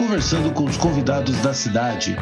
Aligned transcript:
conversando 0.00 0.50
com 0.54 0.64
os 0.64 0.78
convidados 0.78 1.36
da 1.42 1.52
cidade. 1.52 2.16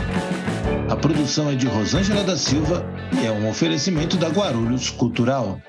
A 0.90 0.96
produção 0.96 1.48
é 1.48 1.54
de 1.54 1.68
Rosângela 1.68 2.24
da 2.24 2.36
Silva 2.36 2.84
e 3.22 3.24
é 3.24 3.30
um 3.30 3.48
oferecimento 3.48 4.16
da 4.16 4.28
Guarulhos 4.28 4.90
Cultural. 4.90 5.62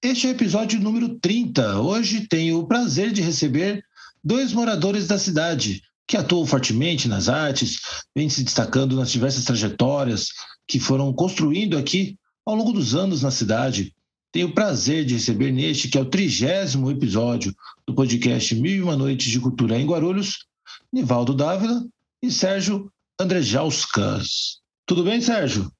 Este 0.00 0.28
é 0.28 0.30
o 0.30 0.32
episódio 0.32 0.78
número 0.78 1.18
30. 1.18 1.80
Hoje 1.80 2.28
tenho 2.28 2.60
o 2.60 2.68
prazer 2.68 3.10
de 3.10 3.20
receber 3.20 3.84
dois 4.22 4.52
moradores 4.52 5.08
da 5.08 5.18
cidade 5.18 5.82
que 6.06 6.16
atuam 6.16 6.46
fortemente 6.46 7.08
nas 7.08 7.28
artes, 7.28 7.80
vêm 8.14 8.28
se 8.28 8.44
destacando 8.44 8.94
nas 8.94 9.10
diversas 9.10 9.44
trajetórias 9.44 10.28
que 10.68 10.78
foram 10.78 11.12
construindo 11.12 11.76
aqui 11.76 12.16
ao 12.46 12.54
longo 12.54 12.72
dos 12.72 12.94
anos 12.94 13.22
na 13.22 13.32
cidade. 13.32 13.92
Tenho 14.32 14.48
o 14.48 14.54
prazer 14.54 15.04
de 15.04 15.14
receber 15.14 15.52
neste, 15.52 15.88
que 15.88 15.98
é 15.98 16.00
o 16.00 16.06
trigésimo 16.06 16.90
episódio 16.90 17.54
do 17.86 17.94
podcast 17.94 18.54
Mil 18.54 18.72
e 18.72 18.82
Uma 18.82 18.96
Noites 18.96 19.30
de 19.30 19.38
Cultura 19.38 19.78
em 19.78 19.86
Guarulhos, 19.86 20.46
Nivaldo 20.90 21.34
Dávila 21.34 21.84
e 22.22 22.30
Sérgio 22.30 22.90
Andrejauskas. 23.20 24.62
Tudo 24.86 25.04
bem, 25.04 25.20
Sérgio? 25.20 25.70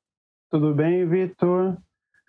Tudo 0.50 0.74
bem, 0.74 1.08
Vitor. 1.08 1.78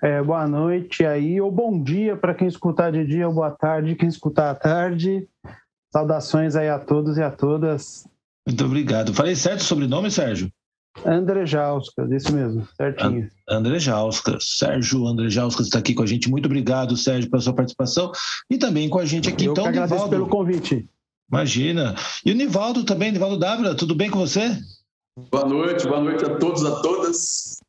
É, 0.02 0.24
boa 0.24 0.48
noite 0.48 1.06
aí, 1.06 1.42
ou 1.42 1.52
bom 1.52 1.84
dia 1.84 2.16
para 2.16 2.34
quem 2.34 2.48
escutar 2.48 2.94
de 2.94 3.06
dia, 3.06 3.28
ou 3.28 3.34
boa 3.34 3.52
tarde 3.52 3.96
quem 3.96 4.08
escutar 4.08 4.50
à 4.50 4.56
tarde. 4.56 5.28
Saudações 5.92 6.56
aí 6.56 6.70
a 6.70 6.80
todos 6.80 7.18
e 7.18 7.22
a 7.22 7.32
todas. 7.32 8.08
Muito 8.48 8.64
obrigado. 8.64 9.14
Falei 9.14 9.36
certo 9.36 9.60
o 9.60 9.64
sobrenome, 9.64 10.10
Sérgio? 10.10 10.50
Andrejauskas, 11.06 12.12
isso 12.12 12.34
mesmo, 12.34 12.68
certinho. 12.78 13.30
Andrejauskas, 13.50 14.58
Sérgio 14.58 15.08
Andrejauskas 15.08 15.66
está 15.66 15.80
aqui 15.80 15.94
com 15.94 16.04
a 16.04 16.06
gente. 16.06 16.30
Muito 16.30 16.46
obrigado, 16.46 16.96
Sérgio, 16.96 17.30
pela 17.30 17.42
sua 17.42 17.54
participação 17.54 18.12
e 18.50 18.58
também 18.58 18.88
com 18.88 19.00
a 19.00 19.06
gente 19.06 19.28
aqui. 19.28 19.46
Eu 19.46 19.54
então, 19.54 19.64
que 19.64 19.70
agradeço 19.70 19.96
Nivaldo. 19.96 20.16
pelo 20.16 20.28
convite. 20.28 20.88
Imagina. 21.32 21.96
E 22.24 22.32
o 22.32 22.36
Nivaldo 22.36 22.84
também, 22.84 23.12
Nivaldo 23.12 23.40
Dávila, 23.40 23.76
tudo 23.76 23.96
bem 23.96 24.10
com 24.10 24.20
você? 24.20 24.58
Boa 25.32 25.46
noite, 25.46 25.88
boa 25.88 26.02
noite 26.02 26.24
a 26.26 26.38
todos, 26.38 26.64
a 26.64 26.82
todas, 26.82 27.60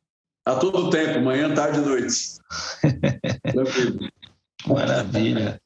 a 0.45 0.55
todo 0.55 0.89
tempo, 0.89 1.21
manhã, 1.21 1.53
tarde 1.53 1.79
e 1.79 1.81
noite. 1.81 2.37
Maravilha. 4.67 5.59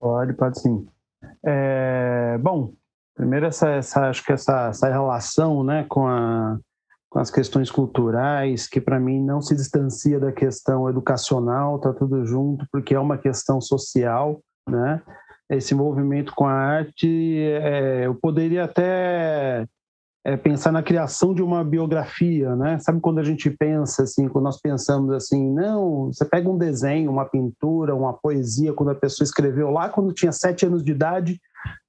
Pode, 0.00 0.32
pode 0.32 0.58
sim. 0.58 0.86
É, 1.44 2.38
bom, 2.38 2.72
primeiro 3.14 3.44
essa, 3.44 3.68
essa, 3.68 4.08
acho 4.08 4.24
que 4.24 4.32
essa, 4.32 4.68
essa 4.68 4.88
relação, 4.88 5.62
né, 5.62 5.84
com 5.86 6.06
a 6.06 6.58
com 7.16 7.20
as 7.20 7.30
questões 7.30 7.70
culturais, 7.70 8.68
que 8.68 8.78
para 8.78 9.00
mim 9.00 9.24
não 9.24 9.40
se 9.40 9.56
distancia 9.56 10.20
da 10.20 10.30
questão 10.30 10.86
educacional, 10.86 11.78
tá 11.78 11.90
tudo 11.90 12.26
junto, 12.26 12.66
porque 12.70 12.94
é 12.94 13.00
uma 13.00 13.16
questão 13.16 13.58
social, 13.58 14.42
né? 14.68 15.00
Esse 15.48 15.74
movimento 15.74 16.34
com 16.34 16.44
a 16.44 16.52
arte, 16.52 17.38
é, 17.40 18.04
eu 18.04 18.14
poderia 18.14 18.64
até 18.64 19.64
é, 20.26 20.36
pensar 20.36 20.70
na 20.70 20.82
criação 20.82 21.32
de 21.32 21.42
uma 21.42 21.64
biografia, 21.64 22.54
né? 22.54 22.78
Sabe 22.80 23.00
quando 23.00 23.18
a 23.18 23.24
gente 23.24 23.48
pensa 23.48 24.02
assim, 24.02 24.28
quando 24.28 24.44
nós 24.44 24.60
pensamos 24.60 25.10
assim, 25.14 25.50
não, 25.54 26.12
você 26.12 26.22
pega 26.22 26.50
um 26.50 26.58
desenho, 26.58 27.10
uma 27.10 27.24
pintura, 27.24 27.96
uma 27.96 28.12
poesia, 28.12 28.74
quando 28.74 28.90
a 28.90 28.94
pessoa 28.94 29.24
escreveu 29.24 29.70
lá 29.70 29.88
quando 29.88 30.12
tinha 30.12 30.32
sete 30.32 30.66
anos 30.66 30.84
de 30.84 30.92
idade, 30.92 31.40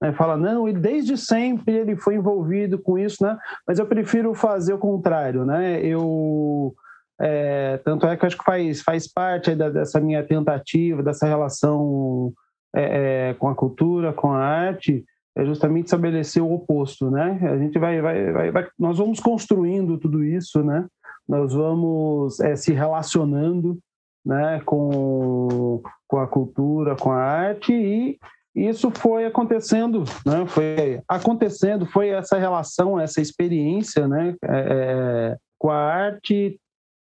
né, 0.02 0.14
fala, 0.14 0.38
não, 0.38 0.68
e 0.68 0.74
desde 0.74 1.18
sempre 1.18 1.76
ele 1.76 1.96
foi 1.96 2.16
envolvido 2.16 2.80
com 2.80 2.98
isso, 2.98 3.24
né? 3.24 3.38
Mas 3.68 3.80
eu 3.80 3.86
prefiro 3.86 4.34
fazer 4.34 4.74
o 4.74 4.80
contrário, 4.80 5.46
né? 5.46 5.80
Eu. 5.82 6.74
É, 7.20 7.78
tanto 7.84 8.06
é 8.06 8.16
que 8.16 8.24
eu 8.24 8.28
acho 8.28 8.38
que 8.38 8.44
faz, 8.44 8.82
faz 8.82 9.12
parte 9.12 9.56
da, 9.56 9.70
dessa 9.70 10.00
minha 10.00 10.24
tentativa, 10.24 11.02
dessa 11.02 11.26
relação 11.26 12.32
é, 12.76 13.30
é, 13.30 13.34
com 13.34 13.50
a 13.50 13.56
cultura, 13.56 14.14
com 14.14 14.32
a 14.32 14.38
arte, 14.38 15.04
é 15.36 15.46
justamente 15.46 15.86
estabelecer 15.86 16.42
o 16.42 16.54
oposto, 16.54 17.10
né? 17.10 17.40
A 17.44 17.58
gente 17.58 17.78
vai, 17.78 18.02
vai, 18.02 18.32
vai, 18.32 18.52
vai 18.52 18.68
nós 18.78 18.98
vamos 18.98 19.20
construindo 19.20 19.98
tudo 19.98 20.24
isso, 20.24 20.64
né? 20.64 20.86
Nós 21.28 21.54
vamos 21.54 22.40
é, 22.40 22.56
se 22.56 22.74
relacionando, 22.74 23.78
né? 24.26 24.62
Com, 24.66 25.82
com 26.08 26.20
a 26.20 26.28
cultura, 26.28 26.96
com 26.96 27.12
a 27.12 27.22
arte 27.22 27.74
e 27.74 28.18
isso 28.58 28.90
foi 28.90 29.26
acontecendo, 29.26 30.04
né? 30.26 30.46
Foi 30.48 31.00
acontecendo, 31.08 31.86
foi 31.86 32.10
essa 32.10 32.40
relação, 32.40 33.00
essa 33.00 33.22
experiência, 33.22 34.08
né? 34.08 34.36
É, 34.44 35.38
com 35.60 35.70
a 35.70 35.78
arte 35.78 36.60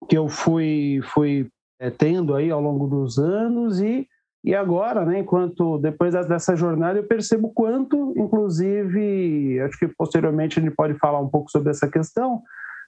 que 0.09 0.17
eu 0.17 0.27
fui 0.27 0.99
fui 1.13 1.47
é, 1.79 1.91
tendo 1.91 2.33
aí 2.33 2.49
ao 2.49 2.59
longo 2.59 2.87
dos 2.87 3.19
anos 3.19 3.79
e 3.79 4.07
e 4.43 4.53
agora, 4.53 5.05
né? 5.05 5.19
Enquanto 5.19 5.77
depois 5.77 6.13
dessa 6.27 6.55
jornada 6.55 6.99
eu 6.99 7.07
percebo 7.07 7.49
quanto, 7.53 8.13
inclusive, 8.17 9.61
acho 9.61 9.79
que 9.79 9.87
posteriormente 9.87 10.59
a 10.59 10.61
gente 10.61 10.75
pode 10.75 10.95
falar 10.95 11.21
um 11.21 11.29
pouco 11.29 11.49
sobre 11.49 11.69
essa 11.69 11.87
questão 11.87 12.41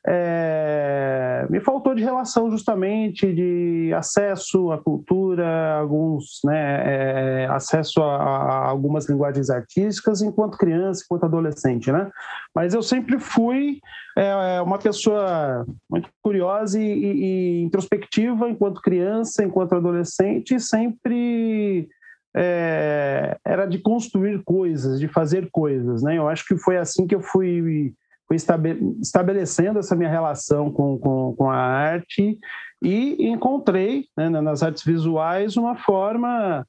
é, 0.08 1.48
me 1.50 1.60
faltou 1.60 1.96
de 1.96 2.04
relação 2.04 2.52
justamente 2.52 3.34
de 3.34 3.92
acesso 3.96 4.72
à 4.72 4.78
cultura, 4.78 5.78
alguns, 5.80 6.42
né, 6.44 7.44
é, 7.44 7.48
acesso 7.48 8.04
a, 8.04 8.16
a, 8.16 8.70
algumas 8.70 9.10
linguagens 9.10 9.50
artísticas 9.50 10.22
enquanto 10.22 10.60
criança, 10.60 11.04
enquanto 11.04 11.24
adolescente, 11.24 11.92
né? 11.92 12.10
Mas 12.54 12.76
eu 12.76 12.84
sempre 12.84 13.18
fui 13.18 13.80
é, 14.16 14.62
uma 14.62 14.78
pessoa 14.78 15.66
muito 15.90 16.08
curiosa 16.22 16.80
e, 16.80 16.84
e, 16.84 17.24
e, 17.24 17.64
introspectiva 17.64 18.48
enquanto 18.48 18.82
criança, 18.82 19.44
enquanto 19.44 19.74
adolescente, 19.74 20.60
sempre 20.60 21.90
é, 22.36 23.38
era 23.44 23.66
de 23.66 23.80
construir 23.80 24.44
coisas, 24.44 25.00
de 25.00 25.08
fazer 25.08 25.50
coisas, 25.52 26.04
né? 26.04 26.18
Eu 26.18 26.30
acho 26.30 26.46
que 26.46 26.56
foi 26.58 26.78
assim 26.78 27.08
que 27.08 27.16
eu 27.16 27.22
fui 27.22 27.92
fui 28.28 28.38
estabelecendo 29.02 29.80
essa 29.80 29.96
minha 29.96 30.10
relação 30.10 30.72
com, 30.72 30.98
com, 30.98 31.36
com 31.36 31.50
a 31.50 31.58
arte 31.58 32.38
e 32.82 33.28
encontrei 33.28 34.06
né, 34.18 34.30
nas 34.30 34.64
artes 34.64 34.84
visuais 34.84 35.58
uma 35.58 35.76
forma 35.76 36.66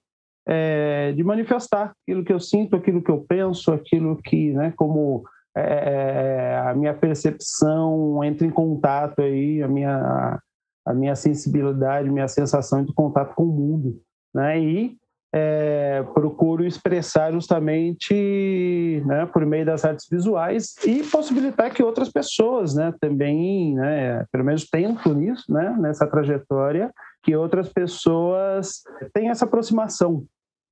é, 0.47 1.13
de 1.13 1.25
manifestar 1.25 1.93
aquilo 2.03 2.25
que 2.25 2.33
eu 2.33 2.39
sinto, 2.39 2.77
aquilo 2.77 3.03
que 3.03 3.11
eu 3.11 3.25
penso, 3.29 3.73
aquilo 3.73 4.17
que, 4.23 4.53
né, 4.53 4.73
como 4.77 5.25
é, 5.57 6.63
a 6.65 6.75
minha 6.75 6.95
percepção 6.95 8.23
entra 8.23 8.47
em 8.47 8.51
contato 8.51 9.21
aí, 9.23 9.63
a 9.63 9.69
minha, 9.69 10.39
a 10.87 10.95
minha 10.95 11.17
sensibilidade, 11.17 12.11
minha 12.11 12.29
sensação 12.29 12.85
de 12.85 12.93
contato 12.95 13.35
com 13.35 13.45
o 13.45 13.53
mundo, 13.53 14.01
né, 14.35 14.61
e 14.61 14.97
é, 15.35 16.03
procuro 16.15 16.65
expressar 16.65 17.33
justamente 17.33 19.03
né, 19.05 19.27
por 19.27 19.45
meio 19.45 19.67
das 19.67 19.85
artes 19.85 20.07
visuais 20.11 20.75
e 20.85 21.03
possibilitar 21.03 21.73
que 21.73 21.83
outras 21.83 22.11
pessoas 22.11 22.75
né, 22.75 22.95
também, 23.01 23.75
né, 23.75 24.25
pelo 24.33 24.45
menos 24.45 24.69
tento 24.69 25.13
nisso, 25.15 25.45
né, 25.53 25.77
nessa 25.79 26.07
trajetória, 26.07 26.91
que 27.23 27.35
outras 27.35 27.69
pessoas 27.69 28.83
tenham 29.13 29.33
essa 29.33 29.45
aproximação. 29.45 30.25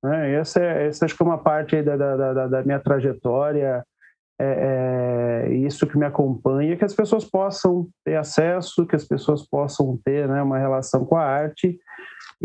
Né? 0.03 0.33
Essa, 0.35 0.59
é, 0.61 0.87
essa 0.87 1.05
acho 1.05 1.15
que 1.15 1.23
é 1.23 1.25
uma 1.25 1.37
parte 1.37 1.81
da, 1.81 1.97
da, 1.97 2.33
da, 2.33 2.47
da 2.47 2.63
minha 2.63 2.79
trajetória 2.79 3.83
é, 4.39 5.45
é, 5.47 5.53
isso 5.53 5.87
que 5.87 5.97
me 5.97 6.05
acompanha, 6.05 6.75
que 6.75 6.83
as 6.83 6.93
pessoas 6.93 7.23
possam 7.23 7.87
ter 8.03 8.15
acesso, 8.15 8.85
que 8.85 8.95
as 8.95 9.05
pessoas 9.05 9.47
possam 9.47 9.97
ter 10.03 10.27
né, 10.27 10.41
uma 10.41 10.57
relação 10.57 11.05
com 11.05 11.15
a 11.15 11.23
arte 11.23 11.79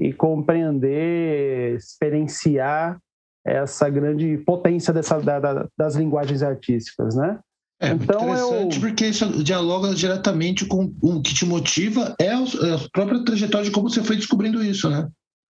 e 0.00 0.12
compreender, 0.14 1.76
experienciar 1.76 2.98
essa 3.46 3.88
grande 3.88 4.38
potência 4.38 4.92
dessa, 4.92 5.18
da, 5.20 5.38
da, 5.38 5.68
das 5.76 5.94
linguagens 5.94 6.42
artísticas, 6.42 7.14
né? 7.14 7.38
É 7.82 7.88
então, 7.88 8.22
interessante 8.22 8.76
eu... 8.76 8.80
porque 8.80 9.06
isso 9.06 9.42
dialoga 9.42 9.94
diretamente 9.94 10.66
com 10.66 10.92
o 11.02 11.22
que 11.22 11.34
te 11.34 11.46
motiva 11.46 12.14
é, 12.20 12.26
é 12.26 12.34
a 12.34 12.88
própria 12.92 13.24
trajetória 13.24 13.64
de 13.64 13.70
como 13.70 13.88
você 13.88 14.02
foi 14.02 14.16
descobrindo 14.16 14.62
isso, 14.62 14.88
né? 14.90 15.08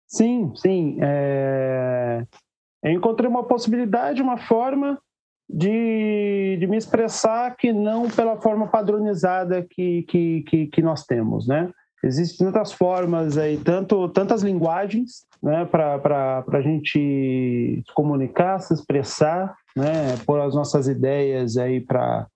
Sim, 0.07 0.51
sim. 0.55 0.97
É... 1.01 2.23
Eu 2.83 2.91
encontrei 2.91 3.29
uma 3.29 3.43
possibilidade, 3.43 4.21
uma 4.21 4.37
forma 4.37 4.99
de, 5.49 6.57
de 6.59 6.67
me 6.67 6.77
expressar 6.77 7.55
que 7.55 7.73
não 7.73 8.07
pela 8.09 8.39
forma 8.39 8.67
padronizada 8.67 9.65
que, 9.67 10.03
que, 10.03 10.43
que, 10.43 10.67
que 10.67 10.81
nós 10.81 11.05
temos, 11.05 11.47
né? 11.47 11.71
Existem 12.03 12.47
tantas 12.47 12.71
formas 12.71 13.37
aí, 13.37 13.57
tanto, 13.57 14.07
tantas 14.09 14.41
linguagens 14.41 15.25
né, 15.43 15.65
para 15.65 16.43
a 16.51 16.61
gente 16.61 17.83
se 17.85 17.93
comunicar, 17.93 18.59
se 18.59 18.73
expressar, 18.73 19.53
né, 19.75 20.15
pôr 20.25 20.39
as 20.39 20.55
nossas 20.55 20.87
ideias 20.87 21.57
aí 21.57 21.81
para 21.81 22.27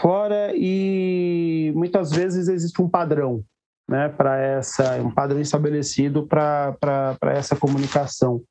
fora 0.00 0.52
e 0.54 1.72
muitas 1.74 2.10
vezes 2.10 2.48
existe 2.48 2.82
um 2.82 2.88
padrão 2.88 3.44
né, 3.88 4.08
para 4.08 4.38
essa, 4.38 4.96
um 5.00 5.10
padrão 5.10 5.40
estabelecido 5.40 6.26
para 6.26 6.76
essa 7.32 7.54
comunicação 7.54 8.42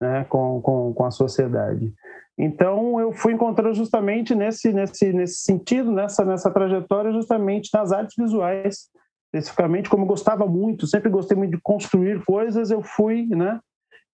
né, 0.00 0.24
com, 0.28 0.60
com, 0.60 0.94
com 0.94 1.04
a 1.04 1.10
sociedade. 1.10 1.92
Então, 2.38 2.98
eu 2.98 3.12
fui 3.12 3.34
encontrando 3.34 3.74
justamente 3.74 4.34
nesse, 4.34 4.72
nesse, 4.72 5.12
nesse 5.12 5.40
sentido, 5.42 5.92
nessa, 5.92 6.24
nessa 6.24 6.50
trajetória, 6.50 7.12
justamente 7.12 7.68
nas 7.74 7.92
artes 7.92 8.14
visuais, 8.16 8.88
especificamente, 9.32 9.88
como 9.88 10.02
eu 10.02 10.08
gostava 10.08 10.46
muito, 10.46 10.86
sempre 10.86 11.08
gostei 11.08 11.36
muito 11.36 11.52
de 11.52 11.60
construir 11.62 12.24
coisas, 12.24 12.70
eu 12.70 12.82
fui, 12.82 13.26
né? 13.26 13.60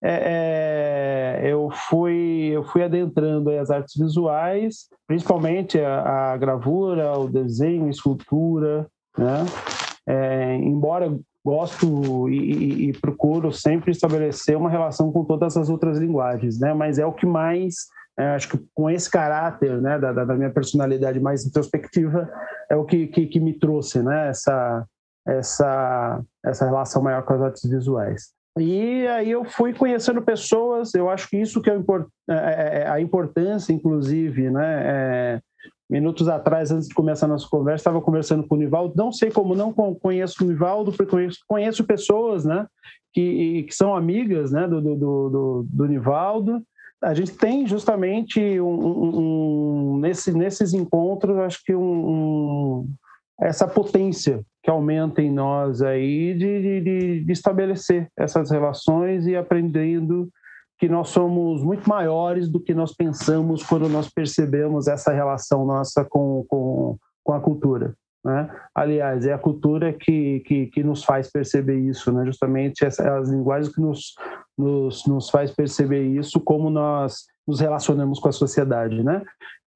É, 0.02 1.40
é, 1.42 1.50
eu 1.50 1.70
fui 1.70 2.50
eu 2.52 2.62
fui 2.64 2.82
adentrando 2.82 3.50
as 3.50 3.70
artes 3.70 3.94
visuais, 3.96 4.88
principalmente 5.06 5.80
a, 5.80 6.32
a 6.32 6.36
gravura, 6.36 7.18
o 7.18 7.28
desenho, 7.28 7.86
a 7.86 7.90
escultura, 7.90 8.86
né? 9.16 9.46
É, 10.06 10.54
embora 10.56 11.18
gosto 11.44 12.28
e, 12.28 12.36
e, 12.36 12.88
e, 12.88 12.92
procuro 12.92 13.52
sempre 13.52 13.90
estabelecer 13.90 14.56
uma 14.56 14.68
relação 14.68 15.10
com 15.10 15.24
todas 15.24 15.56
as 15.56 15.70
outras 15.70 15.98
linguagens, 15.98 16.60
né? 16.60 16.74
Mas 16.74 16.98
é 16.98 17.06
o 17.06 17.12
que 17.12 17.24
mais 17.24 17.86
é, 18.18 18.28
acho 18.28 18.48
que 18.48 18.58
com 18.74 18.88
esse 18.88 19.10
caráter, 19.10 19.80
né, 19.80 19.98
da, 19.98 20.10
da, 20.12 20.34
minha 20.34 20.50
personalidade 20.50 21.20
mais 21.20 21.44
introspectiva, 21.44 22.30
é 22.70 22.74
o 22.74 22.84
que, 22.84 23.06
que, 23.08 23.26
que, 23.26 23.38
me 23.38 23.58
trouxe, 23.58 24.02
né, 24.02 24.30
essa, 24.30 24.86
essa, 25.26 26.22
essa 26.44 26.64
relação 26.64 27.02
maior 27.02 27.22
com 27.22 27.34
as 27.34 27.42
artes 27.42 27.68
visuais. 27.68 28.30
E 28.58 29.06
aí 29.08 29.30
eu 29.30 29.44
fui 29.44 29.74
conhecendo 29.74 30.22
pessoas, 30.22 30.94
eu 30.94 31.10
acho 31.10 31.28
que 31.28 31.36
isso 31.36 31.60
que 31.60 31.68
é, 31.68 31.74
é, 31.74 32.34
é, 32.34 32.78
é 32.80 32.88
a 32.88 33.00
importância, 33.00 33.72
inclusive, 33.72 34.50
né, 34.50 34.82
é, 34.84 35.40
minutos 35.90 36.26
atrás, 36.26 36.70
antes 36.70 36.88
de 36.88 36.94
começar 36.94 37.26
a 37.26 37.28
nossa 37.28 37.46
conversa, 37.48 37.82
estava 37.82 38.00
conversando 38.00 38.46
com 38.46 38.54
o 38.54 38.58
Nivaldo. 38.58 38.94
Não 38.96 39.12
sei 39.12 39.30
como 39.30 39.54
não 39.54 39.72
conheço 39.72 40.42
o 40.42 40.46
Nivaldo, 40.46 40.90
porque 40.90 41.10
conheço, 41.10 41.38
conheço 41.46 41.84
pessoas 41.84 42.44
né, 42.46 42.66
que, 43.12 43.64
que 43.64 43.74
são 43.74 43.94
amigas 43.94 44.52
né, 44.52 44.66
do, 44.66 44.80
do, 44.80 44.96
do, 44.96 45.66
do 45.68 45.86
Nivaldo 45.86 46.62
a 47.02 47.14
gente 47.14 47.32
tem 47.32 47.66
justamente 47.66 48.40
um, 48.60 48.66
um, 48.66 49.18
um, 49.18 49.98
nesse, 49.98 50.32
nesses 50.32 50.72
encontros, 50.72 51.36
acho 51.38 51.62
que 51.64 51.74
um, 51.74 52.88
essa 53.40 53.66
potência 53.66 54.42
que 54.62 54.70
aumenta 54.70 55.22
em 55.22 55.30
nós 55.30 55.82
aí 55.82 56.34
de, 56.34 56.80
de, 56.80 57.24
de, 57.24 57.32
estabelecer 57.32 58.08
essas 58.18 58.50
relações 58.50 59.26
e 59.26 59.36
aprendendo 59.36 60.28
que 60.78 60.88
nós 60.88 61.08
somos 61.08 61.62
muito 61.62 61.88
maiores 61.88 62.48
do 62.48 62.60
que 62.60 62.74
nós 62.74 62.94
pensamos 62.94 63.62
quando 63.62 63.88
nós 63.88 64.10
percebemos 64.10 64.88
essa 64.88 65.12
relação 65.12 65.64
nossa 65.64 66.04
com, 66.04 66.44
com, 66.48 66.98
com 67.22 67.32
a 67.32 67.40
cultura. 67.40 67.94
Né? 68.24 68.50
Aliás, 68.74 69.24
é 69.24 69.32
a 69.32 69.38
cultura 69.38 69.92
que, 69.92 70.40
que, 70.40 70.66
que, 70.66 70.82
nos 70.82 71.04
faz 71.04 71.30
perceber 71.30 71.78
isso, 71.78 72.12
né? 72.12 72.24
justamente 72.26 72.84
essa, 72.84 73.18
as 73.18 73.30
linguagens 73.30 73.72
que 73.72 73.80
nos, 73.80 74.14
nos, 74.58 75.06
nos 75.06 75.30
faz 75.30 75.52
perceber 75.52 76.02
isso, 76.02 76.40
como 76.40 76.68
nós 76.68 77.26
nos 77.46 77.60
relacionamos 77.60 78.18
com 78.18 78.28
a 78.28 78.32
sociedade. 78.32 79.00
Né? 79.02 79.22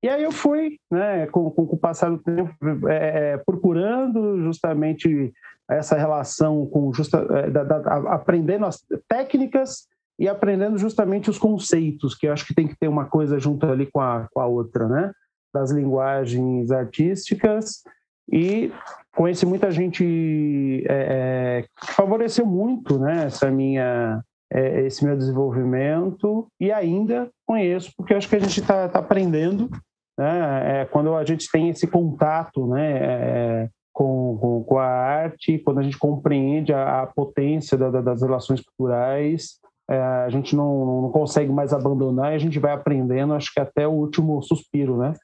E 0.02 0.08
aí 0.08 0.22
eu 0.22 0.32
fui, 0.32 0.78
né, 0.90 1.26
com, 1.26 1.50
com, 1.50 1.66
com 1.66 1.76
o 1.76 1.78
passar 1.78 2.10
do 2.10 2.18
tempo, 2.18 2.52
é, 2.88 3.32
é 3.32 3.38
procurando 3.38 4.40
justamente 4.42 5.32
essa 5.70 5.96
relação 5.96 6.66
com 6.66 6.92
justa, 6.92 7.18
é, 7.30 7.50
da, 7.50 7.62
da, 7.62 7.78
aprendendo 8.12 8.66
as 8.66 8.84
técnicas 9.08 9.86
e 10.18 10.28
aprendendo 10.28 10.76
justamente 10.78 11.30
os 11.30 11.38
conceitos, 11.38 12.14
que 12.14 12.26
eu 12.26 12.32
acho 12.32 12.46
que 12.46 12.54
tem 12.54 12.66
que 12.66 12.76
ter 12.76 12.88
uma 12.88 13.06
coisa 13.06 13.38
junto 13.38 13.66
ali 13.66 13.86
com 13.86 14.00
a, 14.00 14.26
com 14.32 14.40
a 14.40 14.46
outra, 14.46 14.88
né? 14.88 15.12
Das 15.52 15.70
linguagens 15.70 16.70
artísticas 16.70 17.82
e 18.32 18.72
conheci 19.14 19.44
muita 19.44 19.70
gente 19.70 20.84
é, 20.88 21.62
é, 21.62 21.62
que 21.62 21.92
favoreceu 21.92 22.46
muito 22.46 22.98
né, 22.98 23.24
essa 23.26 23.50
minha, 23.50 24.22
é, 24.52 24.86
esse 24.86 25.04
meu 25.04 25.16
desenvolvimento 25.16 26.46
e 26.60 26.70
ainda 26.70 27.28
conheço 27.44 27.92
porque 27.96 28.14
acho 28.14 28.28
que 28.28 28.36
a 28.36 28.40
gente 28.40 28.60
está 28.60 28.88
tá 28.88 29.00
aprendendo 29.00 29.68
né, 30.18 30.82
é, 30.82 30.84
quando 30.84 31.14
a 31.14 31.24
gente 31.24 31.48
tem 31.50 31.70
esse 31.70 31.86
contato 31.86 32.66
né, 32.66 32.92
é, 32.92 33.68
com, 33.92 34.38
com, 34.40 34.64
com, 34.64 34.78
a 34.78 34.86
arte, 34.86 35.58
quando 35.58 35.78
a 35.78 35.82
gente 35.82 35.98
compreende 35.98 36.72
a, 36.72 37.02
a 37.02 37.06
potência 37.06 37.76
da, 37.76 37.90
da, 37.90 38.00
das 38.00 38.22
relações 38.22 38.60
culturais, 38.60 39.58
é, 39.90 39.98
a 39.98 40.28
gente 40.28 40.54
não, 40.54 41.02
não 41.02 41.10
consegue 41.10 41.50
mais 41.50 41.72
abandonar 41.72 42.32
e 42.32 42.36
a 42.36 42.38
gente 42.38 42.58
vai 42.58 42.72
aprendendo, 42.72 43.34
acho 43.34 43.52
que 43.52 43.60
até 43.60 43.88
o 43.88 43.92
último 43.92 44.40
suspiro 44.42 44.96
né, 44.96 45.14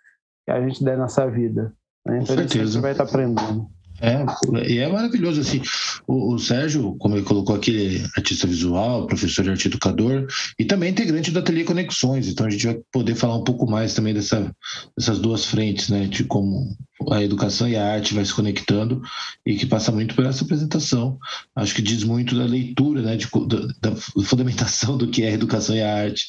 que 0.44 0.50
a 0.50 0.60
gente 0.60 0.82
der 0.82 0.98
nessa 0.98 1.28
vida. 1.30 1.72
Né? 2.04 2.18
Então 2.22 2.34
Com 2.34 2.42
certeza. 2.42 2.62
a 2.62 2.66
gente 2.66 2.82
vai 2.82 2.92
estar 2.92 3.04
aprendendo. 3.04 3.66
É, 4.00 4.24
e 4.70 4.78
é 4.78 4.88
maravilhoso, 4.88 5.40
assim, 5.40 5.62
o, 6.06 6.34
o, 6.34 6.38
Sérgio, 6.38 6.96
como 6.98 7.16
ele 7.16 7.24
colocou 7.24 7.56
aqui, 7.56 8.02
artista 8.16 8.46
visual, 8.46 9.06
professor 9.06 9.42
de 9.42 9.50
arte 9.50 9.68
educador 9.68 10.26
e 10.58 10.64
também 10.64 10.90
integrante 10.90 11.30
da 11.30 11.40
Ateliê 11.40 11.64
Conexões, 11.64 12.28
então 12.28 12.46
a 12.46 12.50
gente 12.50 12.66
vai 12.66 12.78
poder 12.92 13.14
falar 13.14 13.36
um 13.36 13.44
pouco 13.44 13.68
mais 13.68 13.94
também 13.94 14.12
dessa, 14.12 14.54
dessas 14.96 15.18
duas 15.18 15.46
frentes, 15.46 15.88
né, 15.88 16.06
de 16.06 16.24
como 16.24 16.76
a 17.10 17.22
educação 17.22 17.68
e 17.68 17.76
a 17.76 17.92
arte 17.92 18.14
vai 18.14 18.24
se 18.24 18.34
conectando 18.34 19.02
e 19.44 19.54
que 19.54 19.66
passa 19.66 19.92
muito 19.92 20.14
por 20.14 20.24
essa 20.26 20.44
apresentação, 20.44 21.18
acho 21.54 21.74
que 21.74 21.82
diz 21.82 22.04
muito 22.04 22.36
da 22.36 22.44
leitura, 22.44 23.00
né, 23.02 23.16
de, 23.16 23.26
da, 23.46 23.90
da 23.90 23.96
fundamentação 24.24 24.96
do 24.96 25.08
que 25.08 25.22
é 25.22 25.28
a 25.28 25.34
educação 25.34 25.74
e 25.74 25.82
a 25.82 25.94
arte 25.94 26.26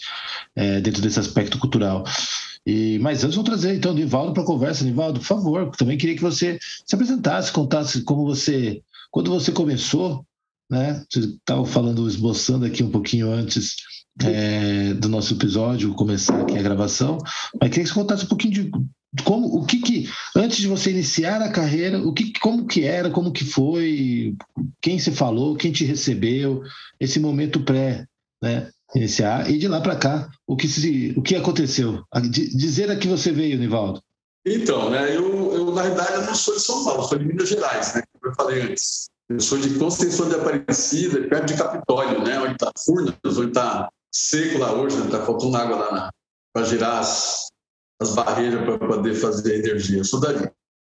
é, 0.55 0.79
dentro 0.79 1.01
desse 1.01 1.19
aspecto 1.19 1.57
cultural. 1.57 2.05
E, 2.67 2.99
mas 2.99 3.23
antes 3.23 3.37
vamos 3.37 3.49
trazer 3.49 3.75
então 3.75 3.93
o 3.93 3.95
Nivaldo 3.95 4.33
para 4.33 4.43
a 4.43 4.45
conversa. 4.45 4.83
Nivaldo, 4.83 5.21
por 5.21 5.25
favor, 5.25 5.71
também 5.77 5.97
queria 5.97 6.17
que 6.17 6.21
você 6.21 6.59
se 6.85 6.93
apresentasse, 6.93 7.49
contasse 7.49 8.01
como 8.01 8.25
você, 8.25 8.81
quando 9.09 9.31
você 9.31 9.53
começou, 9.53 10.25
né? 10.69 11.01
Você 11.09 11.19
estava 11.19 11.65
falando, 11.65 12.05
esboçando 12.05 12.65
aqui 12.65 12.83
um 12.83 12.91
pouquinho 12.91 13.31
antes 13.31 13.77
é, 14.21 14.93
do 14.95 15.07
nosso 15.07 15.33
episódio, 15.33 15.93
começar 15.93 16.41
aqui 16.41 16.57
a 16.57 16.61
gravação, 16.61 17.17
mas 17.61 17.69
queria 17.69 17.85
que 17.85 17.89
você 17.89 17.93
contasse 17.93 18.25
um 18.25 18.27
pouquinho 18.27 18.53
de 18.53 18.71
como, 19.23 19.47
o 19.47 19.65
que 19.65 19.79
que, 19.79 20.09
antes 20.35 20.57
de 20.57 20.67
você 20.67 20.91
iniciar 20.91 21.41
a 21.41 21.49
carreira, 21.49 22.05
o 22.05 22.11
que, 22.11 22.37
como 22.37 22.67
que 22.67 22.83
era, 22.83 23.09
como 23.09 23.31
que 23.31 23.45
foi, 23.45 24.35
quem 24.81 24.99
se 24.99 25.11
falou, 25.11 25.55
quem 25.55 25.71
te 25.71 25.85
recebeu, 25.85 26.61
esse 26.99 27.17
momento 27.17 27.61
pré, 27.61 28.05
né? 28.43 28.69
Iniciar 28.97 29.49
e 29.49 29.57
de 29.57 29.67
lá 29.67 29.81
para 29.81 29.95
cá 29.95 30.29
o 30.45 30.55
que 30.55 30.67
se, 30.67 31.13
o 31.15 31.21
que 31.21 31.35
aconteceu? 31.35 32.03
Dizer 32.29 32.91
a 32.91 32.95
que 32.95 33.07
você 33.07 33.31
veio 33.31 33.57
Nivaldo. 33.57 34.01
Então 34.45 34.89
né 34.89 35.15
eu, 35.15 35.53
eu 35.53 35.71
na 35.71 35.83
verdade 35.83 36.13
eu 36.13 36.25
não 36.25 36.35
sou 36.35 36.55
de 36.55 36.61
São 36.61 36.83
Paulo 36.83 37.03
sou 37.03 37.17
de 37.17 37.25
Minas 37.25 37.49
Gerais 37.49 37.95
né 37.95 38.03
como 38.11 38.31
eu 38.31 38.35
falei 38.35 38.61
antes. 38.61 39.07
Eu 39.29 39.39
sou 39.39 39.57
de 39.57 39.77
Conceição 39.77 40.29
de 40.29 40.35
Aparecida 40.35 41.27
perto 41.27 41.45
de 41.45 41.57
Capitólio 41.57 42.23
né 42.23 42.39
onde 42.39 42.53
está 42.53 42.71
Furnas 42.83 43.15
onde 43.25 43.47
está 43.47 43.89
seco 44.11 44.59
lá 44.59 44.73
hoje 44.73 44.97
está 44.97 45.19
né? 45.19 45.25
faltando 45.25 45.57
água 45.57 45.75
lá 45.77 46.09
para 46.53 46.65
girar 46.65 46.99
as, 46.99 47.47
as 48.01 48.15
barreiras 48.15 48.63
para 48.63 48.77
poder 48.77 49.13
fazer 49.15 49.59
energia 49.59 49.99
eu 49.99 50.05
sou 50.05 50.19
dali. 50.19 50.49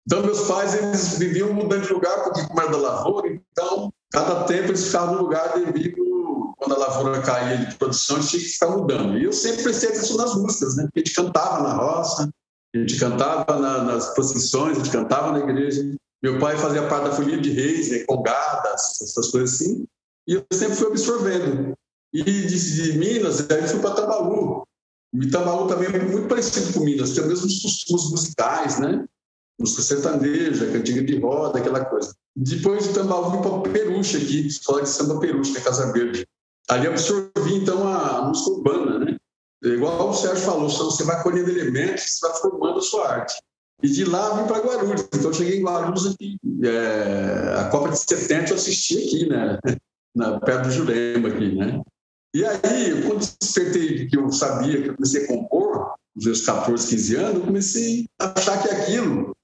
Então 0.06 0.22
meus 0.22 0.48
pais 0.48 0.74
eles 0.74 1.18
viviam 1.18 1.52
mudando 1.52 1.86
de 1.86 1.92
lugar 1.92 2.24
porque 2.24 2.46
como 2.46 2.60
era 2.60 2.70
da 2.70 2.78
lavoura 2.78 3.28
então 3.52 3.92
cada 4.10 4.44
tempo 4.44 4.68
eles 4.68 4.86
ficavam 4.86 5.16
no 5.16 5.22
lugar 5.22 5.54
devido 5.54 6.01
quando 6.72 6.82
a 6.82 6.86
lavoura 6.86 7.22
caía 7.22 7.66
de 7.66 7.74
produção, 7.76 8.16
a 8.16 8.20
gente 8.20 8.30
tinha 8.30 8.42
que 8.42 8.48
ficar 8.48 8.70
mudando. 8.70 9.18
E 9.18 9.24
eu 9.24 9.32
sempre 9.32 9.62
prestei 9.62 9.90
atenção 9.90 10.16
nas 10.16 10.34
músicas, 10.34 10.76
né? 10.76 10.88
a 10.94 10.98
gente 10.98 11.14
cantava 11.14 11.62
na 11.62 11.74
roça, 11.74 12.30
a 12.74 12.78
gente 12.78 12.98
cantava 12.98 13.58
na, 13.58 13.84
nas 13.84 14.14
procissões, 14.14 14.76
a 14.76 14.80
gente 14.80 14.90
cantava 14.90 15.32
na 15.32 15.40
igreja. 15.40 15.94
Meu 16.22 16.38
pai 16.38 16.56
fazia 16.56 16.88
parte 16.88 17.04
da 17.04 17.12
folia 17.12 17.40
de 17.40 17.50
reis, 17.50 17.90
né? 17.90 18.04
congadas, 18.06 19.00
essas 19.02 19.30
coisas 19.30 19.54
assim. 19.54 19.84
E 20.26 20.34
eu 20.34 20.44
sempre 20.52 20.76
fui 20.76 20.86
absorvendo. 20.88 21.74
E 22.12 22.22
de, 22.22 22.82
de 22.82 22.98
Minas, 22.98 23.50
aí 23.50 23.68
fui 23.68 23.80
para 23.80 23.94
Tabaú. 23.94 24.62
Itambaú 25.14 25.66
também 25.66 25.88
é 25.88 25.98
muito 25.98 26.28
parecido 26.28 26.72
com 26.72 26.84
Minas, 26.84 27.10
tem 27.10 27.22
os 27.24 27.28
mesmos 27.28 27.62
costumes 27.62 28.10
musicais, 28.10 28.78
né? 28.78 29.04
Música 29.60 29.82
sertaneja, 29.82 30.72
cantiga 30.72 31.02
de 31.02 31.18
roda, 31.18 31.58
aquela 31.58 31.84
coisa. 31.84 32.14
Depois 32.34 32.84
de 32.84 32.90
Itambaú, 32.90 33.30
vim 33.30 33.42
para 33.42 33.72
Peruche 33.72 34.16
aqui, 34.16 34.46
escola 34.46 34.82
de 34.82 34.88
samba 34.88 35.20
Peruche, 35.20 35.52
que 35.52 35.58
é 35.58 35.60
Casa 35.60 35.92
Verde. 35.92 36.26
Ali 36.68 36.86
absorvi, 36.86 37.54
então, 37.54 37.86
a 37.86 38.22
música 38.22 38.50
urbana, 38.50 38.98
né? 38.98 39.16
Igual 39.62 40.10
o 40.10 40.14
Sérgio 40.14 40.44
falou, 40.44 40.68
você 40.68 41.04
vai 41.04 41.22
colhendo 41.22 41.50
elementos, 41.50 42.02
você 42.02 42.26
vai 42.26 42.36
formando 42.38 42.78
a 42.78 42.82
sua 42.82 43.08
arte. 43.08 43.34
E 43.82 43.88
de 43.88 44.04
lá 44.04 44.36
vim 44.36 44.46
para 44.46 44.60
Guarulhos. 44.60 45.08
Então, 45.12 45.32
cheguei 45.32 45.58
em 45.58 45.62
Guarulhos 45.62 46.06
aqui. 46.06 46.36
É, 46.64 47.60
a 47.60 47.68
Copa 47.68 47.90
de 47.90 47.98
70 47.98 48.50
eu 48.50 48.56
assisti 48.56 48.98
aqui, 48.98 49.28
né? 49.28 49.58
Na, 50.14 50.38
perto 50.38 50.64
do 50.64 50.70
Jurema 50.70 51.28
aqui, 51.28 51.56
né? 51.56 51.80
E 52.34 52.44
aí, 52.44 53.02
quando 53.06 53.26
despertei 53.40 54.06
que 54.06 54.16
eu 54.16 54.30
sabia 54.30 54.82
que 54.82 54.88
eu 54.88 54.94
comecei 54.94 55.24
a 55.24 55.28
compor, 55.28 55.94
nos 56.14 56.24
meus 56.26 56.44
14, 56.44 56.88
15 56.88 57.16
anos, 57.16 57.34
eu 57.34 57.46
comecei 57.46 58.06
a 58.18 58.32
achar 58.38 58.62
que 58.62 58.68
aquilo, 58.68 59.34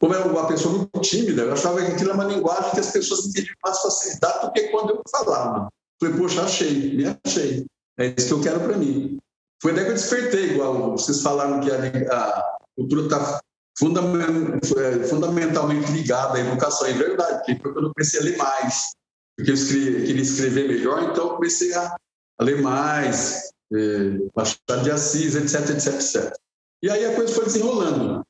como 0.00 0.14
era 0.14 0.26
uma 0.26 0.46
pessoa 0.46 0.78
muito 0.78 1.00
tímida, 1.00 1.42
eu 1.42 1.52
achava 1.52 1.84
que 1.84 1.92
aquilo 1.92 2.10
era 2.10 2.20
uma 2.20 2.32
linguagem 2.32 2.70
que 2.70 2.80
as 2.80 2.90
pessoas 2.90 3.26
entendiam 3.26 3.54
mais 3.64 3.80
facilidade 3.80 4.46
do 4.46 4.52
que 4.52 4.68
quando 4.68 4.90
eu 4.90 5.02
falava. 5.10 5.68
Falei, 6.04 6.18
poxa, 6.18 6.42
achei, 6.42 6.96
me 6.96 7.04
achei. 7.24 7.64
É 7.98 8.14
isso 8.16 8.28
que 8.28 8.34
eu 8.34 8.42
quero 8.42 8.60
para 8.60 8.76
mim. 8.76 9.18
Foi 9.62 9.72
daí 9.72 9.84
que 9.84 9.92
eu 9.92 9.94
despertei, 9.94 10.50
igual 10.50 10.90
vocês 10.92 11.22
falaram 11.22 11.60
que 11.60 11.70
a, 11.70 11.78
a 12.12 12.58
cultura 12.76 13.04
está 13.04 13.40
fundamentalmente 13.78 15.90
ligada 15.92 16.36
à 16.36 16.40
educação. 16.40 16.86
É 16.86 16.92
verdade, 16.92 17.58
foi 17.62 17.72
quando 17.72 17.86
eu 17.86 17.94
comecei 17.94 18.20
a 18.20 18.24
ler 18.24 18.36
mais, 18.36 18.90
porque 19.36 19.50
eu 19.50 19.54
escrevi, 19.54 20.06
queria 20.06 20.22
escrever 20.22 20.68
melhor, 20.68 21.02
então 21.04 21.28
eu 21.28 21.36
comecei 21.36 21.72
a, 21.72 21.96
a 22.38 22.44
ler 22.44 22.60
mais, 22.60 23.48
é, 23.72 24.18
Machado 24.36 24.82
de 24.82 24.90
Assis, 24.90 25.34
etc, 25.34 25.70
etc, 25.70 25.94
etc. 25.94 26.36
E 26.82 26.90
aí 26.90 27.06
a 27.06 27.14
coisa 27.14 27.32
foi 27.32 27.46
desenrolando. 27.46 28.22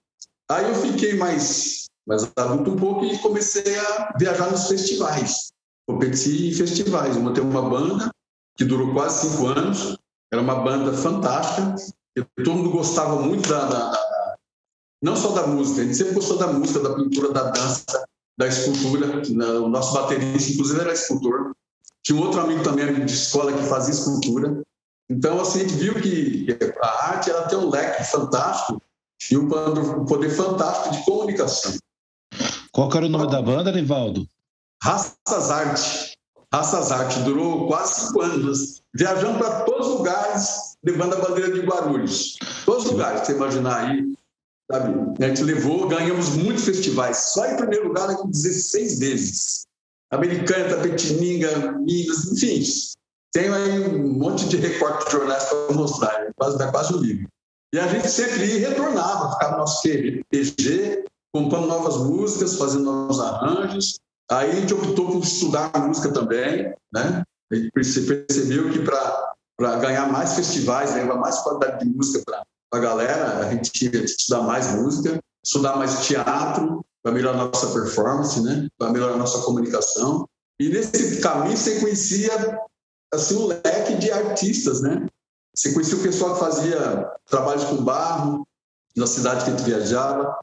Aí 0.49 0.69
eu 0.69 0.76
fiquei 0.76 1.14
mais, 1.14 1.87
mais 2.07 2.23
adulto 2.37 2.71
um 2.71 2.76
pouco 2.76 3.04
e 3.04 3.19
comecei 3.19 3.76
a 3.76 4.14
viajar 4.16 4.49
nos 4.50 4.69
festivais. 4.69 5.52
Competi 5.87 6.49
em 6.49 6.53
festivais. 6.53 7.17
Eu 7.17 7.23
montei 7.23 7.43
uma 7.43 7.62
banda 7.62 8.11
que 8.57 8.64
durou 8.64 8.93
quase 8.93 9.29
cinco 9.29 9.47
anos, 9.49 9.99
era 10.33 10.41
uma 10.41 10.57
banda 10.57 10.93
fantástica. 10.93 11.75
todo 12.37 12.53
mundo 12.53 12.71
gostava 12.71 13.21
muito 13.21 13.49
da, 13.49 13.67
da, 13.67 14.37
não 15.03 15.17
só 15.17 15.33
da 15.33 15.47
música, 15.47 15.83
a 15.83 15.85
gente 15.85 15.97
sempre 15.97 16.14
gostou 16.14 16.38
da 16.38 16.47
música, 16.47 16.81
da 16.81 16.95
pintura, 16.95 17.33
da 17.33 17.50
dança, 17.50 18.07
da 18.38 18.47
escultura. 18.47 19.23
O 19.61 19.69
nosso 19.69 19.93
baterista, 19.93 20.53
inclusive, 20.53 20.81
era 20.81 20.93
escultor. 20.93 21.55
Tinha 22.03 22.19
um 22.19 22.23
outro 22.23 22.41
amigo 22.41 22.62
também, 22.62 23.05
de 23.05 23.12
escola, 23.12 23.53
que 23.53 23.62
fazia 23.64 23.93
escultura. 23.93 24.62
Então, 25.11 25.41
assim, 25.41 25.61
a 25.61 25.62
gente 25.62 25.75
viu 25.75 25.95
que 26.00 26.47
a 26.81 27.09
arte 27.09 27.31
ela 27.31 27.47
tem 27.47 27.59
um 27.59 27.69
leque 27.69 28.05
fantástico 28.05 28.81
e 29.31 29.37
um 29.37 29.49
poder 30.07 30.31
fantástico 30.31 30.95
de 30.95 31.05
comunicação. 31.05 31.75
Qual 32.73 32.91
era 32.95 33.07
o 33.07 33.09
nome 33.09 33.31
da 33.31 33.43
banda, 33.43 33.71
Nivaldo? 33.71 34.26
Raças 34.85 35.50
Arte. 35.50 36.19
Raças 36.53 36.93
Arte. 36.93 37.19
Durou 37.21 37.67
quase 37.69 38.07
cinco 38.07 38.21
anos 38.21 38.83
viajando 38.95 39.38
para 39.38 39.62
todos 39.62 39.88
os 39.88 39.95
lugares, 39.95 40.76
levando 40.85 41.14
a 41.14 41.21
bandeira 41.21 41.53
de 41.53 41.61
Guarulhos. 41.61 42.37
Todos 42.67 42.85
os 42.85 42.91
lugares, 42.91 43.26
você 43.26 43.33
imaginar 43.33 43.87
aí. 43.87 44.14
Sabe? 44.71 45.25
A 45.25 45.29
gente 45.29 45.43
levou, 45.43 45.88
ganhamos 45.88 46.37
muitos 46.37 46.67
festivais. 46.67 47.17
Só 47.33 47.47
em 47.47 47.57
primeiro 47.57 47.88
lugar, 47.88 48.11
aqui 48.11 48.29
16 48.29 48.99
vezes. 48.99 49.67
Americana, 50.12 50.76
Tapetininga, 50.76 51.73
Minas, 51.79 52.33
enfim. 52.33 52.62
Tem 53.33 53.49
aí 53.49 53.88
um 53.88 54.12
monte 54.19 54.47
de 54.47 54.59
recortes 54.59 55.07
de 55.07 55.12
jornais 55.12 55.45
para 55.45 55.75
mostrar. 55.75 56.31
Quase, 56.37 56.59
dá 56.59 56.71
quase 56.71 56.93
um 56.93 56.99
livro. 56.99 57.26
E 57.73 57.79
a 57.79 57.88
gente 57.88 58.09
sempre 58.09 58.45
ia 58.45 58.55
e 58.55 58.59
retornava, 58.59 59.33
ficava 59.33 59.53
no 59.53 59.59
nosso 59.61 59.83
PG, 59.83 61.05
compondo 61.33 61.69
novas 61.69 61.97
músicas, 61.97 62.59
fazendo 62.59 62.85
novos 62.85 63.19
arranjos. 63.19 63.99
Aí 64.31 64.50
a 64.50 64.54
gente 64.54 64.75
optou 64.75 65.11
por 65.11 65.23
estudar 65.23 65.71
música 65.87 66.12
também, 66.12 66.75
né? 66.93 67.23
A 67.52 67.54
gente 67.54 67.71
percebeu 67.71 68.71
que 68.71 68.81
para 68.81 69.76
ganhar 69.76 70.11
mais 70.11 70.35
festivais, 70.35 70.95
levar 70.95 71.16
mais 71.16 71.38
qualidade 71.40 71.85
de 71.85 71.95
música 71.95 72.23
para 72.26 72.45
a 72.73 72.78
galera, 72.78 73.38
a 73.38 73.50
gente 73.50 73.71
tinha 73.71 73.90
que 73.90 73.99
estudar 73.99 74.43
mais 74.43 74.75
música, 74.75 75.21
estudar 75.45 75.76
mais 75.76 76.07
teatro, 76.07 76.85
para 77.04 77.12
melhorar 77.12 77.38
a 77.38 77.45
nossa 77.45 77.66
performance, 77.66 78.40
né? 78.43 78.66
para 78.78 78.90
melhorar 78.90 79.12
a 79.12 79.19
nossa 79.19 79.43
comunicação. 79.43 80.26
E 80.59 80.71
nesse 80.71 81.21
caminho 81.21 81.57
você 81.57 81.78
conhecia 81.81 82.59
assim, 83.12 83.37
um 83.37 83.47
leque 83.47 83.97
de 83.97 84.11
artistas, 84.11 84.81
né? 84.81 85.07
Você 85.54 85.73
conhecia 85.73 85.99
o 85.99 86.02
pessoal 86.02 86.35
que 86.35 86.40
fazia 86.40 87.12
trabalhos 87.26 87.64
com 87.64 87.85
barro 87.85 88.47
na 88.97 89.07
cidade 89.07 89.45
que 89.45 89.50
a 89.50 89.57
gente 89.57 89.66
viajava, 89.66 90.37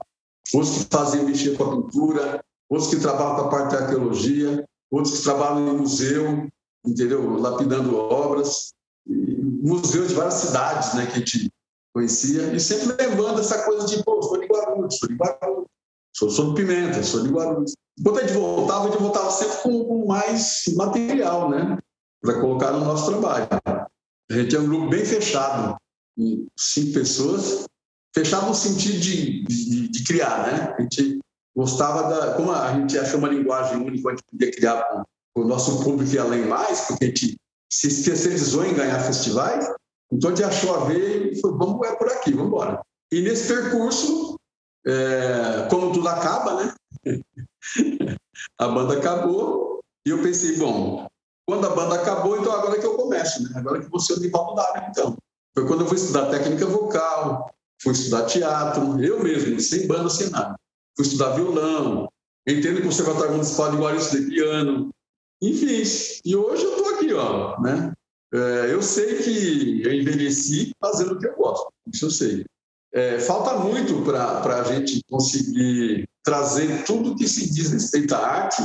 outros 0.54 0.78
que 0.78 0.88
faziam 0.90 1.26
mexer 1.26 1.58
com 1.58 1.64
a 1.64 1.72
pintura, 1.72 2.46
outros 2.72 2.90
que 2.90 3.02
trabalham 3.02 3.36
com 3.36 3.42
a 3.42 3.50
parte 3.50 3.76
da 3.76 3.84
arqueologia, 3.84 4.66
outros 4.90 5.18
que 5.18 5.24
trabalham 5.24 5.76
em 5.76 5.78
museu, 5.78 6.48
entendeu? 6.86 7.38
Lapidando 7.38 7.98
obras, 7.98 8.74
museus 9.06 10.08
de 10.08 10.14
várias 10.14 10.36
cidades, 10.36 10.94
né, 10.94 11.06
que 11.06 11.12
a 11.12 11.18
gente 11.18 11.52
conhecia, 11.94 12.54
e 12.54 12.60
sempre 12.62 12.96
levando 12.96 13.42
essa 13.42 13.66
coisa 13.66 13.86
de, 13.86 14.02
pô, 14.02 14.24
sou 14.24 14.40
de 14.40 14.48
Guarulhos, 14.48 14.98
sou 14.98 15.10
de 15.10 15.16
Guarulhos, 15.16 15.68
sou, 16.16 16.30
sou 16.30 16.54
de 16.54 16.62
Pimenta, 16.62 17.04
sou 17.04 17.24
de 17.24 17.30
Guarulhos. 17.30 17.74
Enquanto 18.00 18.20
a 18.20 18.22
gente 18.22 18.34
voltava, 18.34 18.88
a 18.88 18.92
gente 18.92 19.02
voltava 19.02 19.32
sempre 19.32 19.58
com, 19.58 19.84
com 19.84 20.08
mais 20.08 20.64
material, 20.78 21.50
né, 21.50 21.78
para 22.22 22.40
colocar 22.40 22.72
no 22.72 22.86
nosso 22.86 23.12
trabalho. 23.12 23.48
A 23.66 24.34
gente 24.34 24.56
é 24.56 24.60
um 24.60 24.66
grupo 24.66 24.88
bem 24.88 25.04
fechado, 25.04 25.76
cinco 26.58 26.94
pessoas, 26.94 27.66
fechado 28.16 28.48
no 28.48 28.56
sentido 28.56 28.98
de, 28.98 29.44
de, 29.44 29.88
de 29.90 30.04
criar, 30.06 30.48
né? 30.48 30.76
A 30.78 30.82
gente 30.82 31.20
gostava 31.56 32.04
da. 32.04 32.34
Como 32.34 32.52
a 32.52 32.74
gente 32.74 32.98
achou 32.98 33.20
uma 33.20 33.30
linguagem 33.30 33.78
única, 33.78 34.10
a 34.10 34.12
gente 34.12 34.24
podia 34.30 34.52
criar 34.52 35.04
o 35.36 35.44
nosso 35.44 35.84
público 35.84 36.14
ia 36.14 36.24
além 36.24 36.46
mais, 36.46 36.82
porque 36.82 37.06
a 37.06 37.08
gente 37.08 37.38
se 37.72 37.88
especializou 37.88 38.66
em 38.66 38.74
ganhar 38.74 39.00
festivais, 39.00 39.66
então 40.12 40.32
a 40.32 40.36
gente 40.36 40.46
achou 40.46 40.76
a 40.76 40.86
ver 40.86 41.32
e 41.32 41.40
falou, 41.40 41.58
vamos 41.58 41.88
é 41.88 41.96
por 41.96 42.08
aqui, 42.10 42.32
vamos 42.32 42.48
embora. 42.48 42.82
E 43.12 43.22
nesse 43.22 43.54
percurso, 43.54 44.36
é, 44.86 45.68
como 45.70 45.94
tudo 45.94 46.08
acaba, 46.10 46.64
né? 46.64 46.74
a 48.60 48.68
banda 48.68 48.98
acabou 48.98 49.80
e 50.06 50.10
eu 50.10 50.22
pensei, 50.22 50.58
bom, 50.58 51.08
quando 51.48 51.66
a 51.68 51.76
banda 51.76 51.96
acabou, 51.96 52.38
então 52.38 52.52
agora 52.52 52.78
é 52.78 52.80
que 52.80 52.86
eu 52.86 52.96
começo, 52.96 53.44
né? 53.44 53.52
Agora 53.56 53.80
é 53.80 53.82
que 53.82 53.90
você 53.90 54.14
é 54.14 54.16
o 54.18 54.20
Nivaldo 54.20 54.56
Dário, 54.56 54.88
então. 54.90 55.18
Foi 55.54 55.68
quando 55.68 55.82
eu 55.82 55.88
fui 55.88 55.98
estudar 55.98 56.30
técnica 56.30 56.66
vocal, 56.66 57.54
fui 57.82 57.92
estudar 57.94 58.26
teatro, 58.26 59.04
eu 59.04 59.22
mesmo, 59.22 59.60
sem 59.60 59.88
banda, 59.88 60.10
sem 60.10 60.30
nada. 60.30 60.56
Fui 60.96 61.06
estudar 61.06 61.36
violão, 61.36 62.10
entrei 62.48 62.74
no 62.74 62.82
Conservatório 62.82 63.34
Municipal 63.34 63.72
de 63.72 63.78
Guarulhos 63.78 64.12
de 64.12 64.22
piano, 64.24 64.90
enfim, 65.42 65.84
e 66.24 66.36
hoje 66.36 66.64
eu 66.64 66.78
estou 66.78 66.96
aqui, 66.96 67.14
ó, 67.14 67.60
né? 67.62 67.94
É, 68.34 68.74
eu 68.74 68.82
sei 68.82 69.18
que 69.18 69.82
eu 69.84 69.94
envelheci 69.94 70.72
fazendo 70.80 71.14
o 71.14 71.20
que 71.20 71.28
eu 71.28 71.36
gosto, 71.36 71.72
isso 71.92 72.06
eu 72.06 72.12
sei. 72.12 72.46
É, 72.94 73.20
falta 73.20 73.58
muito 73.58 74.04
para 74.04 74.60
a 74.60 74.64
gente 74.64 75.02
conseguir 75.10 76.08
trazer 76.24 76.84
tudo 76.86 77.16
que 77.16 77.28
se 77.28 77.52
diz 77.52 77.72
respeito 77.72 78.14
à 78.14 78.20
arte 78.20 78.62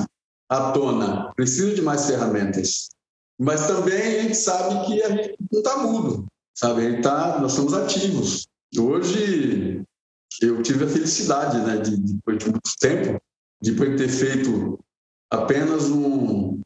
à 0.48 0.72
tona. 0.72 1.32
Precisa 1.34 1.74
de 1.74 1.82
mais 1.82 2.06
ferramentas. 2.06 2.88
Mas 3.38 3.66
também 3.66 4.00
a 4.00 4.22
gente 4.22 4.34
sabe 4.34 4.86
que 4.86 5.02
a 5.02 5.10
gente 5.10 5.36
não 5.50 5.60
está 5.60 5.76
mudo, 5.78 6.26
sabe? 6.54 6.86
A 6.86 6.90
gente 6.90 7.02
tá, 7.02 7.38
nós 7.40 7.52
somos 7.52 7.74
ativos. 7.74 8.46
Hoje 8.78 9.82
eu 10.42 10.62
tive 10.62 10.84
a 10.84 10.88
felicidade, 10.88 11.58
né, 11.58 11.78
de, 11.78 11.96
depois 11.96 12.38
de 12.38 12.50
muito 12.50 12.70
tempo, 12.80 13.20
depois 13.62 13.90
de 13.90 13.96
ter 13.96 14.08
feito 14.08 14.78
apenas 15.30 15.88
um, 15.88 16.60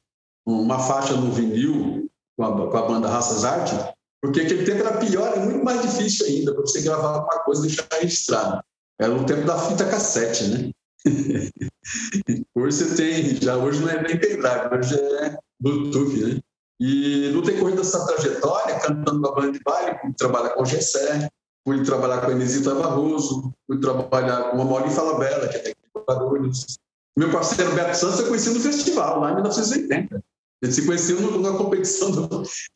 uma 0.47 0.79
faixa 0.79 1.15
no 1.15 1.33
vinil 1.33 2.11
com 2.37 2.45
a, 2.45 2.71
com 2.71 2.77
a 2.77 2.87
banda 2.87 3.09
Raças 3.09 3.45
Arte, 3.45 3.75
porque 4.23 4.41
aquele 4.41 4.65
tempo 4.65 4.81
era 4.81 4.99
pior 4.99 5.37
e 5.37 5.41
muito 5.41 5.65
mais 5.65 5.83
difícil 5.83 6.27
ainda 6.27 6.53
para 6.53 6.63
você 6.63 6.83
gravar 6.83 7.15
alguma 7.15 7.43
coisa 7.45 7.65
e 7.65 7.69
deixar 7.69 7.87
registrado. 7.93 8.63
Era 9.01 9.15
o 9.15 9.25
tempo 9.25 9.47
da 9.47 9.59
fita 9.59 9.89
cassete, 9.89 10.49
né? 10.49 10.71
hoje 12.55 12.77
você 12.77 12.95
tem, 12.97 13.37
já 13.41 13.57
hoje 13.57 13.81
não 13.81 13.89
é 13.89 14.03
nem 14.03 14.19
pendrive, 14.19 14.75
hoje 14.79 15.01
é 15.01 15.39
Bluetooth, 15.59 16.23
né? 16.23 16.41
E 16.79 17.31
no 17.33 17.43
decorrer 17.43 17.77
dessa 17.77 18.07
trajetória, 18.07 18.79
cantando 18.81 19.21
na 19.21 19.33
banda 19.33 19.53
de 19.53 19.61
baile, 19.63 19.99
fui 20.01 20.13
trabalhar 20.15 20.51
com 20.51 20.63
o 20.63 20.67
Gessé, 20.67 21.29
fui 21.67 21.83
trabalhar 21.85 22.21
com 22.21 22.29
a 22.29 22.33
Inesita 22.33 22.75
Barroso, 22.75 23.53
fui 23.67 23.81
trabalhar 23.81 24.51
com 24.51 24.61
a 24.61 24.65
Maurício 24.65 24.97
Falabella, 24.97 25.49
que 25.49 25.57
é 25.57 25.59
técnica 25.59 25.99
de 25.99 26.05
Barulhos, 26.07 26.79
meu 27.17 27.31
parceiro 27.31 27.75
Beto 27.75 27.97
Santos 27.97 28.21
eu 28.21 28.29
conheci 28.29 28.51
no 28.51 28.61
festival, 28.61 29.21
lá 29.21 29.33
em 29.33 29.35
1980. 29.35 30.17
A 30.17 30.67
gente 30.67 30.75
se 30.75 30.87
conheceu 30.87 31.21
numa 31.21 31.57
competição 31.57 32.11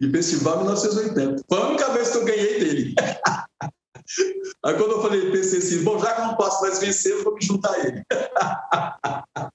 de 0.01 0.11
festival 0.11 0.57
em 0.57 0.65
1980. 0.65 1.43
Foi 1.49 1.59
a 1.59 1.67
única 1.67 1.93
vez 1.93 2.11
que 2.11 2.17
eu 2.19 2.25
ganhei 2.25 2.59
dele. 2.59 2.95
Aí 4.65 4.75
quando 4.75 4.93
eu 4.93 5.03
falei, 5.03 5.31
pensei 5.31 5.59
assim, 5.59 5.83
bom, 5.83 5.99
já 5.99 6.15
que 6.15 6.21
eu 6.21 6.27
não 6.27 6.37
posso 6.37 6.61
mais 6.63 6.79
vencer, 6.79 7.13
eu 7.13 7.25
vou 7.25 7.35
me 7.35 7.43
juntar 7.43 7.73
a 7.73 7.87
ele. 7.87 8.03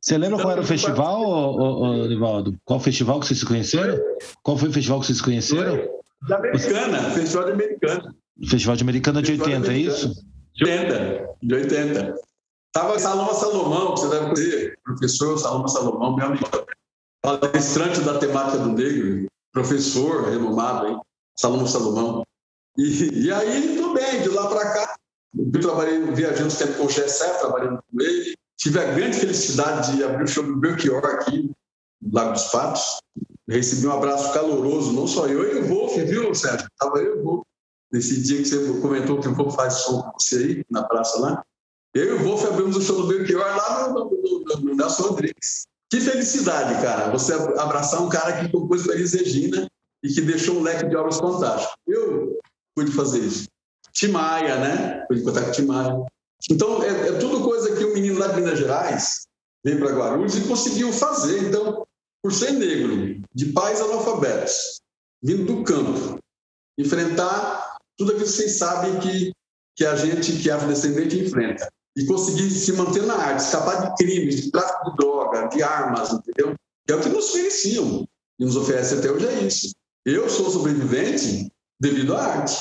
Você 0.00 0.18
lembra 0.18 0.40
qual 0.40 0.52
era 0.52 0.60
o 0.60 0.66
festival, 0.66 2.08
Nivaldo? 2.08 2.56
Qual 2.64 2.80
festival 2.80 3.20
que 3.20 3.26
vocês 3.26 3.38
se 3.38 3.46
conheceram? 3.46 3.96
Qual 4.42 4.58
foi 4.58 4.68
o 4.68 4.72
festival 4.72 4.98
que 5.00 5.06
vocês 5.06 5.18
se 5.18 5.24
conheceram? 5.24 6.01
De 6.26 6.34
Americana, 6.34 7.10
Festival 7.10 7.44
de 7.46 7.52
Americana. 7.52 8.14
Festival 8.48 8.76
de 8.76 8.82
Americana 8.82 9.22
de 9.22 9.32
80, 9.32 9.72
é 9.72 9.76
isso? 9.76 10.24
De 10.54 10.64
80, 10.64 11.28
de 11.42 11.54
80. 11.54 12.14
Estava 12.74 12.98
Saloma 12.98 13.34
Salomão, 13.34 13.94
que 13.94 14.00
você 14.00 14.08
deve 14.08 14.34
conhecer, 14.34 14.78
professor 14.84 15.38
Saloma 15.38 15.68
Salomão, 15.68 16.16
meu 16.16 16.26
amigo, 16.26 16.46
palestrante 17.20 18.00
da 18.00 18.18
temática 18.18 18.58
do 18.58 18.72
negro, 18.72 19.26
professor 19.52 20.30
renomado, 20.30 20.88
hein? 20.88 21.00
Salomão 21.36 21.66
Salomão. 21.66 22.22
E, 22.78 23.24
e 23.26 23.32
aí, 23.32 23.76
tudo 23.76 23.94
bem, 23.94 24.22
de 24.22 24.28
lá 24.28 24.48
para 24.48 24.72
cá, 24.72 24.96
eu 25.36 25.60
trabalhei 25.60 26.00
viajando 26.12 26.56
tempo 26.56 26.74
com 26.74 26.86
o 26.86 26.90
Gessé, 26.90 27.28
trabalhando 27.38 27.82
com 27.90 28.00
ele. 28.00 28.34
Tive 28.56 28.78
a 28.78 28.92
grande 28.92 29.18
felicidade 29.18 29.96
de 29.96 30.04
abrir 30.04 30.24
o 30.24 30.28
show 30.28 30.44
do 30.44 30.56
Belchior 30.56 31.04
aqui, 31.04 31.50
no 32.00 32.14
Lago 32.14 32.32
dos 32.32 32.44
Patos. 32.44 33.00
Recebi 33.48 33.86
um 33.86 33.92
abraço 33.92 34.32
caloroso, 34.32 34.92
não 34.92 35.06
só 35.06 35.26
eu 35.26 35.56
e 35.56 35.60
o 35.60 35.68
Wolf, 35.68 35.96
viu, 35.96 36.34
Sérgio? 36.34 36.68
Estava 36.72 36.98
eu 36.98 37.18
e 37.18 37.22
Wolf. 37.22 37.42
Nesse 37.92 38.22
dia 38.22 38.38
que 38.38 38.46
você 38.46 38.80
comentou 38.80 39.20
que 39.20 39.28
o 39.28 39.34
Wolf 39.34 39.54
faz 39.54 39.74
som 39.74 40.02
com 40.02 40.18
você 40.18 40.36
aí, 40.36 40.64
na 40.70 40.84
praça 40.84 41.18
lá. 41.18 41.42
Eu 41.94 42.16
e 42.16 42.20
o 42.20 42.24
Wolf 42.24 42.44
abrimos 42.46 42.76
o 42.76 42.80
show 42.80 43.02
do 43.02 43.08
Belchior 43.08 43.40
lá 43.40 43.88
no, 43.88 44.10
no, 44.10 44.60
no 44.60 44.74
Nelson 44.74 45.02
Rodrigues. 45.02 45.66
Que 45.90 46.00
felicidade, 46.00 46.80
cara, 46.82 47.10
você 47.10 47.34
abraçar 47.34 48.00
um 48.02 48.08
cara 48.08 48.40
que 48.40 48.50
compôs 48.50 48.82
para 48.82 48.94
Elis 48.94 49.12
Regina 49.12 49.66
e 50.02 50.08
que 50.08 50.22
deixou 50.22 50.56
um 50.56 50.62
leque 50.62 50.88
de 50.88 50.96
obras 50.96 51.18
fantásticas. 51.18 51.74
Eu 51.86 52.38
pude 52.74 52.90
fazer 52.92 53.18
isso. 53.18 53.46
Timaya, 53.92 54.58
né? 54.58 55.04
Pude 55.06 55.22
contar 55.22 55.44
com 55.44 55.52
Timaya. 55.52 56.02
Então, 56.50 56.82
é, 56.82 57.08
é 57.08 57.12
tudo 57.18 57.44
coisa 57.44 57.76
que 57.76 57.84
o 57.84 57.90
um 57.90 57.94
menino 57.94 58.18
lá 58.18 58.28
de 58.28 58.36
Minas 58.36 58.58
Gerais 58.58 59.26
veio 59.62 59.78
para 59.78 59.94
Guarulhos 59.94 60.34
e 60.34 60.48
conseguiu 60.48 60.92
fazer. 60.92 61.48
Então, 61.48 61.86
por 62.22 62.32
ser 62.32 62.52
negro, 62.52 63.21
de 63.34 63.52
pais 63.52 63.80
analfabetos, 63.80 64.80
vindo 65.22 65.44
do 65.44 65.64
campo, 65.64 66.18
enfrentar 66.78 67.76
tudo 67.96 68.12
aquilo 68.12 68.26
que 68.26 68.32
vocês 68.32 68.58
sabem 68.58 68.98
que, 69.00 69.32
que 69.76 69.84
a 69.84 69.96
gente, 69.96 70.40
que 70.40 70.50
é 70.50 70.52
afrodescendente, 70.52 71.18
enfrenta. 71.18 71.68
E 71.96 72.06
conseguir 72.06 72.50
se 72.50 72.72
manter 72.72 73.02
na 73.02 73.14
arte, 73.14 73.40
escapar 73.40 73.82
de 73.82 73.96
crimes, 73.96 74.42
de 74.42 74.50
tráfico 74.50 74.90
de 74.90 74.96
droga, 74.96 75.48
de 75.48 75.62
armas, 75.62 76.10
entendeu? 76.12 76.54
É 76.88 76.94
o 76.94 77.00
que 77.00 77.08
nos 77.08 77.28
ofereciam 77.30 78.06
e 78.38 78.44
nos 78.44 78.56
oferece 78.56 78.94
até 78.94 79.10
hoje 79.10 79.26
é 79.26 79.42
isso. 79.42 79.72
Eu 80.04 80.28
sou 80.28 80.50
sobrevivente 80.50 81.50
devido 81.80 82.16
à 82.16 82.24
arte. 82.24 82.56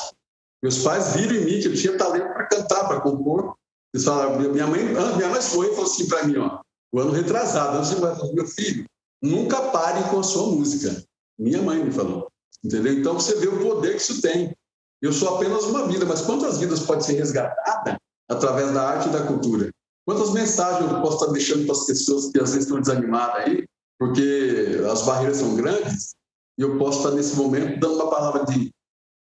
Meus 0.62 0.80
pais 0.80 1.16
viram 1.16 1.36
em 1.36 1.46
mim 1.46 1.60
que 1.60 1.68
eu 1.68 1.74
tinha 1.74 1.98
talento 1.98 2.34
para 2.34 2.48
cantar, 2.48 2.88
para 2.88 3.01
compor. 3.01 3.56
Eles 3.94 4.06
falaram, 4.06 4.38
minha 4.38 4.68
mãe, 4.68 4.82
ah, 4.96 5.16
minha 5.16 5.30
mãe 5.30 5.42
foi 5.42 5.68
e 5.68 5.70
falou 5.72 5.86
assim 5.86 6.08
para 6.08 6.24
mim, 6.25 6.38
ó, 6.38 6.62
o 6.94 7.00
ano 7.00 7.12
retrasado, 7.12 7.78
antes 7.78 7.90
de 7.92 8.36
meu 8.36 8.48
filho, 8.48 8.86
nunca 9.22 9.62
pare 9.70 10.04
com 10.10 10.20
a 10.20 10.24
sua 10.24 10.48
música. 10.48 11.04
Minha 11.38 11.62
mãe 11.62 11.84
me 11.84 11.92
falou. 11.92 12.28
Entendeu? 12.63 12.94
Então 12.94 13.13
você 13.16 13.36
vê 13.36 13.48
o 13.48 13.60
poder 13.60 13.96
que 13.96 14.01
isso 14.01 14.22
tem. 14.22 14.56
Eu 15.01 15.12
sou 15.12 15.36
apenas 15.36 15.63
uma 15.66 15.88
vida, 15.88 16.06
mas 16.06 16.22
quantas 16.22 16.60
vidas 16.60 16.82
pode 16.82 17.06
ser 17.06 17.13
resgatada 17.13 17.98
através 18.30 18.72
da 18.72 18.88
arte 18.88 19.10
e 19.10 19.12
da 19.12 19.25
cultura? 19.25 19.70
Quantas 20.06 20.32
mensagens 20.32 20.92
eu 20.92 21.01
posso 21.01 21.18
estar 21.18 21.34
deixando 21.34 21.66
para 21.66 21.75
as 21.75 21.86
pessoas 21.86 22.32
que 22.32 22.40
às 22.40 22.51
vezes 22.51 22.66
estão 22.66 22.80
desanimadas 22.80 23.36
aí, 23.36 23.66
porque 24.00 24.82
as 24.92 25.04
barreiras 25.04 25.38
são 25.38 25.56
grandes, 25.56 26.16
e 26.58 26.62
eu 26.62 26.78
posso 26.78 27.00
estar 27.00 27.12
nesse 27.12 27.36
momento 27.36 27.80
dando 27.80 27.96
uma 27.96 28.10
palavra 28.10 28.46
de 28.46 28.72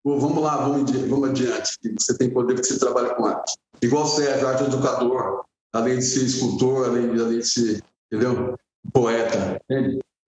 Pô, 0.03 0.19
vamos 0.19 0.43
lá, 0.43 0.57
vamos, 0.57 1.29
adiante, 1.29 1.79
você 1.99 2.17
tem 2.17 2.31
poder 2.31 2.55
porque 2.55 2.67
você 2.67 2.79
trabalha 2.79 3.15
com 3.15 3.27
arte. 3.27 3.55
Igual 3.83 4.07
você 4.07 4.27
é 4.27 4.43
arte 4.43 4.65
educador, 4.65 5.45
além 5.75 5.99
de 5.99 6.05
ser 6.05 6.25
escultor, 6.25 6.87
além, 6.87 7.11
além 7.21 7.39
de 7.39 7.47
ser, 7.47 7.83
entendeu? 8.11 8.57
Poeta. 8.93 9.61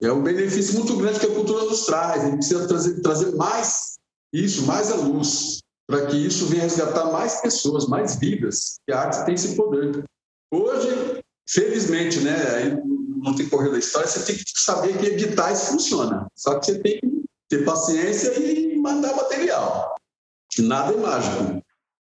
É 0.02 0.12
um 0.12 0.22
benefício 0.22 0.74
muito 0.74 0.96
grande 0.96 1.20
que 1.20 1.26
a 1.26 1.34
cultura 1.34 1.64
nos 1.64 1.86
traz. 1.86 2.22
A 2.22 2.26
gente 2.26 2.36
precisa 2.36 2.66
trazer, 2.66 3.00
trazer 3.00 3.34
mais 3.36 3.98
isso, 4.32 4.66
mais 4.66 4.90
a 4.90 4.96
luz, 4.96 5.60
para 5.86 6.06
que 6.06 6.16
isso 6.16 6.46
venha 6.46 6.62
resgatar 6.62 7.12
mais 7.12 7.40
pessoas, 7.40 7.86
mais 7.86 8.16
vidas, 8.16 8.80
que 8.86 8.92
a 8.92 9.00
arte 9.00 9.24
tem 9.24 9.34
esse 9.34 9.54
poder. 9.54 10.04
Hoje, 10.50 11.22
felizmente, 11.48 12.20
né, 12.20 12.82
não 13.22 13.34
tem 13.34 13.48
correr 13.48 13.70
da 13.70 13.78
história, 13.78 14.08
você 14.08 14.24
tem 14.24 14.36
que 14.36 14.44
saber 14.56 14.98
que 14.98 15.06
editais 15.06 15.68
funciona. 15.68 16.26
Só 16.34 16.58
que 16.58 16.66
você 16.66 16.78
tem 16.80 16.98
que 17.00 17.24
ter 17.48 17.64
paciência 17.64 18.32
e 18.38 18.76
mandar 18.76 19.14
material. 19.14 19.94
Nada 20.58 20.92
é 20.92 20.96
mágico. 20.96 21.62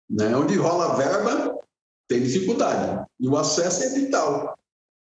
Né? 0.09 0.37
Onde 0.37 0.57
rola 0.57 0.97
verba, 0.97 1.59
tem 2.07 2.23
dificuldade. 2.23 3.05
E 3.19 3.29
o 3.29 3.37
acesso 3.37 3.85
é 3.85 3.89
vital. 3.91 4.57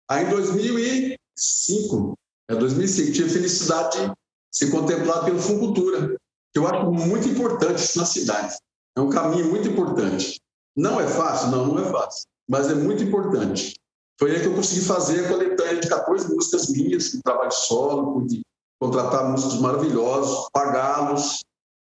Aí 0.08 0.24
em 0.24 1.16
2005, 1.38 2.14
é 2.50 2.54
2005, 2.54 3.12
tive 3.12 3.28
a 3.28 3.32
felicidade 3.32 3.98
de 3.98 4.12
ser 4.52 4.70
contemplado 4.70 5.26
pelo 5.26 5.38
Funcultura, 5.38 6.16
que 6.52 6.58
eu 6.58 6.66
acho 6.66 6.90
muito 6.90 7.28
importante 7.28 7.78
isso 7.78 7.98
na 7.98 8.04
cidade. 8.04 8.56
É 8.96 9.00
um 9.00 9.10
caminho 9.10 9.48
muito 9.48 9.68
importante. 9.68 10.40
Não 10.76 11.00
é 11.00 11.06
fácil? 11.06 11.50
Não, 11.50 11.66
não 11.66 11.78
é 11.78 11.90
fácil. 11.90 12.26
Mas 12.48 12.68
é 12.70 12.74
muito 12.74 13.02
importante. 13.02 13.74
Foi 14.18 14.32
aí 14.32 14.40
que 14.40 14.46
eu 14.46 14.54
consegui 14.54 14.80
fazer 14.80 15.24
a 15.24 15.28
coletânea 15.28 15.80
de 15.80 15.88
14 15.88 16.34
músicas 16.34 16.68
minhas, 16.70 17.12
com 17.12 17.20
trabalho 17.20 17.52
solo, 17.52 18.14
pude 18.14 18.40
contratar 18.80 19.30
músicos 19.30 19.60
maravilhosos, 19.60 20.48
pagá-los 20.52 21.40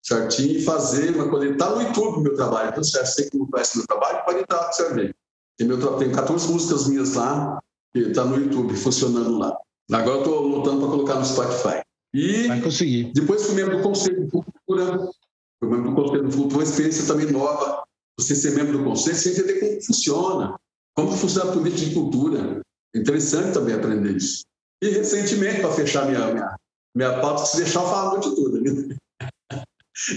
certinho 0.02 0.58
e 0.58 0.62
fazer 0.62 1.14
uma 1.14 1.28
coletânea. 1.28 1.52
Está 1.54 1.70
no 1.70 1.82
YouTube 1.82 2.22
meu 2.22 2.36
trabalho. 2.36 2.70
Então, 2.70 2.84
você 2.84 3.28
que 3.28 3.36
não 3.36 3.46
conhece 3.46 3.78
meu 3.78 3.86
trabalho, 3.86 4.24
pode 4.24 4.40
entrar 4.40 4.58
para 4.58 4.72
você 4.72 4.94
ver. 4.94 5.16
Tem 5.58 6.12
14 6.12 6.52
músicas 6.52 6.86
minhas 6.86 7.14
lá, 7.14 7.60
que 7.92 8.00
está 8.00 8.24
no 8.24 8.36
YouTube, 8.36 8.74
funcionando 8.76 9.38
lá. 9.38 9.56
Agora 9.92 10.18
estou 10.18 10.46
lutando 10.46 10.80
para 10.80 10.88
colocar 10.88 11.14
no 11.16 11.24
Spotify. 11.24 11.82
E 12.14 12.48
Vai 12.48 12.60
conseguir. 12.60 13.12
Depois 13.12 13.44
fui 13.44 13.54
membro 13.54 13.78
do 13.78 13.82
Conselho 13.82 14.24
de 14.24 14.30
Cultura, 14.30 15.10
fui 15.58 15.70
membro 15.70 15.90
do 15.90 15.96
Conselho 15.96 16.28
de 16.28 16.36
Cultura, 16.36 16.56
uma 16.56 16.62
experiência 16.62 17.06
também 17.06 17.30
nova. 17.30 17.84
Você 18.18 18.34
ser 18.34 18.52
membro 18.52 18.78
do 18.78 18.84
Conselho, 18.84 19.16
você 19.16 19.30
entender 19.30 19.60
como 19.60 19.82
funciona, 19.82 20.56
como 20.94 21.12
funciona 21.12 21.50
a 21.50 21.54
política 21.54 21.88
de 21.88 21.94
cultura. 21.94 22.60
Interessante 22.94 23.54
também 23.54 23.74
aprender 23.74 24.16
isso. 24.16 24.44
E 24.82 24.88
recentemente, 24.88 25.60
para 25.60 25.72
fechar 25.72 26.06
minha, 26.06 26.32
minha, 26.32 26.56
minha 26.94 27.20
pauta, 27.20 27.44
se 27.44 27.58
deixar 27.58 27.82
eu 27.82 27.86
falar 27.86 28.10
noite 28.12 28.34
toda. 28.34 28.60
Né? 28.60 28.96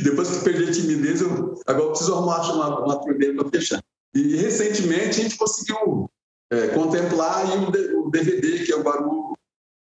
Depois 0.04 0.30
que 0.30 0.44
perdi 0.44 0.64
a 0.64 0.72
timidez, 0.72 1.22
eu, 1.22 1.62
agora 1.68 1.86
eu 1.86 1.90
preciso 1.90 2.14
arrumar 2.14 2.54
uma, 2.54 2.86
uma 2.86 3.00
para 3.00 3.50
fechar. 3.50 3.84
E 4.16 4.36
recentemente 4.38 5.20
a 5.20 5.24
gente 5.24 5.38
conseguiu 5.38 6.10
é, 6.54 6.68
contemplar 6.70 7.46
o, 7.46 8.10
DVD, 8.12 8.63
que 8.63 8.72
é 8.72 8.76
o 8.76 8.84
Barulho 8.84 9.34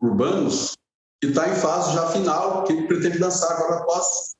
Urbanos, 0.02 0.74
que 1.22 1.28
está 1.28 1.50
em 1.50 1.56
fase 1.56 1.94
já 1.94 2.08
final, 2.08 2.64
que 2.64 2.82
pretende 2.84 3.18
lançar 3.18 3.52
agora 3.52 3.82
após 3.82 4.32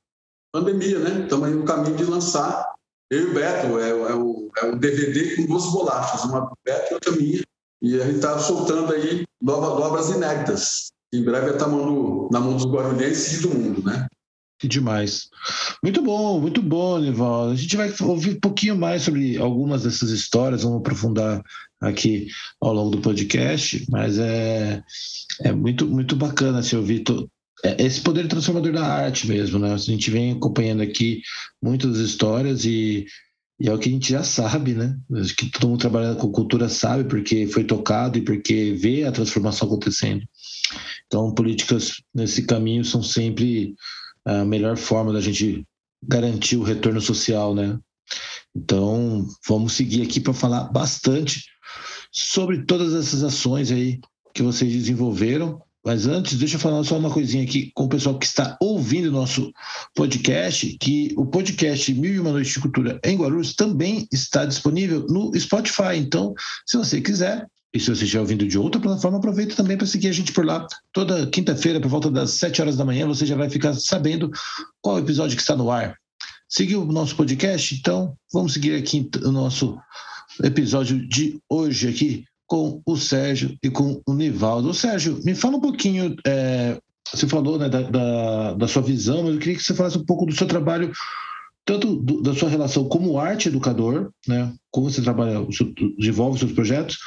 pandemia, 0.54 1.00
né? 1.00 1.24
Estamos 1.24 1.48
aí 1.48 1.54
no 1.54 1.66
caminho 1.66 1.96
de 1.96 2.06
lançar. 2.06 2.74
Eu 3.10 3.28
e 3.28 3.32
o 3.32 3.34
Beto, 3.34 3.80
é, 3.80 3.90
é, 3.90 4.16
o, 4.16 4.50
é 4.58 4.66
um 4.66 4.78
DVD 4.78 5.36
com 5.36 5.46
duas 5.46 5.66
bolachas, 5.72 6.24
uma 6.24 6.42
do 6.42 6.58
Beto 6.66 6.92
e 6.92 6.94
outra 6.94 7.12
minha. 7.12 7.42
E 7.82 8.00
a 8.00 8.06
gente 8.06 8.16
está 8.16 8.40
soltando 8.40 8.94
aí 8.94 9.26
novas 9.42 9.70
obras 9.70 10.10
inéditas. 10.10 10.92
Em 11.14 11.24
breve 11.24 11.52
na 11.58 11.68
mão, 11.68 12.30
na 12.32 12.40
mão 12.40 12.56
dos 12.56 12.66
guarulhenses 12.66 13.40
e 13.40 13.42
do 13.42 13.50
mundo, 13.50 13.84
né? 13.84 14.08
Demais. 14.64 15.30
Muito 15.84 16.02
bom, 16.02 16.40
muito 16.40 16.62
bom, 16.62 17.00
Nival. 17.00 17.50
A 17.50 17.56
gente 17.56 17.76
vai 17.76 17.92
ouvir 18.02 18.36
um 18.36 18.40
pouquinho 18.40 18.78
mais 18.78 19.02
sobre 19.04 19.38
algumas 19.38 19.84
dessas 19.84 20.12
histórias, 20.12 20.64
vamos 20.64 20.80
aprofundar 20.80 21.42
aqui 21.82 22.28
ao 22.62 22.74
longo 22.74 22.92
do 22.92 23.02
podcast, 23.02 23.86
mas 23.90 24.20
é, 24.20 24.84
é 25.42 25.52
muito, 25.52 25.88
muito 25.88 26.16
bacana 26.16 26.62
se 26.62 26.76
ouvir 26.76 27.00
to, 27.00 27.28
é, 27.64 27.84
esse 27.84 28.02
poder 28.02 28.28
transformador 28.28 28.72
da 28.72 28.86
arte 28.86 29.28
mesmo, 29.28 29.58
né? 29.58 29.74
A 29.74 29.78
gente 29.78 30.12
vem 30.12 30.34
acompanhando 30.34 30.82
aqui 30.82 31.22
muitas 31.62 31.98
histórias 31.98 32.64
e, 32.64 33.08
e 33.60 33.68
é 33.68 33.74
o 33.74 33.80
que 33.80 33.90
a 33.90 33.92
gente 33.92 34.12
já 34.12 34.24
sabe, 34.24 34.74
né? 34.74 34.96
Acho 35.16 35.36
que 35.36 35.50
todo 35.50 35.70
mundo 35.70 35.80
trabalhando 35.80 36.18
com 36.18 36.32
cultura 36.32 36.70
sabe 36.70 37.04
porque 37.06 37.48
foi 37.48 37.64
tocado 37.64 38.20
e 38.20 38.22
porque 38.22 38.74
vê 38.74 39.06
a 39.06 39.12
transformação 39.12 39.68
acontecendo. 39.68 40.24
Então, 41.08 41.34
políticas 41.34 41.96
nesse 42.14 42.46
caminho 42.46 42.86
são 42.86 43.04
sempre 43.04 43.76
a 44.26 44.46
melhor 44.46 44.78
forma 44.78 45.14
da 45.14 45.22
gente 45.22 45.64
garantir 46.04 46.58
o 46.58 46.64
retorno 46.64 47.02
social, 47.02 47.54
né? 47.54 47.80
Então, 48.56 49.28
vamos 49.48 49.74
seguir 49.74 50.02
aqui 50.02 50.20
para 50.20 50.34
falar 50.34 50.66
bastante 50.66 51.46
sobre 52.12 52.66
todas 52.66 52.94
essas 52.94 53.24
ações 53.24 53.72
aí 53.72 54.00
que 54.34 54.44
vocês 54.44 54.72
desenvolveram. 54.72 55.62
Mas 55.84 56.06
antes, 56.06 56.38
deixa 56.38 56.58
eu 56.58 56.60
falar 56.60 56.84
só 56.84 56.98
uma 56.98 57.10
coisinha 57.10 57.44
aqui 57.44 57.72
com 57.74 57.86
o 57.86 57.90
pessoal 57.90 58.20
que 58.20 58.26
está 58.26 58.56
ouvindo 58.62 59.08
o 59.08 59.12
nosso 59.12 59.52
podcast, 59.96 60.78
que 60.80 61.12
o 61.18 61.26
podcast 61.26 61.92
Mil 61.94 62.14
e 62.14 62.20
Uma 62.20 62.32
Noites 62.32 62.54
de 62.54 62.60
Cultura 62.60 63.00
em 63.04 63.18
Guarulhos 63.18 63.56
também 63.56 64.08
está 64.12 64.46
disponível 64.46 65.08
no 65.08 65.32
Spotify. 65.40 65.96
Então, 65.98 66.36
se 66.68 66.78
você 66.78 67.02
quiser, 67.02 67.48
e 67.74 67.80
se 67.80 67.88
você 67.94 68.04
estiver 68.04 68.20
ouvindo 68.20 68.46
de 68.46 68.58
outra 68.58 68.82
plataforma, 68.82 69.18
aproveita 69.18 69.56
também 69.56 69.78
para 69.78 69.88
seguir 69.88 70.10
a 70.10 70.12
gente 70.12 70.34
por 70.34 70.46
lá. 70.46 70.68
Toda 70.92 71.28
quinta-feira, 71.28 71.80
por 71.80 71.90
volta 71.90 72.12
das 72.12 72.32
7 72.32 72.62
horas 72.62 72.76
da 72.76 72.84
manhã, 72.84 73.08
você 73.08 73.26
já 73.26 73.36
vai 73.36 73.50
ficar 73.50 73.74
sabendo 73.74 74.30
qual 74.82 75.00
episódio 75.00 75.38
que 75.38 75.42
está 75.42 75.56
no 75.56 75.72
ar. 75.72 75.96
Seguiu 76.50 76.82
o 76.84 76.92
nosso 76.92 77.16
podcast? 77.16 77.74
Então, 77.76 78.14
vamos 78.32 78.54
seguir 78.54 78.76
aqui 78.76 79.10
o 79.24 79.32
nosso 79.32 79.78
episódio 80.44 81.08
de 81.08 81.40
hoje 81.50 81.88
aqui 81.88 82.26
com 82.46 82.82
o 82.86 82.98
Sérgio 82.98 83.58
e 83.64 83.70
com 83.70 84.02
o 84.06 84.14
Nivaldo. 84.14 84.74
Sérgio, 84.74 85.22
me 85.24 85.34
fala 85.34 85.56
um 85.56 85.62
pouquinho 85.62 86.14
é, 86.28 86.78
você 87.14 87.28
falou 87.28 87.58
né, 87.58 87.68
da, 87.68 87.82
da, 87.82 88.54
da, 88.54 88.68
sua 88.68 88.82
visão, 88.82 89.24
mas 89.24 89.34
eu 89.34 89.40
queria 89.40 89.56
que 89.56 89.64
você 89.64 89.74
falasse 89.74 89.98
um 89.98 90.06
pouco 90.06 90.26
do 90.26 90.34
seu 90.34 90.48
trabalho, 90.48 90.92
tanto 91.66 91.96
do, 91.96 92.22
da 92.22 92.34
sua 92.34 92.50
relação 92.50 92.88
como 92.88 93.18
arte 93.20 93.50
educador, 93.50 94.12
né, 94.28 94.54
como 94.70 94.90
você 94.90 95.02
trabalha, 95.02 95.46
desenvolve 95.98 96.40
seus 96.40 96.52
projetos, 96.52 96.98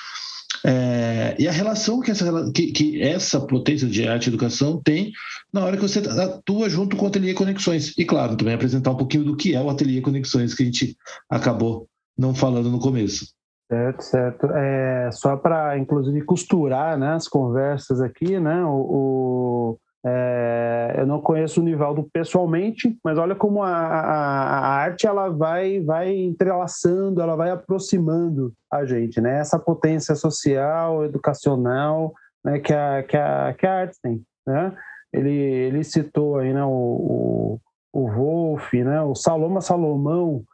é, 0.67 1.37
e 1.39 1.47
a 1.47 1.53
relação 1.53 2.01
que 2.01 2.11
essa, 2.11 2.51
que, 2.53 2.73
que, 2.73 3.03
essa 3.03 3.39
potência 3.39 3.87
de 3.87 4.09
arte 4.09 4.27
e 4.27 4.29
educação 4.31 4.81
tem 4.83 5.13
na 5.53 5.63
hora 5.63 5.77
que 5.77 5.83
você 5.83 5.99
atua 5.99 6.71
junto 6.71 6.97
com 6.97 7.05
o 7.05 7.09
Ateliê 7.09 7.35
Conexões. 7.35 7.93
E, 7.99 8.05
claro, 8.05 8.35
também 8.35 8.55
apresentar 8.55 8.91
um 8.91 8.97
pouquinho 8.97 9.25
do 9.25 9.37
que 9.37 9.55
é 9.55 9.61
o 9.61 9.69
Ateliê 9.69 10.01
Conexões, 10.01 10.55
que 10.55 10.63
a 10.63 10.67
gente 10.67 10.97
acabou 11.29 11.87
não 12.17 12.35
falando 12.35 12.71
no 12.71 12.81
começo. 12.81 13.27
Certo, 13.71 14.03
certo. 14.03 14.47
É, 14.53 15.11
só 15.13 15.37
para, 15.37 15.77
inclusive, 15.79 16.25
costurar 16.25 16.99
né, 16.99 17.13
as 17.13 17.29
conversas 17.29 18.01
aqui, 18.01 18.39
né, 18.41 18.65
o, 18.65 19.79
é, 20.07 20.97
eu 20.99 21.07
não 21.07 21.19
conheço 21.19 21.61
o 21.61 21.65
Nivaldo 21.65 22.07
pessoalmente, 22.13 22.99
mas 23.03 23.17
olha 23.17 23.35
como 23.35 23.63
a, 23.63 23.71
a, 23.71 24.59
a, 24.59 24.69
arte 24.75 25.07
ela 25.07 25.31
vai, 25.31 25.81
vai 25.81 26.15
entrelaçando, 26.15 27.23
ela 27.23 27.35
vai 27.35 27.51
aproximando 27.51 28.53
a 28.71 28.85
gente, 28.85 29.19
né? 29.19 29.39
Essa 29.39 29.59
potência 29.59 30.15
social, 30.15 31.07
educacional, 31.07 32.13
né? 32.45 32.59
Que 32.59 32.75
a, 32.75 33.03
que 33.03 33.17
a, 33.17 33.55
que 33.55 33.67
a 33.67 33.81
arte 33.81 33.97
tem, 34.03 34.23
né? 34.47 34.77
Ele, 35.11 35.33
ele 35.33 35.83
citou 35.83 36.37
aí, 36.37 36.53
né? 36.53 36.63
O, 36.63 36.69
o, 36.69 38.05
o 38.05 38.11
Wolf, 38.11 38.75
né? 38.75 39.01
O 39.01 39.15
Saloma 39.15 39.63
Salomão 39.63 40.45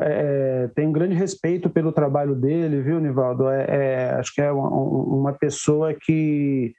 é, 0.00 0.64
é, 0.64 0.68
tem 0.76 0.86
um 0.86 0.92
grande 0.92 1.16
respeito 1.16 1.68
pelo 1.68 1.90
trabalho 1.90 2.36
dele, 2.36 2.80
viu, 2.80 3.00
Nivaldo? 3.00 3.48
É, 3.48 3.66
é 3.68 4.10
acho 4.14 4.32
que 4.32 4.40
é 4.40 4.52
uma, 4.52 4.68
uma 4.68 5.32
pessoa 5.32 5.92
que 5.92 6.72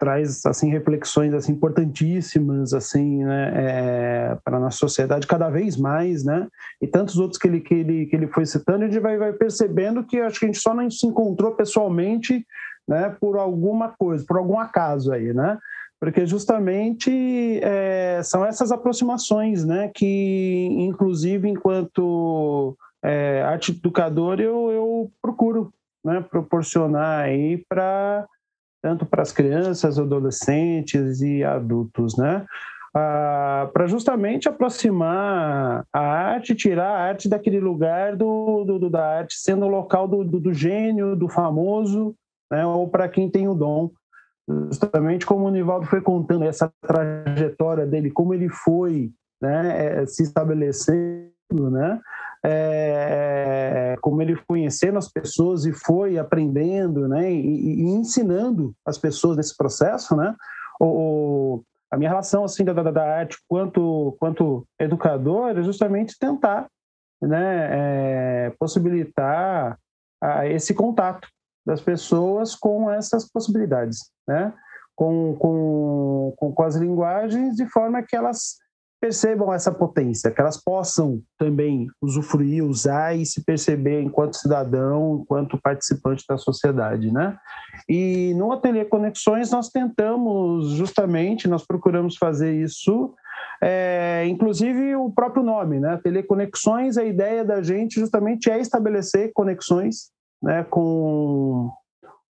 traz 0.00 0.44
assim 0.46 0.70
reflexões 0.70 1.34
assim 1.34 1.52
importantíssimas 1.52 2.72
assim 2.72 3.22
né, 3.22 3.52
é, 3.54 4.38
para 4.42 4.56
a 4.56 4.60
nossa 4.60 4.78
sociedade 4.78 5.26
cada 5.26 5.50
vez 5.50 5.76
mais 5.76 6.24
né? 6.24 6.48
E 6.80 6.86
tantos 6.86 7.18
outros 7.18 7.38
que 7.38 7.46
ele 7.46 7.60
que 7.60 7.74
ele 7.74 8.06
que 8.06 8.16
ele 8.16 8.26
foi 8.26 8.46
citando 8.46 8.84
a 8.84 8.88
gente 8.88 8.98
vai, 8.98 9.18
vai 9.18 9.34
percebendo 9.34 10.02
que 10.02 10.18
acho 10.18 10.40
que 10.40 10.46
a 10.46 10.48
gente 10.48 10.58
só 10.58 10.74
não 10.74 10.90
se 10.90 11.06
encontrou 11.06 11.54
pessoalmente 11.54 12.44
né 12.88 13.14
por 13.20 13.36
alguma 13.36 13.90
coisa 13.90 14.24
por 14.26 14.38
algum 14.38 14.58
acaso 14.58 15.12
aí 15.12 15.34
né? 15.34 15.58
Porque 16.00 16.24
justamente 16.24 17.60
é, 17.62 18.22
são 18.24 18.42
essas 18.42 18.72
aproximações 18.72 19.66
né 19.66 19.90
que 19.94 20.66
inclusive 20.70 21.46
enquanto 21.46 22.74
é, 23.04 23.42
arte 23.42 23.72
educador 23.72 24.40
eu, 24.40 24.70
eu 24.70 25.10
procuro 25.20 25.70
né, 26.02 26.24
proporcionar 26.30 27.24
aí 27.24 27.62
para 27.68 28.26
tanto 28.82 29.04
para 29.06 29.22
as 29.22 29.32
crianças, 29.32 29.98
adolescentes 29.98 31.20
e 31.20 31.44
adultos, 31.44 32.16
né? 32.16 32.44
Ah, 32.94 33.70
para 33.72 33.86
justamente 33.86 34.48
aproximar 34.48 35.84
a 35.92 36.00
arte, 36.00 36.56
tirar 36.56 36.88
a 36.88 36.98
arte 36.98 37.28
daquele 37.28 37.60
lugar 37.60 38.16
do, 38.16 38.64
do, 38.64 38.90
da 38.90 39.18
arte 39.18 39.34
sendo 39.38 39.64
o 39.64 39.68
local 39.68 40.08
do, 40.08 40.24
do, 40.24 40.40
do 40.40 40.52
gênio, 40.52 41.14
do 41.14 41.28
famoso, 41.28 42.16
né? 42.50 42.66
ou 42.66 42.88
para 42.88 43.08
quem 43.08 43.30
tem 43.30 43.46
o 43.46 43.54
dom. 43.54 43.90
Justamente 44.68 45.24
como 45.24 45.46
o 45.46 45.50
Nivaldo 45.50 45.86
foi 45.86 46.00
contando 46.00 46.44
essa 46.44 46.72
trajetória 46.82 47.86
dele, 47.86 48.10
como 48.10 48.34
ele 48.34 48.48
foi 48.48 49.12
né, 49.40 50.02
é, 50.02 50.06
se 50.06 50.24
estabelecendo, 50.24 51.70
né? 51.70 52.00
É, 52.44 53.96
como 54.00 54.22
ele 54.22 54.36
foi 54.36 54.60
conhecendo 54.60 54.98
as 54.98 55.10
pessoas 55.10 55.64
e 55.66 55.72
foi 55.72 56.18
aprendendo, 56.18 57.08
né, 57.08 57.30
e, 57.30 57.82
e 57.82 57.90
ensinando 57.90 58.74
as 58.86 58.96
pessoas 58.96 59.36
nesse 59.36 59.56
processo, 59.56 60.16
né, 60.16 60.34
o, 60.80 61.62
a 61.90 61.96
minha 61.96 62.08
relação 62.08 62.44
assim 62.44 62.64
da, 62.64 62.72
da, 62.72 63.04
arte 63.04 63.36
quanto 63.48 64.16
quanto 64.18 64.66
educador 64.78 65.50
é 65.50 65.62
justamente 65.62 66.18
tentar, 66.18 66.68
né, 67.20 67.68
é, 67.70 68.52
possibilitar 68.58 69.78
a, 70.22 70.46
esse 70.46 70.72
contato 70.72 71.28
das 71.66 71.80
pessoas 71.80 72.54
com 72.54 72.90
essas 72.90 73.30
possibilidades, 73.30 74.10
né, 74.26 74.52
com, 74.96 75.36
com, 75.36 76.52
com 76.54 76.62
as 76.62 76.76
linguagens 76.76 77.56
de 77.56 77.66
forma 77.66 78.02
que 78.02 78.16
elas 78.16 78.56
percebam 79.00 79.52
essa 79.52 79.72
potência, 79.72 80.30
que 80.30 80.40
elas 80.40 80.62
possam 80.62 81.22
também 81.38 81.86
usufruir, 82.02 82.64
usar 82.64 83.16
e 83.16 83.24
se 83.24 83.42
perceber 83.42 84.02
enquanto 84.02 84.36
cidadão, 84.36 85.20
enquanto 85.22 85.60
participante 85.60 86.24
da 86.28 86.36
sociedade, 86.36 87.10
né? 87.10 87.36
E 87.88 88.34
no 88.34 88.52
Ateliê 88.52 88.84
Conexões 88.84 89.50
nós 89.50 89.70
tentamos 89.70 90.72
justamente, 90.72 91.48
nós 91.48 91.66
procuramos 91.66 92.16
fazer 92.16 92.54
isso, 92.54 93.14
é, 93.62 94.26
inclusive 94.28 94.94
o 94.96 95.10
próprio 95.10 95.42
nome, 95.42 95.80
né? 95.80 95.94
Ateliê 95.94 96.22
Conexões, 96.22 96.98
a 96.98 97.04
ideia 97.04 97.42
da 97.42 97.62
gente 97.62 97.98
justamente 97.98 98.50
é 98.50 98.60
estabelecer 98.60 99.32
conexões, 99.32 100.10
né, 100.42 100.64
com 100.64 101.70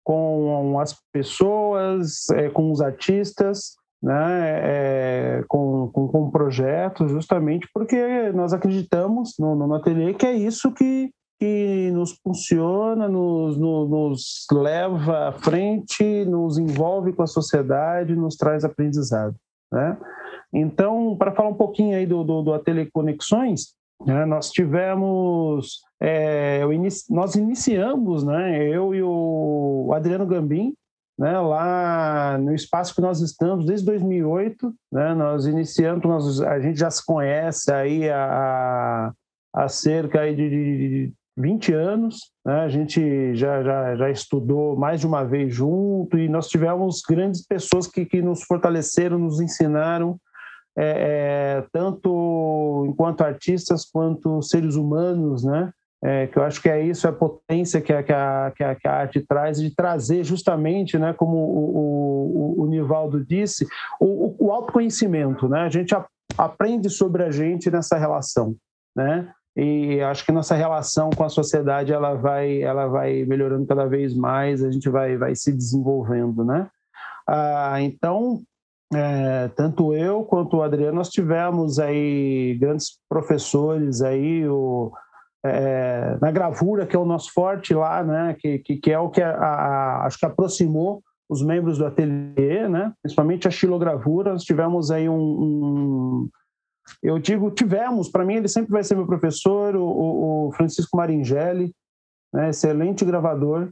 com 0.01 0.79
as 0.79 0.97
pessoas, 1.13 2.27
é, 2.32 2.49
com 2.49 2.71
os 2.71 2.82
artistas, 2.82 3.75
né, 4.02 4.60
é, 4.64 5.44
com, 5.48 5.90
com, 5.90 6.08
com 6.08 6.32
projetos, 6.32 7.12
justamente 7.12 7.68
porque 7.74 8.32
nós 8.32 8.54
acreditamos 8.54 9.34
no, 9.38 9.56
no 9.56 9.74
ateliê 9.74 10.14
que 10.14 10.26
é 10.26 10.34
isso 10.34 10.72
que, 10.74 11.12
que 11.40 11.92
nos 11.92 12.18
funciona, 12.24 13.10
nos, 13.10 13.58
nos, 13.58 13.90
nos 13.90 14.48
leva 14.52 15.30
à 15.30 15.32
frente, 15.34 16.26
nos 16.26 16.58
envolve 16.58 17.14
com 17.14 17.24
a 17.24 17.28
sociedade, 17.28 18.16
nos 18.16 18.36
traz 18.36 18.64
aprendizado. 18.64 19.36
Né? 19.72 19.98
Então, 20.54 21.16
para 21.18 21.34
falar 21.34 21.50
um 21.50 21.56
pouquinho 21.56 21.96
aí 21.96 22.06
do, 22.06 22.24
do, 22.24 22.42
do 22.42 22.54
Ateliê 22.54 22.88
Conexões, 22.92 23.74
né, 24.06 24.26
nós 24.26 24.50
tivemos, 24.50 25.82
é, 26.02 26.62
inici, 26.72 27.14
nós 27.14 27.36
iniciamos, 27.36 28.24
né, 28.24 28.66
eu 28.68 28.96
e 28.96 29.04
o 29.04 29.92
Adriano 29.94 30.26
Gambim, 30.26 30.74
né, 31.19 31.38
lá 31.38 32.38
no 32.38 32.55
espaço 32.55 32.95
que 32.95 33.01
nós 33.01 33.19
estamos 33.19 33.65
desde 33.65 33.86
2008, 33.86 34.73
né, 34.89 35.13
nós 35.13 35.45
iniciamos, 35.45 36.01
nós, 36.05 36.41
a 36.41 36.62
gente 36.62 36.79
já 36.79 36.89
se 36.89 37.05
conhece 37.05 37.69
aí 37.73 38.10
há, 38.10 39.12
há 39.53 39.67
cerca 39.67 40.21
aí 40.21 40.34
de, 40.34 40.49
de 40.49 41.13
20 41.36 41.73
anos, 41.73 42.32
né, 42.45 42.62
a 42.62 42.69
gente 42.69 43.36
já, 43.36 43.62
já, 43.62 43.97
já 43.97 44.10
estudou 44.10 44.77
mais 44.77 45.01
de 45.01 45.08
uma 45.08 45.25
vez 45.25 45.53
junto 45.53 46.17
e 46.17 46.29
nós 46.29 46.47
tivemos 46.47 47.01
grandes 47.01 47.45
pessoas 47.45 47.86
que, 47.86 48.05
que 48.05 48.21
nos 48.21 48.43
fortaleceram, 48.43 49.19
nos 49.19 49.41
ensinaram, 49.41 50.17
é, 50.77 51.58
é, 51.58 51.67
tanto 51.73 52.86
enquanto 52.88 53.21
artistas 53.25 53.84
quanto 53.84 54.41
seres 54.41 54.75
humanos, 54.75 55.43
né? 55.43 55.69
É, 56.04 56.28
que 56.28 56.38
eu 56.38 56.44
acho 56.44 56.62
que 56.62 56.70
é 56.70 56.82
isso, 56.82 57.06
é 57.06 57.10
a 57.10 57.14
potência 57.14 57.82
que 57.82 57.92
a, 57.92 58.02
que 58.02 58.14
a, 58.14 58.54
que 58.56 58.64
a, 58.64 58.76
que 58.76 58.88
a 58.88 58.94
arte 58.94 59.22
traz, 59.22 59.60
de 59.60 59.70
trazer 59.76 60.24
justamente, 60.24 60.98
né, 60.98 61.14
como 61.14 61.36
o, 61.36 62.58
o, 62.58 62.64
o 62.64 62.68
Nivaldo 62.68 63.24
disse, 63.24 63.68
o, 64.00 64.36
o 64.40 64.52
autoconhecimento. 64.52 65.50
Né? 65.50 65.60
A 65.60 65.70
gente 65.70 65.94
a, 65.94 66.06
aprende 66.38 66.90
sobre 66.90 67.24
a 67.24 67.32
gente 67.32 67.70
nessa 67.70 67.98
relação. 67.98 68.56
Né? 68.96 69.30
E 69.58 70.00
acho 70.02 70.26
que 70.26 70.32
nossa 70.32 70.56
relação 70.56 71.10
com 71.10 71.24
a 71.24 71.30
sociedade 71.30 71.92
ela 71.92 72.14
vai, 72.14 72.62
ela 72.62 72.88
vai 72.88 73.26
melhorando 73.26 73.68
cada 73.68 73.86
vez 73.86 74.16
mais, 74.16 74.64
a 74.64 74.72
gente 74.72 74.88
vai, 74.90 75.18
vai 75.18 75.36
se 75.36 75.52
desenvolvendo. 75.52 76.46
Né? 76.46 76.70
Ah, 77.28 77.82
então, 77.82 78.42
é, 78.94 79.50
tanto 79.50 79.94
eu 79.94 80.24
quanto 80.24 80.58
o 80.58 80.64
Adriano, 80.64 80.96
nós 80.96 81.10
tivemos 81.10 81.78
aí 81.78 82.58
grandes 82.58 82.98
professores 83.10 84.02
aí, 84.02 84.48
o 84.48 84.94
é, 85.45 86.17
na 86.21 86.32
gravura, 86.32 86.86
que 86.86 86.95
é 86.95 86.99
o 86.99 87.06
nosso 87.06 87.32
forte 87.34 87.73
lá, 87.73 88.04
né, 88.04 88.36
que, 88.39 88.60
que, 88.60 88.78
que 88.78 88.91
é 88.91 88.99
o 88.99 89.10
que 89.10 89.21
a, 89.21 89.32
a, 89.32 90.06
acho 90.06 90.17
que 90.17 90.25
aproximou 90.25 91.02
os 91.30 91.43
membros 91.43 91.78
do 91.78 91.86
ateliê, 91.86 92.67
né, 92.67 92.93
principalmente 93.02 93.47
a 93.47 93.52
xilogravura. 93.52 94.32
Nós 94.32 94.43
tivemos 94.43 94.91
aí 94.91 95.08
um, 95.08 95.15
um 95.15 96.30
eu 97.04 97.19
digo 97.19 97.52
tivemos, 97.52 98.10
para 98.10 98.25
mim 98.25 98.36
ele 98.36 98.47
sempre 98.47 98.71
vai 98.71 98.84
ser 98.84 98.95
meu 98.95 99.06
professor, 99.06 99.75
o, 99.75 100.47
o 100.47 100.52
Francisco 100.54 100.97
Maringelli, 100.97 101.73
né, 102.34 102.49
excelente 102.49 103.06
gravador, 103.06 103.69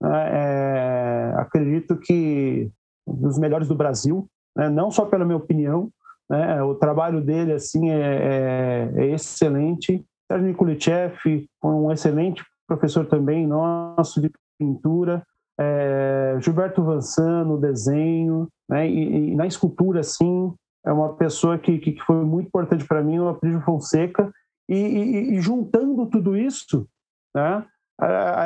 né, 0.00 0.30
é, 0.32 1.34
acredito 1.36 1.96
que 1.96 2.70
um 3.06 3.14
dos 3.14 3.38
melhores 3.38 3.66
do 3.66 3.74
Brasil, 3.74 4.28
né, 4.56 4.68
não 4.68 4.90
só 4.90 5.06
pela 5.06 5.24
minha 5.24 5.38
opinião, 5.38 5.90
né, 6.30 6.62
o 6.62 6.74
trabalho 6.74 7.20
dele 7.20 7.52
assim 7.52 7.90
é, 7.90 7.98
é, 8.00 8.92
é 8.96 9.06
excelente 9.06 10.04
Sérgio 10.30 10.46
Nikulichev, 10.46 11.16
um 11.62 11.90
excelente 11.90 12.44
professor 12.66 13.06
também 13.06 13.46
nosso 13.46 14.20
de 14.20 14.30
pintura, 14.58 15.22
é, 15.58 16.36
Gilberto 16.40 16.82
Vansan 16.82 17.44
no 17.44 17.58
desenho, 17.58 18.48
né, 18.68 18.88
e, 18.88 19.30
e, 19.30 19.34
na 19.34 19.46
escultura, 19.46 20.02
sim, 20.02 20.54
é 20.84 20.92
uma 20.92 21.14
pessoa 21.14 21.58
que, 21.58 21.78
que 21.78 22.00
foi 22.00 22.24
muito 22.24 22.46
importante 22.46 22.86
para 22.86 23.02
mim, 23.02 23.18
o 23.18 23.28
Aprígio 23.28 23.60
Fonseca, 23.60 24.32
e, 24.68 24.76
e, 24.76 25.34
e, 25.34 25.40
juntando 25.40 26.06
tudo 26.06 26.36
isso, 26.36 26.88
né, 27.34 27.64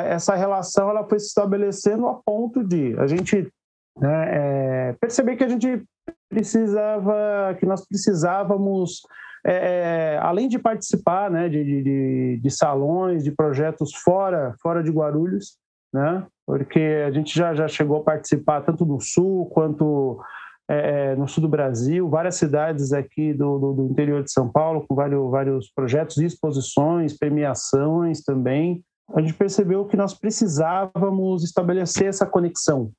essa 0.05 0.35
relação 0.35 0.89
ela 0.89 1.07
foi 1.07 1.19
se 1.19 1.27
estabelecendo 1.27 2.07
a 2.07 2.15
ponto 2.15 2.63
de 2.63 2.95
a 2.99 3.07
gente 3.07 3.51
né, 3.97 4.89
é, 4.89 4.93
perceber 4.99 5.35
que 5.35 5.43
a 5.43 5.47
gente 5.47 5.83
precisava, 6.29 7.55
que 7.59 7.65
nós 7.65 7.87
precisávamos, 7.87 9.01
é, 9.47 10.15
é, 10.15 10.17
além 10.17 10.49
de 10.49 10.59
participar, 10.59 11.31
né, 11.31 11.47
de, 11.47 11.63
de, 11.63 12.39
de, 12.41 12.51
salões, 12.51 13.23
de 13.23 13.31
projetos 13.31 13.95
fora, 13.95 14.53
fora 14.61 14.83
de 14.83 14.91
Guarulhos, 14.91 15.57
né, 15.93 16.25
porque 16.45 17.05
a 17.07 17.11
gente 17.11 17.33
já, 17.33 17.55
já 17.55 17.65
chegou 17.65 17.97
a 17.97 18.03
participar 18.03 18.61
tanto 18.61 18.85
no 18.85 18.99
Sul 18.99 19.45
quanto 19.47 20.21
é, 20.69 21.11
é, 21.11 21.15
no 21.15 21.29
sul 21.29 21.43
do 21.43 21.47
Brasil, 21.47 22.09
várias 22.09 22.35
cidades 22.35 22.91
aqui 22.91 23.33
do, 23.33 23.57
do, 23.57 23.73
do, 23.73 23.85
interior 23.85 24.21
de 24.21 24.33
São 24.33 24.51
Paulo, 24.51 24.85
com 24.85 24.93
vários, 24.93 25.31
vários 25.31 25.71
projetos, 25.71 26.17
exposições, 26.17 27.17
premiações 27.17 28.21
também. 28.21 28.83
A 29.15 29.21
gente 29.21 29.33
percebeu 29.33 29.85
que 29.85 29.95
nós 29.95 30.13
precisávamos 30.13 31.45
estabelecer 31.45 32.07
essa 32.07 32.25
conexão 32.25 32.91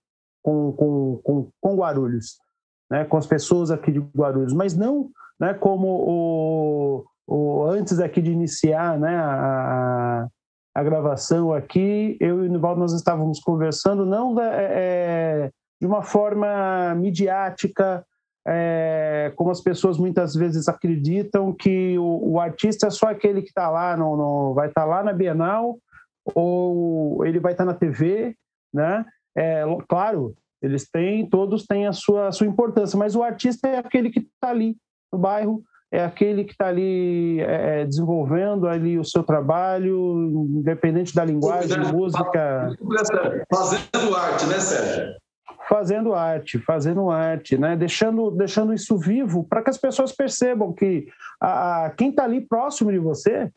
com, 0.43 0.73
com, 0.73 1.21
com, 1.23 1.51
com 1.61 1.77
Guarulhos, 1.77 2.39
né, 2.91 3.05
com 3.05 3.19
as 3.19 3.27
pessoas 3.27 3.71
aqui 3.71 3.93
de 3.93 3.99
Guarulhos, 4.17 4.55
mas 4.55 4.75
não 4.75 5.11
né, 5.41 5.55
como 5.55 5.87
o, 5.89 7.05
o, 7.27 7.65
antes 7.67 7.99
aqui 7.99 8.21
de 8.21 8.33
iniciar 8.33 8.99
né, 8.99 9.17
a, 9.17 10.27
a 10.75 10.83
gravação 10.83 11.53
aqui, 11.53 12.17
eu 12.21 12.45
e 12.45 12.49
o 12.49 12.51
Nivaldo 12.51 12.81
nós 12.81 12.93
estávamos 12.93 13.41
conversando, 13.41 14.05
não 14.05 14.41
é, 14.41 14.51
é 14.71 15.51
de 15.81 15.87
uma 15.87 16.03
forma 16.03 16.95
midiática, 16.97 18.05
é, 18.47 19.33
como 19.37 19.51
as 19.51 19.61
pessoas 19.61 19.99
muitas 19.99 20.35
vezes 20.35 20.69
acreditam 20.69 21.53
que 21.53 21.99
o, 21.99 22.33
o 22.33 22.41
artista 22.41 22.87
é 22.87 22.91
só 22.91 23.09
aquele 23.09 23.43
que 23.43 23.49
está 23.49 23.69
lá, 23.69 23.97
no, 23.97 24.17
no, 24.17 24.55
vai 24.55 24.69
estar 24.69 24.83
tá 24.83 24.87
lá 24.87 25.03
na 25.03 25.13
Bienal 25.13 25.79
ou 26.35 27.25
ele 27.25 27.39
vai 27.39 27.53
estar 27.53 27.65
tá 27.65 27.73
na 27.73 27.79
TV, 27.79 28.35
né? 28.73 29.05
É, 29.37 29.63
claro, 29.89 30.35
eles 30.63 30.89
têm, 30.91 31.29
todos 31.29 31.65
têm 31.65 31.87
a 31.87 31.93
sua, 31.93 32.29
a 32.29 32.33
sua 32.33 32.47
importância, 32.47 32.99
mas 32.99 33.15
o 33.15 33.23
artista 33.23 33.69
é 33.69 33.79
aquele 33.79 34.11
que 34.11 34.21
está 34.21 34.49
ali 34.51 34.77
no 35.13 35.19
bairro, 35.19 35.63
é 35.91 36.05
aquele 36.05 36.45
que 36.45 36.53
está 36.53 36.67
ali 36.69 37.41
é, 37.41 37.81
é, 37.81 37.85
desenvolvendo 37.85 38.69
ali 38.69 38.99
o 38.99 39.05
seu 39.05 39.23
trabalho, 39.23 40.47
independente 40.51 41.15
da 41.15 41.25
linguagem, 41.25 41.79
música. 41.93 42.71
Fazendo 43.53 44.17
arte, 44.17 44.47
né, 44.47 44.61
Sérgio? 44.61 45.15
fazendo 45.69 46.15
arte, 46.15 46.59
fazendo 46.61 47.11
arte, 47.11 47.59
né? 47.59 47.77
deixando, 47.77 48.31
deixando 48.31 48.73
isso 48.73 48.97
vivo 48.97 49.45
para 49.45 49.63
que 49.63 49.69
as 49.69 49.77
pessoas 49.77 50.13
percebam 50.13 50.73
que 50.73 51.09
a, 51.39 51.85
a 51.85 51.91
quem 51.91 52.09
está 52.09 52.25
ali 52.25 52.41
próximo 52.41 52.91
de 52.91 52.99
você 52.99 53.53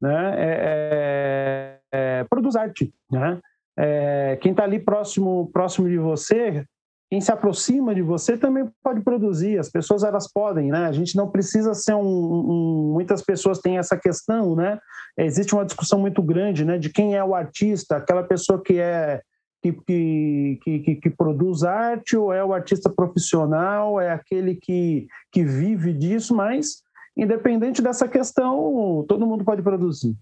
né? 0.00 0.34
É, 0.38 1.80
é, 1.92 2.20
é, 2.20 2.24
produz 2.24 2.56
arte. 2.56 2.92
Né? 3.10 3.40
É, 3.76 4.38
quem 4.40 4.52
está 4.52 4.64
ali 4.64 4.78
próximo, 4.78 5.50
próximo 5.52 5.88
de 5.88 5.98
você, 5.98 6.64
quem 7.10 7.20
se 7.20 7.32
aproxima 7.32 7.94
de 7.94 8.02
você 8.02 8.36
também 8.36 8.68
pode 8.82 9.00
produzir. 9.00 9.58
As 9.58 9.70
pessoas 9.70 10.02
elas 10.02 10.30
podem, 10.30 10.70
né? 10.70 10.86
A 10.86 10.92
gente 10.92 11.16
não 11.16 11.30
precisa 11.30 11.72
ser 11.72 11.94
um, 11.94 12.02
um, 12.02 12.92
muitas 12.92 13.22
pessoas 13.22 13.58
têm 13.60 13.78
essa 13.78 13.96
questão, 13.96 14.54
né? 14.54 14.78
Existe 15.16 15.54
uma 15.54 15.64
discussão 15.64 15.98
muito 15.98 16.22
grande, 16.22 16.64
né? 16.64 16.76
De 16.78 16.90
quem 16.90 17.16
é 17.16 17.24
o 17.24 17.34
artista, 17.34 17.96
aquela 17.96 18.22
pessoa 18.22 18.62
que 18.62 18.78
é 18.78 19.22
que, 19.60 19.72
que, 19.72 20.78
que, 20.80 20.94
que, 20.96 21.10
produz 21.10 21.64
arte 21.64 22.16
ou 22.16 22.32
é 22.32 22.44
o 22.44 22.52
artista 22.52 22.88
profissional, 22.88 24.00
é 24.00 24.12
aquele 24.12 24.54
que, 24.54 25.08
que 25.32 25.42
vive 25.42 25.92
disso, 25.92 26.32
mas 26.32 26.82
independente 27.16 27.82
dessa 27.82 28.06
questão, 28.06 29.04
todo 29.08 29.26
mundo 29.26 29.44
pode 29.44 29.60
produzir, 29.62 30.16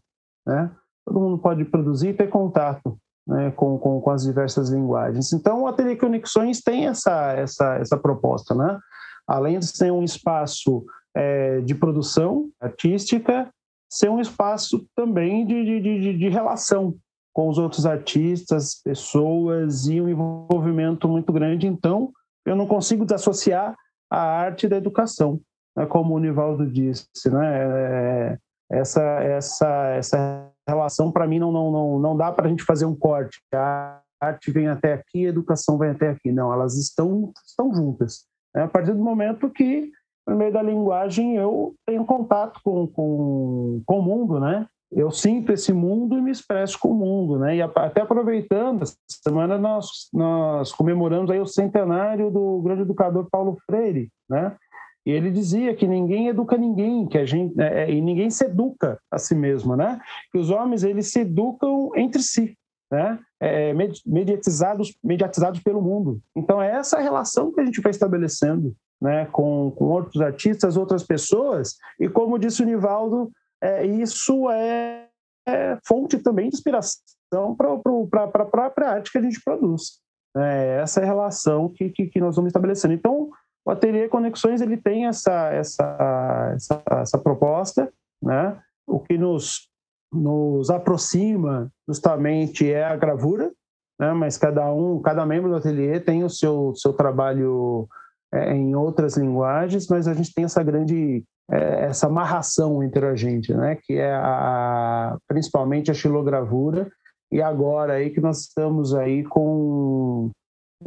né? 0.46 0.70
Todo 1.04 1.20
mundo 1.20 1.38
pode 1.38 1.64
produzir 1.66 2.08
e 2.08 2.14
ter 2.14 2.28
contato 2.28 2.98
né, 3.26 3.50
com, 3.50 3.78
com, 3.78 4.00
com 4.00 4.10
as 4.10 4.22
diversas 4.22 4.70
linguagens. 4.70 5.32
Então, 5.32 5.62
o 5.62 5.66
Ateliê 5.66 5.96
Conexões 5.96 6.60
tem 6.60 6.86
essa, 6.86 7.32
essa, 7.32 7.76
essa 7.76 7.96
proposta, 7.96 8.54
né? 8.54 8.78
Além 9.26 9.58
de 9.58 9.66
ser 9.66 9.92
um 9.92 10.04
espaço 10.04 10.84
é, 11.14 11.60
de 11.60 11.74
produção 11.74 12.48
artística, 12.60 13.50
ser 13.90 14.08
um 14.08 14.20
espaço 14.20 14.86
também 14.94 15.44
de, 15.44 15.64
de, 15.64 15.80
de, 15.80 16.18
de 16.18 16.28
relação 16.28 16.94
com 17.32 17.48
os 17.48 17.58
outros 17.58 17.84
artistas, 17.84 18.80
pessoas 18.82 19.86
e 19.86 20.00
um 20.00 20.08
envolvimento 20.08 21.08
muito 21.08 21.32
grande. 21.32 21.66
Então, 21.66 22.12
eu 22.46 22.54
não 22.54 22.66
consigo 22.66 23.04
desassociar 23.04 23.76
a 24.10 24.20
arte 24.20 24.68
da 24.68 24.76
educação, 24.76 25.40
né? 25.76 25.84
como 25.84 26.14
o 26.14 26.18
Nivaldo 26.18 26.64
disse, 26.64 27.28
né? 27.28 27.58
É, 27.58 28.38
essa 28.70 29.02
essa 29.02 29.68
essa 29.90 30.50
relação 30.66 31.12
para 31.12 31.26
mim 31.26 31.38
não 31.38 31.52
não 31.52 31.70
não 31.70 31.98
não 31.98 32.16
dá 32.16 32.32
para 32.32 32.46
a 32.46 32.48
gente 32.48 32.64
fazer 32.64 32.86
um 32.86 32.94
corte. 32.94 33.40
A 33.54 34.00
arte 34.20 34.50
vem 34.50 34.68
até 34.68 34.94
aqui, 34.94 35.26
a 35.26 35.30
educação 35.30 35.78
vem 35.78 35.90
até 35.90 36.10
aqui. 36.10 36.32
Não, 36.32 36.52
elas 36.52 36.76
estão 36.76 37.32
estão 37.46 37.74
juntas. 37.74 38.24
Né? 38.54 38.62
A 38.62 38.68
partir 38.68 38.92
do 38.92 39.02
momento 39.02 39.50
que 39.50 39.90
por 40.24 40.34
meio 40.34 40.52
da 40.52 40.62
linguagem 40.62 41.36
eu 41.36 41.74
tenho 41.86 42.04
contato 42.04 42.60
com, 42.64 42.86
com, 42.88 43.82
com 43.86 43.98
o 44.00 44.02
mundo, 44.02 44.40
né? 44.40 44.66
eu 44.92 45.10
sinto 45.10 45.52
esse 45.52 45.72
mundo 45.72 46.16
e 46.16 46.22
me 46.22 46.30
expresso 46.30 46.78
com 46.78 46.88
o 46.88 46.94
mundo, 46.94 47.38
né? 47.38 47.56
E 47.56 47.62
até 47.62 48.02
aproveitando, 48.02 48.82
essa 48.82 48.96
semana 49.08 49.58
nós, 49.58 50.08
nós 50.12 50.72
comemoramos 50.72 51.30
aí 51.30 51.40
o 51.40 51.46
centenário 51.46 52.30
do 52.30 52.60
grande 52.62 52.82
educador 52.82 53.26
Paulo 53.30 53.56
Freire, 53.66 54.08
né? 54.28 54.56
E 55.06 55.12
ele 55.12 55.30
dizia 55.30 55.72
que 55.72 55.86
ninguém 55.86 56.26
educa 56.26 56.56
ninguém, 56.56 57.06
que 57.06 57.16
a 57.16 57.24
gente 57.24 57.58
é, 57.60 57.84
é 57.84 57.90
e 57.92 58.00
ninguém 58.00 58.28
se 58.28 58.44
educa 58.44 58.98
a 59.08 59.18
si 59.18 59.36
mesmo, 59.36 59.76
né? 59.76 60.00
Que 60.32 60.38
os 60.38 60.50
homens 60.50 60.82
eles 60.82 61.12
se 61.12 61.20
educam 61.20 61.92
entre 61.94 62.20
si, 62.20 62.58
né? 62.90 63.16
É, 63.38 63.72
mediatizados, 64.04 64.96
mediatizados 65.04 65.60
pelo 65.60 65.80
mundo. 65.80 66.20
Então 66.34 66.60
é 66.60 66.72
essa 66.72 66.98
relação 66.98 67.52
que 67.52 67.60
a 67.60 67.64
gente 67.64 67.80
vai 67.80 67.90
estabelecendo, 67.90 68.74
né? 69.00 69.26
Com, 69.26 69.70
com 69.76 69.84
outros 69.84 70.20
artistas, 70.20 70.76
outras 70.76 71.04
pessoas. 71.04 71.76
E 72.00 72.08
como 72.08 72.38
disse 72.38 72.64
o 72.64 72.66
Nivaldo, 72.66 73.30
é, 73.62 73.86
isso 73.86 74.50
é, 74.50 75.06
é, 75.46 75.78
fonte 75.86 76.18
também 76.18 76.48
de 76.48 76.56
inspiração 76.56 77.54
para 77.54 78.24
a 78.24 78.46
própria 78.46 78.88
arte 78.88 79.12
que 79.12 79.18
a 79.18 79.22
gente 79.22 79.40
produz. 79.44 80.00
É, 80.36 80.80
essa 80.82 81.00
é 81.00 81.04
a 81.04 81.06
relação 81.06 81.68
que, 81.68 81.88
que, 81.88 82.06
que, 82.06 82.20
nós 82.20 82.36
vamos 82.36 82.50
estabelecendo. 82.50 82.92
Então, 82.92 83.30
o 83.66 83.70
Ateliê 83.72 84.08
Conexões 84.08 84.60
ele 84.60 84.76
tem 84.76 85.06
essa, 85.06 85.50
essa, 85.52 86.52
essa, 86.54 86.82
essa 86.88 87.18
proposta, 87.18 87.92
né? 88.22 88.56
o 88.86 89.00
que 89.00 89.18
nos, 89.18 89.68
nos 90.12 90.70
aproxima 90.70 91.68
justamente 91.88 92.70
é 92.70 92.84
a 92.84 92.94
gravura, 92.94 93.50
né? 93.98 94.12
mas 94.12 94.38
cada 94.38 94.72
um, 94.72 95.02
cada 95.02 95.26
membro 95.26 95.50
do 95.50 95.56
ateliê 95.56 95.98
tem 95.98 96.22
o 96.22 96.30
seu, 96.30 96.72
seu 96.76 96.92
trabalho 96.92 97.88
é, 98.32 98.54
em 98.54 98.76
outras 98.76 99.16
linguagens, 99.16 99.88
mas 99.88 100.06
a 100.06 100.14
gente 100.14 100.32
tem 100.32 100.44
essa 100.44 100.62
grande 100.62 101.24
é, 101.50 101.86
essa 101.86 102.06
amarração 102.06 102.82
entre 102.82 103.06
a 103.06 103.14
gente, 103.14 103.54
né? 103.54 103.76
Que 103.80 103.94
é 103.94 104.12
a, 104.12 105.16
principalmente 105.28 105.90
a 105.90 105.94
xilogravura 105.94 106.90
e 107.30 107.40
agora 107.40 107.94
aí 107.94 108.10
que 108.10 108.20
nós 108.20 108.40
estamos 108.40 108.94
aí 108.94 109.22
com 109.24 110.30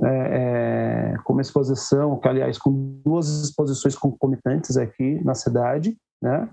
é, 0.04 1.13
é, 1.13 1.17
com 1.23 1.34
uma 1.34 1.41
exposição, 1.41 2.19
que 2.19 2.28
aliás 2.28 2.58
com 2.58 3.02
duas 3.04 3.28
exposições 3.43 3.95
concomitantes 3.95 4.78
aqui 4.78 5.23
na 5.23 5.34
cidade, 5.34 5.97
né? 6.21 6.49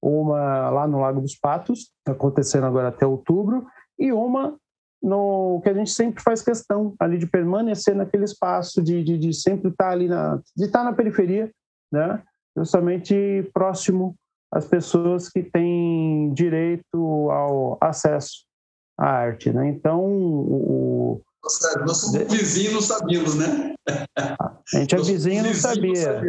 Uma 0.00 0.70
lá 0.70 0.86
no 0.86 1.00
Lago 1.00 1.20
dos 1.20 1.34
Patos, 1.34 1.90
acontecendo 2.06 2.66
agora 2.66 2.88
até 2.88 3.04
outubro, 3.04 3.66
e 3.98 4.12
uma 4.12 4.56
no 5.02 5.60
que 5.62 5.68
a 5.68 5.74
gente 5.74 5.90
sempre 5.90 6.22
faz 6.22 6.42
questão 6.42 6.94
ali 6.98 7.18
de 7.18 7.26
permanecer 7.26 7.94
naquele 7.94 8.24
espaço, 8.24 8.82
de, 8.82 9.02
de, 9.02 9.18
de 9.18 9.32
sempre 9.32 9.70
estar 9.70 9.90
ali 9.90 10.08
na, 10.08 10.40
de 10.56 10.64
estar 10.64 10.82
na 10.82 10.92
periferia, 10.92 11.50
né? 11.92 12.22
justamente 12.56 13.48
próximo 13.52 14.16
às 14.52 14.66
pessoas 14.66 15.28
que 15.28 15.42
têm 15.42 16.32
direito 16.32 17.30
ao 17.30 17.78
acesso 17.80 18.44
à 18.98 19.08
arte. 19.08 19.52
Né? 19.52 19.68
Então, 19.68 20.04
o, 20.04 21.22
Nossa, 21.42 21.80
nós 21.80 22.12
vizinhos 22.30 22.72
não 22.74 22.80
sabíamos, 22.80 23.34
né? 23.36 23.74
A 24.26 24.78
gente 24.78 24.94
é 24.94 24.98
vizinho 24.98 25.44
e 25.44 25.48
não 25.48 25.54
sabia. 25.54 26.22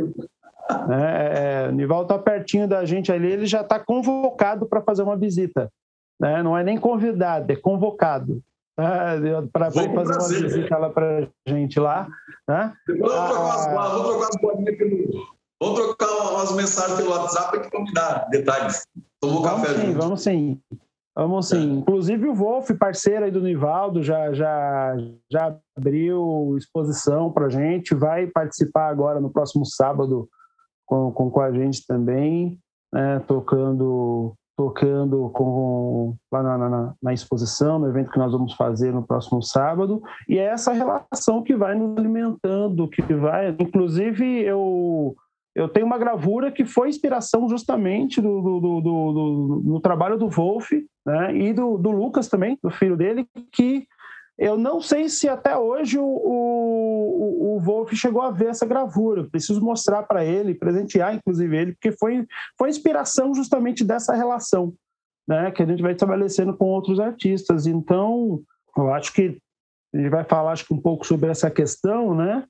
É, 0.92 1.66
é, 1.66 1.70
o 1.70 1.72
Nival 1.72 2.04
está 2.04 2.20
pertinho 2.20 2.68
da 2.68 2.86
gente 2.86 3.12
ali, 3.12 3.32
ele 3.32 3.48
já 3.48 3.62
está 3.62 3.80
convocado 3.80 4.68
para 4.68 4.82
fazer 4.82 5.02
uma 5.02 5.18
visita. 5.18 5.72
Né? 6.20 6.44
Não 6.44 6.56
é 6.56 6.64
nem 6.64 6.78
convidado, 6.78 7.52
é 7.52 7.56
convocado. 7.56 8.42
Né? 8.78 9.48
Para 9.52 9.72
fazer 9.72 9.90
uma 9.90 10.28
visita 10.28 10.78
lá 10.78 10.90
para 10.90 11.28
a 11.48 11.50
gente 11.50 11.80
lá. 11.80 12.08
Né? 12.48 12.74
Vamos 12.88 13.12
trocar 13.12 13.56
as, 13.56 13.68
ah, 13.68 13.90
vamos 13.90 14.08
trocar 14.10 14.28
as 14.30 14.42
bolinhas 14.42 14.78
pelo, 14.78 15.28
Vamos 15.62 15.80
trocar 15.80 16.32
umas 16.32 16.52
mensagens 16.54 16.98
pelo 16.98 17.12
WhatsApp 17.12 17.60
que 17.60 17.70
vão 17.70 17.84
dar 17.94 18.30
detalhes. 18.30 18.88
Tomou 19.20 19.42
vamos 19.42 19.62
café 19.62 19.80
sim, 19.80 19.88
junto. 19.88 20.00
Vamos 20.00 20.22
sim. 20.22 20.62
Vamos 21.16 21.50
sim. 21.50 21.78
É. 21.78 21.80
Inclusive 21.80 22.28
o 22.28 22.36
Wolf, 22.36 22.70
parceiro 22.72 23.26
aí 23.26 23.32
do 23.32 23.42
Nivaldo, 23.42 24.02
já, 24.02 24.32
já, 24.34 24.96
já 25.32 25.58
abriu 25.78 26.56
exposição 26.58 27.32
para 27.32 27.50
gente. 27.50 27.94
Vai 27.94 28.28
participar 28.28 28.90
agora 28.90 29.20
no 29.20 29.32
próximo 29.32 29.66
sábado 29.66 30.30
com, 30.86 31.12
com, 31.12 31.30
com 31.30 31.42
a 31.42 31.52
gente 31.52 31.86
também, 31.86 32.58
né, 32.92 33.20
tocando, 33.28 34.34
tocando 34.58 35.30
com, 35.30 36.16
lá 36.32 36.42
na, 36.42 36.58
na, 36.58 36.94
na, 37.02 37.14
exposição, 37.14 37.78
no 37.78 37.88
evento 37.88 38.12
que 38.12 38.18
nós 38.18 38.32
vamos 38.32 38.54
fazer 38.54 38.92
no 38.92 39.06
próximo 39.06 39.42
sábado, 39.42 40.02
e 40.28 40.40
é 40.40 40.46
essa 40.46 40.74
relação 40.74 41.44
que 41.44 41.56
vai 41.56 41.76
nos 41.76 41.96
alimentando, 41.98 42.90
que 42.90 43.02
vai. 43.14 43.50
Inclusive, 43.60 44.42
eu, 44.42 45.16
eu 45.60 45.68
tenho 45.68 45.86
uma 45.86 45.98
gravura 45.98 46.52
que 46.52 46.66
foi 46.66 46.88
inspiração 46.88 47.50
justamente 47.50 48.22
do, 48.22 48.42
do, 48.42 48.82
do, 48.82 49.62
do, 49.66 49.80
trabalho 49.82 50.18
do 50.18 50.30
Wolf 50.30 50.72
né, 51.06 51.36
e 51.36 51.54
do, 51.54 51.76
Lucas 51.76 52.30
também, 52.30 52.58
do 52.64 52.70
filho 52.70 52.96
dele, 52.96 53.28
que 53.52 53.86
eu 54.38 54.58
não 54.58 54.80
sei 54.80 55.10
se 55.10 55.28
até 55.28 55.58
hoje 55.58 56.00
o, 56.00 56.06
o, 56.06 57.58
o 57.58 57.60
Wolf 57.60 57.92
chegou 57.94 58.22
a 58.22 58.32
ver 58.32 58.48
essa 58.48 58.66
gravura. 58.66 59.28
preciso 59.30 59.62
mostrar 59.62 60.04
para 60.04 60.24
ele, 60.24 60.56
presentear 60.56 61.14
inclusive 61.14 61.58
ele, 61.58 61.74
porque 61.74 61.92
foi, 61.92 62.26
foi 62.58 62.70
inspiração 62.70 63.36
justamente 63.36 63.84
dessa 63.84 64.16
relação 64.16 64.74
né, 65.28 65.52
que 65.52 65.62
a 65.62 65.66
gente 65.66 65.82
vai 65.82 65.92
estabelecendo 65.92 66.56
com 66.56 66.68
outros 66.68 67.02
artistas. 67.02 67.68
Então, 67.68 68.42
eu 68.78 68.94
acho 68.94 69.12
que 69.14 69.38
gente 69.94 70.10
vai 70.10 70.24
falar 70.24 70.52
acho 70.52 70.66
que 70.66 70.74
um 70.74 70.82
pouco 70.82 71.06
sobre 71.06 71.30
essa 71.30 71.50
questão, 71.50 72.14
né? 72.14 72.46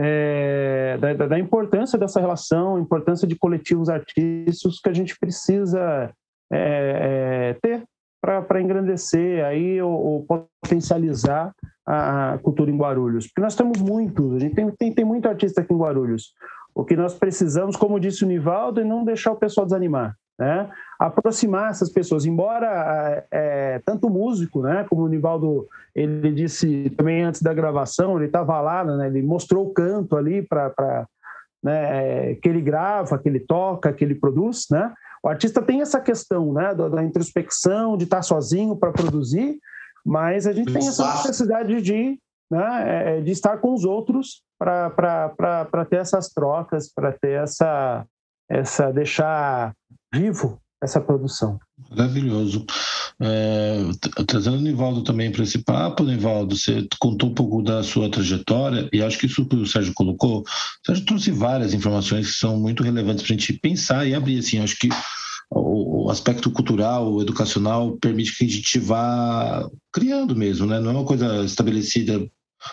É, 0.00 0.96
da, 0.98 1.26
da, 1.26 1.38
importância 1.38 1.98
dessa 1.98 2.20
relação, 2.20 2.78
importância 2.78 3.26
de 3.26 3.34
coletivos 3.34 3.88
artísticos 3.88 4.78
que 4.78 4.88
a 4.88 4.92
gente 4.92 5.18
precisa 5.18 6.12
é, 6.52 7.50
é, 7.50 7.54
ter 7.60 7.82
para 8.20 8.60
engrandecer 8.60 9.44
aí 9.44 9.80
ou, 9.82 9.92
ou, 9.92 10.48
potencializar 10.62 11.52
a 11.86 12.38
cultura 12.42 12.70
em 12.70 12.76
Guarulhos. 12.76 13.26
Porque 13.26 13.40
nós 13.40 13.56
temos 13.56 13.80
muitos, 13.80 14.34
a 14.34 14.38
gente 14.38 14.54
tem, 14.54 14.70
tem, 14.70 14.94
tem 14.94 15.04
muito 15.04 15.28
artista 15.28 15.62
aqui 15.62 15.72
em 15.72 15.78
Guarulhos. 15.78 16.32
O 16.74 16.84
que 16.84 16.94
nós 16.94 17.14
precisamos, 17.14 17.74
como 17.74 17.98
disse 17.98 18.24
o 18.24 18.28
Nivaldo, 18.28 18.80
é 18.80 18.84
não 18.84 19.04
deixar 19.04 19.32
o 19.32 19.36
pessoal 19.36 19.66
desanimar. 19.66 20.14
Né? 20.38 20.70
Aproximar 20.98 21.70
essas 21.70 21.90
pessoas, 21.90 22.26
embora 22.26 23.24
é, 23.30 23.80
tanto 23.84 24.08
o 24.08 24.10
músico, 24.10 24.62
né, 24.62 24.84
como 24.90 25.02
o 25.02 25.08
Nivaldo 25.08 25.68
ele 25.94 26.32
disse 26.32 26.90
também 26.96 27.22
antes 27.22 27.40
da 27.40 27.54
gravação, 27.54 28.16
ele 28.16 28.26
estava 28.26 28.60
lá, 28.60 28.82
né, 28.82 29.06
ele 29.06 29.22
mostrou 29.22 29.66
o 29.66 29.72
canto 29.72 30.16
ali 30.16 30.42
para 30.42 31.06
né, 31.62 32.34
que 32.36 32.48
ele 32.48 32.60
grava, 32.60 33.18
que 33.18 33.28
ele 33.28 33.40
toca, 33.40 33.92
que 33.92 34.04
ele 34.04 34.14
produz, 34.14 34.66
né? 34.70 34.92
O 35.22 35.28
artista 35.28 35.60
tem 35.60 35.80
essa 35.80 36.00
questão, 36.00 36.52
né, 36.52 36.72
da, 36.74 36.88
da 36.88 37.02
introspecção, 37.02 37.96
de 37.96 38.04
estar 38.04 38.22
sozinho 38.22 38.76
para 38.76 38.92
produzir, 38.92 39.58
mas 40.06 40.46
a 40.46 40.52
gente 40.52 40.72
tem 40.72 40.86
essa 40.86 41.04
necessidade 41.16 41.82
de, 41.82 42.18
né, 42.48 42.84
é, 42.86 43.18
é, 43.18 43.20
de 43.20 43.32
estar 43.32 43.58
com 43.58 43.74
os 43.74 43.84
outros 43.84 44.42
para 44.58 45.84
ter 45.90 45.96
essas 45.96 46.28
trocas, 46.28 46.92
para 46.92 47.12
ter 47.12 47.42
essa, 47.42 48.06
essa 48.48 48.92
deixar 48.92 49.72
vivo 50.14 50.60
essa 50.82 51.00
produção. 51.00 51.58
Maravilhoso. 51.90 52.64
É, 53.20 53.78
trazendo 54.26 54.58
o 54.58 54.60
Nivaldo 54.60 55.02
também 55.02 55.30
para 55.32 55.42
esse 55.42 55.58
papo, 55.58 56.04
Nivaldo, 56.04 56.56
você 56.56 56.86
contou 57.00 57.30
um 57.30 57.34
pouco 57.34 57.62
da 57.62 57.82
sua 57.82 58.10
trajetória 58.10 58.88
e 58.92 59.02
acho 59.02 59.18
que 59.18 59.26
isso 59.26 59.46
que 59.46 59.56
o 59.56 59.66
Sérgio 59.66 59.92
colocou, 59.92 60.40
o 60.42 60.44
Sérgio 60.86 61.04
trouxe 61.04 61.30
várias 61.32 61.74
informações 61.74 62.28
que 62.28 62.38
são 62.38 62.56
muito 62.58 62.82
relevantes 62.82 63.24
para 63.24 63.34
a 63.34 63.38
gente 63.38 63.52
pensar 63.54 64.06
e 64.06 64.14
abrir 64.14 64.38
assim. 64.38 64.60
Acho 64.60 64.76
que 64.78 64.88
o 65.50 66.10
aspecto 66.10 66.50
cultural, 66.50 67.20
educacional 67.20 67.96
permite 67.96 68.36
que 68.36 68.44
a 68.44 68.48
gente 68.48 68.78
vá 68.78 69.68
criando 69.92 70.36
mesmo, 70.36 70.66
né? 70.66 70.78
Não 70.78 70.90
é 70.90 70.94
uma 70.94 71.04
coisa 71.04 71.44
estabelecida 71.44 72.28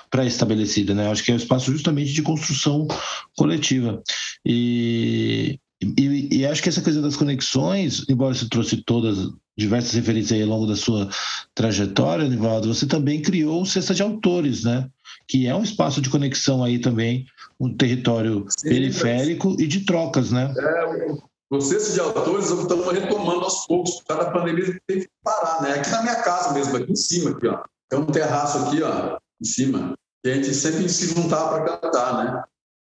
pré-estabelecida, 0.09 0.93
né? 0.93 1.09
Acho 1.09 1.23
que 1.23 1.31
é 1.31 1.33
um 1.33 1.37
espaço 1.37 1.71
justamente 1.71 2.11
de 2.11 2.21
construção 2.21 2.87
coletiva. 3.37 4.01
E, 4.45 5.59
e, 5.81 6.39
e, 6.39 6.45
acho 6.45 6.63
que 6.63 6.69
essa 6.69 6.81
coisa 6.81 7.01
das 7.01 7.15
conexões, 7.15 8.05
embora 8.09 8.33
você 8.33 8.47
trouxe 8.47 8.77
todas 8.77 9.29
diversas 9.57 9.93
referências 9.93 10.31
aí 10.31 10.41
ao 10.41 10.49
longo 10.49 10.65
da 10.65 10.75
sua 10.75 11.09
trajetória, 11.53 12.27
Nivaldo, 12.27 12.73
você 12.73 12.85
também 12.85 13.21
criou 13.21 13.61
o 13.61 13.65
Cesta 13.65 13.93
de 13.93 14.01
Autores, 14.01 14.63
né? 14.63 14.89
Que 15.27 15.47
é 15.47 15.55
um 15.55 15.63
espaço 15.63 16.01
de 16.01 16.09
conexão 16.09 16.63
aí 16.63 16.79
também, 16.79 17.25
um 17.59 17.75
território 17.75 18.45
Sim, 18.57 18.69
periférico 18.69 19.51
mas... 19.51 19.59
e 19.59 19.67
de 19.67 19.81
trocas, 19.81 20.31
né? 20.31 20.53
É, 20.57 21.13
o 21.49 21.61
Cesta 21.61 21.93
de 21.93 21.99
Autores 21.99 22.49
estamos 22.49 22.91
retomando 22.91 23.43
aos 23.43 23.65
poucos, 23.67 23.95
por 23.95 24.05
causa 24.05 24.23
da 24.25 24.31
pandemia 24.31 24.79
tem 24.87 25.01
que 25.01 25.09
parar, 25.23 25.61
né? 25.61 25.73
Aqui 25.73 25.89
na 25.89 26.01
minha 26.03 26.21
casa 26.21 26.53
mesmo, 26.53 26.77
aqui 26.77 26.91
em 26.91 26.95
cima, 26.95 27.31
aqui, 27.31 27.47
ó. 27.47 27.63
Tem 27.89 27.99
um 27.99 28.05
terraço 28.05 28.57
aqui, 28.59 28.81
ó, 28.81 29.17
em 29.41 29.45
cima, 29.45 29.93
que 30.23 30.31
a 30.31 30.35
gente 30.35 30.53
sempre 30.53 30.87
se 30.89 31.13
juntava 31.13 31.61
para 31.61 31.77
cantar, 31.77 32.23
né? 32.23 32.43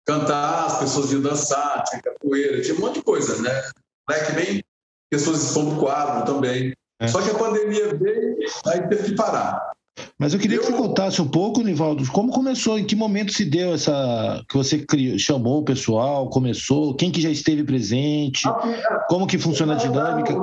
Cantar, 0.06 0.66
as 0.66 0.78
pessoas 0.78 1.12
iam 1.12 1.22
dançar, 1.22 1.84
tinha 1.84 2.02
capoeira, 2.02 2.60
tinha 2.60 2.76
um 2.76 2.80
monte 2.80 2.94
de 2.94 3.02
coisa, 3.02 3.40
né? 3.40 3.62
Black 4.08 4.32
bem 4.32 4.62
pessoas 5.10 5.42
expondo 5.42 5.78
quadro 5.78 6.24
também. 6.24 6.72
É. 7.00 7.08
Só 7.08 7.20
que 7.20 7.30
a 7.30 7.34
pandemia 7.34 7.94
veio, 7.94 8.36
aí 8.66 8.88
teve 8.88 9.10
que 9.10 9.14
parar. 9.14 9.72
Mas 10.18 10.32
eu 10.32 10.40
queria 10.40 10.56
eu... 10.56 10.60
que 10.60 10.66
você 10.66 10.76
contasse 10.76 11.20
um 11.20 11.28
pouco, 11.28 11.60
Nivaldo, 11.60 12.10
como 12.10 12.32
começou, 12.32 12.78
em 12.78 12.86
que 12.86 12.96
momento 12.96 13.32
se 13.32 13.44
deu 13.44 13.74
essa. 13.74 14.42
que 14.48 14.56
você 14.56 14.78
criou, 14.78 15.18
chamou 15.18 15.60
o 15.60 15.64
pessoal, 15.64 16.30
começou, 16.30 16.94
quem 16.94 17.10
que 17.10 17.20
já 17.20 17.28
esteve 17.28 17.62
presente, 17.62 18.48
ah, 18.48 19.04
como 19.08 19.26
que 19.26 19.38
funciona 19.38 19.74
a 19.74 19.76
dinâmica? 19.76 20.34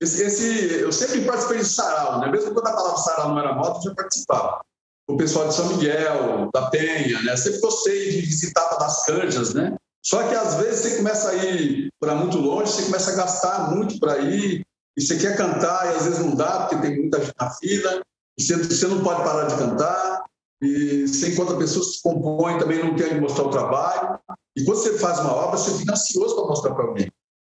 Esse, 0.00 0.22
esse, 0.24 0.80
eu 0.80 0.92
sempre 0.92 1.22
participei 1.22 1.58
de 1.58 1.64
sarau, 1.64 2.20
né? 2.20 2.30
Mesmo 2.30 2.54
quando 2.54 2.68
a 2.68 2.72
palavra 2.72 2.98
sarau 2.98 3.28
não 3.30 3.38
era 3.38 3.54
moto, 3.54 3.78
eu 3.78 3.90
já 3.90 3.94
participava 3.94 4.60
o 5.08 5.16
pessoal 5.16 5.48
de 5.48 5.54
São 5.54 5.68
Miguel, 5.68 6.50
da 6.52 6.68
Penha, 6.70 7.22
né? 7.22 7.36
Sempre 7.36 7.60
gostei 7.60 8.10
de 8.10 8.20
visitar 8.20 8.76
das 8.78 9.06
canjas, 9.06 9.54
né? 9.54 9.74
Só 10.04 10.22
que 10.22 10.34
às 10.34 10.54
vezes 10.56 10.80
você 10.80 10.96
começa 10.98 11.30
a 11.30 11.34
ir 11.34 11.88
para 11.98 12.14
muito 12.14 12.38
longe, 12.38 12.70
você 12.70 12.84
começa 12.84 13.12
a 13.12 13.16
gastar 13.16 13.74
muito 13.74 13.98
para 13.98 14.18
ir, 14.18 14.64
e 14.96 15.00
você 15.00 15.16
quer 15.16 15.36
cantar 15.36 15.86
e 15.86 15.96
às 15.96 16.04
vezes 16.04 16.18
não 16.20 16.34
dá, 16.34 16.60
porque 16.60 16.86
tem 16.86 17.00
muita 17.00 17.20
gente 17.20 17.34
na 17.40 17.50
fila, 17.50 18.02
e 18.38 18.42
você, 18.42 18.86
não 18.86 19.02
pode 19.02 19.22
parar 19.22 19.46
de 19.46 19.56
cantar, 19.56 20.24
e 20.62 21.06
você 21.08 21.32
encontra 21.32 21.56
pessoas 21.56 21.96
que 21.96 22.02
compõem 22.02 22.58
também 22.58 22.84
não 22.84 22.94
querem 22.94 23.20
mostrar 23.20 23.44
o 23.44 23.50
trabalho. 23.50 24.18
E 24.56 24.64
quando 24.64 24.78
você 24.78 24.98
faz 24.98 25.18
uma 25.20 25.32
obra, 25.32 25.56
você 25.56 25.76
fica 25.78 25.92
ansioso 25.92 26.34
para 26.34 26.46
mostrar 26.46 26.74
para 26.74 26.84
alguém. 26.84 27.10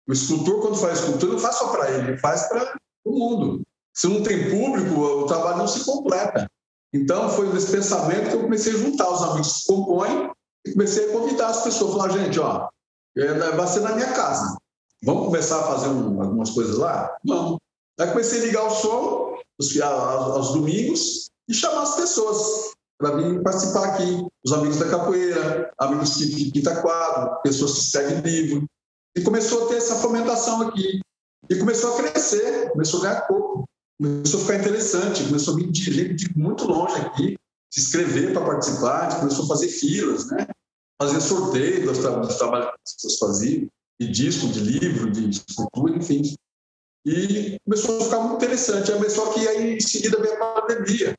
O 0.08 0.12
escultor, 0.12 0.60
quando 0.60 0.76
faz 0.76 1.00
escultura, 1.00 1.32
não 1.32 1.38
faz 1.38 1.56
só 1.56 1.68
para 1.68 1.90
ele 1.90 2.18
faz 2.18 2.48
para 2.48 2.76
o 3.04 3.12
mundo. 3.12 3.62
Se 3.94 4.08
não 4.08 4.22
tem 4.22 4.50
público, 4.50 5.00
o 5.00 5.26
trabalho 5.26 5.58
não 5.58 5.68
se 5.68 5.84
completa. 5.84 6.46
Então, 6.94 7.28
foi 7.28 7.52
nesse 7.52 7.72
pensamento 7.72 8.30
que 8.30 8.36
eu 8.36 8.42
comecei 8.42 8.72
a 8.72 8.76
juntar 8.76 9.10
os 9.10 9.20
amigos 9.20 9.62
que 9.62 9.66
compõem 9.66 10.30
e 10.64 10.72
comecei 10.72 11.10
a 11.10 11.12
convidar 11.12 11.48
as 11.48 11.64
pessoas. 11.64 11.92
Falar, 11.92 12.10
gente, 12.10 12.38
ó, 12.38 12.68
é, 13.18 13.34
vai 13.50 13.66
ser 13.66 13.80
na 13.80 13.96
minha 13.96 14.12
casa. 14.12 14.56
Vamos 15.02 15.26
começar 15.26 15.58
a 15.58 15.64
fazer 15.64 15.88
um, 15.88 16.22
algumas 16.22 16.50
coisas 16.50 16.78
lá? 16.78 17.12
Vamos. 17.26 17.58
Aí 17.98 18.08
comecei 18.12 18.42
a 18.42 18.44
ligar 18.44 18.66
o 18.66 18.70
som 18.70 19.34
aos, 19.82 20.52
domingos 20.52 21.30
e 21.48 21.54
chamar 21.54 21.82
as 21.82 21.96
pessoas 21.96 22.70
para 22.96 23.16
vir 23.16 23.42
participar 23.42 23.86
aqui. 23.86 24.24
Os 24.46 24.52
amigos 24.52 24.78
da 24.78 24.88
capoeira, 24.88 25.72
amigos 25.78 26.14
que 26.14 26.52
pintam 26.52 26.80
quadro, 26.80 27.40
pessoas 27.42 27.72
que 27.72 27.78
escrevem 27.80 28.20
livro. 28.20 28.64
E 29.16 29.22
começou 29.22 29.64
a 29.64 29.68
ter 29.68 29.76
essa 29.78 29.96
fomentação 29.96 30.62
aqui. 30.68 31.00
E 31.50 31.56
começou 31.56 31.94
a 31.94 31.96
crescer, 31.96 32.70
começou 32.70 33.00
a 33.00 33.02
ganhar 33.02 33.26
corpo 33.26 33.64
começou 34.00 34.40
a 34.40 34.42
ficar 34.42 34.58
interessante, 34.58 35.24
começou 35.24 35.54
a 35.54 35.56
vir 35.58 35.70
de 35.70 35.92
gente 35.92 36.28
de 36.28 36.38
muito 36.38 36.64
longe 36.66 36.96
aqui, 36.96 37.36
se 37.72 37.80
inscrever 37.80 38.32
para 38.32 38.44
participar, 38.44 39.20
começou 39.20 39.44
a 39.44 39.48
fazer 39.48 39.68
filas, 39.68 40.30
né? 40.30 40.46
fazer 41.00 41.20
sorteio 41.20 41.84
dos, 41.86 41.98
tra 41.98 42.10
dos 42.18 42.36
trabalhos 42.36 42.68
que 42.68 42.80
as 42.86 42.94
pessoas 42.94 43.18
faziam, 43.18 43.68
de 44.00 44.08
disco, 44.08 44.48
de 44.48 44.60
livro, 44.60 45.10
de 45.10 45.30
escultura, 45.30 45.96
enfim. 45.96 46.22
E 47.06 47.58
começou 47.64 48.00
a 48.00 48.04
ficar 48.04 48.20
muito 48.20 48.36
interessante. 48.36 48.92
Aí, 48.92 49.10
só 49.10 49.32
que 49.32 49.46
aí 49.46 49.76
em 49.76 49.80
seguida 49.80 50.20
veio 50.20 50.42
a 50.42 50.62
pandemia. 50.62 51.14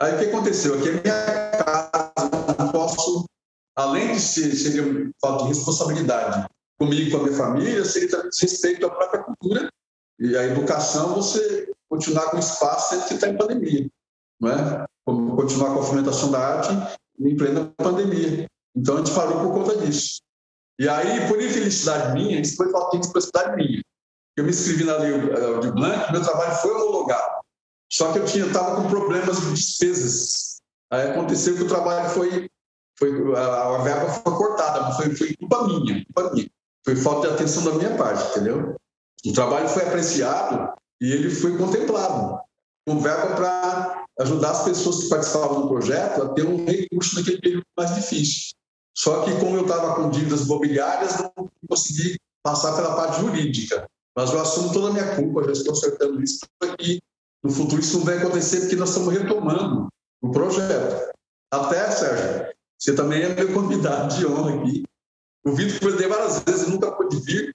Aí 0.00 0.14
o 0.14 0.18
que 0.18 0.24
aconteceu? 0.26 0.74
Aqui 0.74 0.88
é 0.88 0.92
minha 0.92 1.02
casa, 1.64 2.30
eu 2.58 2.72
posso, 2.72 3.24
além 3.76 4.12
de 4.12 4.20
ser, 4.20 4.54
seria 4.54 5.10
falta 5.20 5.44
de 5.44 5.50
responsabilidade 5.50 6.46
comigo 6.78 7.10
com 7.10 7.18
a 7.18 7.22
minha 7.24 7.36
família, 7.36 7.84
seria 7.84 8.22
respeito 8.40 8.86
à 8.86 8.90
própria 8.90 9.22
cultura 9.22 9.68
e 10.18 10.36
a 10.36 10.44
educação, 10.44 11.14
você 11.14 11.72
continuar 11.92 12.30
com 12.30 12.38
espaço 12.38 12.88
sempre 12.88 13.08
que 13.08 13.14
está 13.14 13.28
em 13.28 13.36
pandemia, 13.36 13.86
não 14.40 14.50
é? 14.50 14.86
Continuar 15.04 15.74
com 15.74 15.80
a 15.80 15.82
fomentação 15.82 16.30
da 16.30 16.38
arte 16.38 16.70
em 17.20 17.36
plena 17.36 17.70
pandemia. 17.76 18.46
Então 18.74 18.94
a 18.94 18.98
gente 18.98 19.14
parou 19.14 19.42
por 19.42 19.52
conta 19.52 19.76
disso. 19.76 20.22
E 20.78 20.88
aí, 20.88 21.28
por 21.28 21.40
infelicidade 21.40 22.14
minha, 22.14 22.40
isso 22.40 22.56
foi 22.56 22.70
falta 22.70 22.98
de 22.98 23.06
infelicidade 23.06 23.56
minha. 23.56 23.82
Eu 24.38 24.44
me 24.44 24.50
inscrevi 24.50 24.84
na 24.84 24.96
Lei 24.96 25.12
de 25.60 25.70
Blanc, 25.70 26.10
meu 26.10 26.22
trabalho 26.22 26.54
foi 26.56 26.70
homologado. 26.70 27.42
Só 27.92 28.10
que 28.10 28.20
eu 28.20 28.24
tinha 28.24 28.46
estava 28.46 28.76
com 28.76 28.88
problemas 28.88 29.38
de 29.38 29.52
despesas. 29.52 30.62
Aí 30.90 31.10
aconteceu 31.10 31.54
que 31.56 31.64
o 31.64 31.68
trabalho 31.68 32.08
foi, 32.08 32.48
foi 32.98 33.36
a, 33.36 33.78
verba 33.82 34.08
foi 34.08 34.32
cortada, 34.32 34.94
foi, 34.94 35.14
foi 35.14 35.36
culpa 35.36 35.66
minha, 35.66 36.02
culpa 36.06 36.32
minha. 36.32 36.50
Foi 36.86 36.96
falta 36.96 37.28
de 37.28 37.34
atenção 37.34 37.64
da 37.64 37.72
minha 37.72 37.94
parte, 37.98 38.30
entendeu? 38.30 38.76
O 39.26 39.32
trabalho 39.34 39.68
foi 39.68 39.86
apreciado 39.86 40.72
e 41.02 41.12
ele 41.12 41.28
foi 41.28 41.58
contemplado 41.58 42.40
com 42.86 43.00
verba 43.00 43.34
para 43.34 44.04
ajudar 44.20 44.52
as 44.52 44.64
pessoas 44.64 45.02
que 45.02 45.08
participavam 45.08 45.62
do 45.62 45.68
projeto 45.68 46.22
a 46.22 46.28
ter 46.28 46.46
um 46.46 46.64
recurso 46.64 47.16
naquele 47.16 47.40
período 47.40 47.64
mais 47.76 47.92
difícil. 47.96 48.52
Só 48.96 49.24
que, 49.24 49.34
como 49.40 49.56
eu 49.56 49.62
estava 49.62 49.96
com 49.96 50.10
dívidas 50.10 50.42
imobiliárias, 50.42 51.18
não 51.18 51.50
consegui 51.68 52.16
passar 52.40 52.76
pela 52.76 52.94
parte 52.94 53.20
jurídica. 53.20 53.84
Mas 54.16 54.32
eu 54.32 54.40
assumo 54.40 54.72
toda 54.72 54.88
a 54.88 54.92
minha 54.92 55.16
culpa, 55.16 55.44
já 55.46 55.52
estou 55.52 55.72
acertando 55.72 56.22
isso 56.22 56.40
que 56.78 57.00
no 57.42 57.50
futuro 57.50 57.80
isso 57.80 57.98
não 57.98 58.04
vai 58.04 58.18
acontecer, 58.18 58.60
porque 58.60 58.76
nós 58.76 58.90
estamos 58.90 59.12
retomando 59.12 59.88
o 60.22 60.30
projeto. 60.30 61.12
Até, 61.50 61.90
Sérgio, 61.90 62.54
você 62.78 62.94
também 62.94 63.22
é 63.22 63.34
meu 63.34 63.52
convidado 63.52 64.14
de 64.14 64.24
honra 64.24 64.60
aqui. 64.60 64.84
O 65.44 65.52
Vitor 65.52 65.80
convidei 65.80 66.06
várias 66.06 66.38
vezes, 66.40 66.68
nunca 66.68 66.92
pôde 66.92 67.18
vir, 67.20 67.52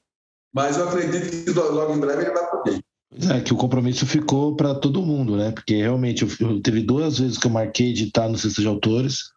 mas 0.53 0.75
eu 0.75 0.89
acredito 0.89 1.45
que 1.45 1.49
logo 1.51 1.93
em 1.93 1.99
breve 1.99 2.23
ele 2.23 2.33
vai 2.33 2.49
poder. 2.49 2.86
É, 3.30 3.39
que 3.39 3.53
o 3.53 3.58
compromisso 3.58 4.05
ficou 4.05 4.55
para 4.55 4.76
todo 4.76 5.01
mundo, 5.01 5.38
né? 5.38 5.51
Porque 5.51 5.76
realmente 5.76 6.24
eu, 6.24 6.30
eu, 6.47 6.62
teve 6.62 6.82
duas 6.82 7.20
vezes 7.20 7.38
que 7.38 7.47
eu 7.47 7.51
marquei 7.51 7.93
de 7.93 8.05
estar 8.05 8.28
no 8.28 8.38
Cesta 8.38 8.62
de 8.62 8.68
Autores, 8.68 9.32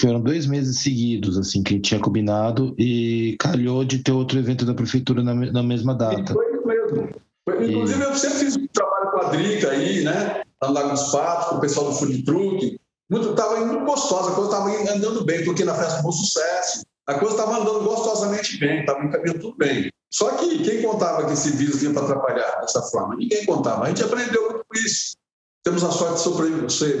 foram 0.00 0.20
dois 0.20 0.44
meses 0.44 0.80
seguidos, 0.80 1.38
assim, 1.38 1.62
que 1.62 1.78
tinha 1.78 2.00
combinado, 2.00 2.74
e 2.76 3.36
calhou 3.38 3.84
de 3.84 4.02
ter 4.02 4.12
outro 4.12 4.38
evento 4.38 4.64
da 4.64 4.74
prefeitura 4.74 5.22
na, 5.22 5.34
na 5.34 5.62
mesma 5.62 5.94
data. 5.94 6.32
E 6.32 6.34
foi 6.34 6.52
isso 6.52 6.66
mesmo. 6.66 7.08
Inclusive, 7.48 8.00
e... 8.00 8.04
eu 8.04 8.14
sempre 8.14 8.38
fiz 8.38 8.56
um 8.56 8.66
trabalho 8.66 9.10
com 9.12 9.20
a 9.20 9.30
Drica 9.30 9.70
aí, 9.70 10.02
né? 10.02 10.42
Lá 10.60 10.68
no 10.68 10.74
Lago 10.74 10.90
dos 10.90 11.12
Patos, 11.12 11.48
com 11.48 11.54
o 11.56 11.60
pessoal 11.60 11.86
do 11.86 11.92
Food 11.92 12.24
Truck. 12.24 12.76
Muito, 13.08 13.34
tava 13.34 13.60
indo 13.60 13.84
gostosa, 13.84 14.32
a 14.32 14.34
coisa 14.34 14.50
estava 14.50 14.96
andando 14.96 15.24
bem, 15.24 15.44
porque 15.44 15.64
na 15.64 15.74
festa 15.74 16.02
foi 16.02 16.10
um 16.10 16.12
sucesso. 16.12 16.84
A 17.06 17.14
coisa 17.14 17.36
estava 17.36 17.60
andando 17.60 17.84
gostosamente 17.84 18.58
bem, 18.58 18.80
estava 18.80 19.04
encaminhando 19.04 19.38
tudo 19.38 19.56
bem. 19.56 19.88
Só 20.12 20.36
que 20.36 20.62
quem 20.62 20.82
contava 20.82 21.26
que 21.26 21.32
esse 21.32 21.50
vírus 21.50 21.80
vinha 21.80 21.92
para 21.92 22.04
atrapalhar 22.04 22.60
dessa 22.60 22.82
forma? 22.82 23.16
Ninguém 23.16 23.44
contava. 23.44 23.84
A 23.84 23.88
gente 23.88 24.02
aprendeu 24.02 24.42
muito 24.50 24.64
com 24.66 24.78
isso. 24.78 25.16
Temos 25.64 25.82
a 25.82 25.90
sorte 25.90 26.22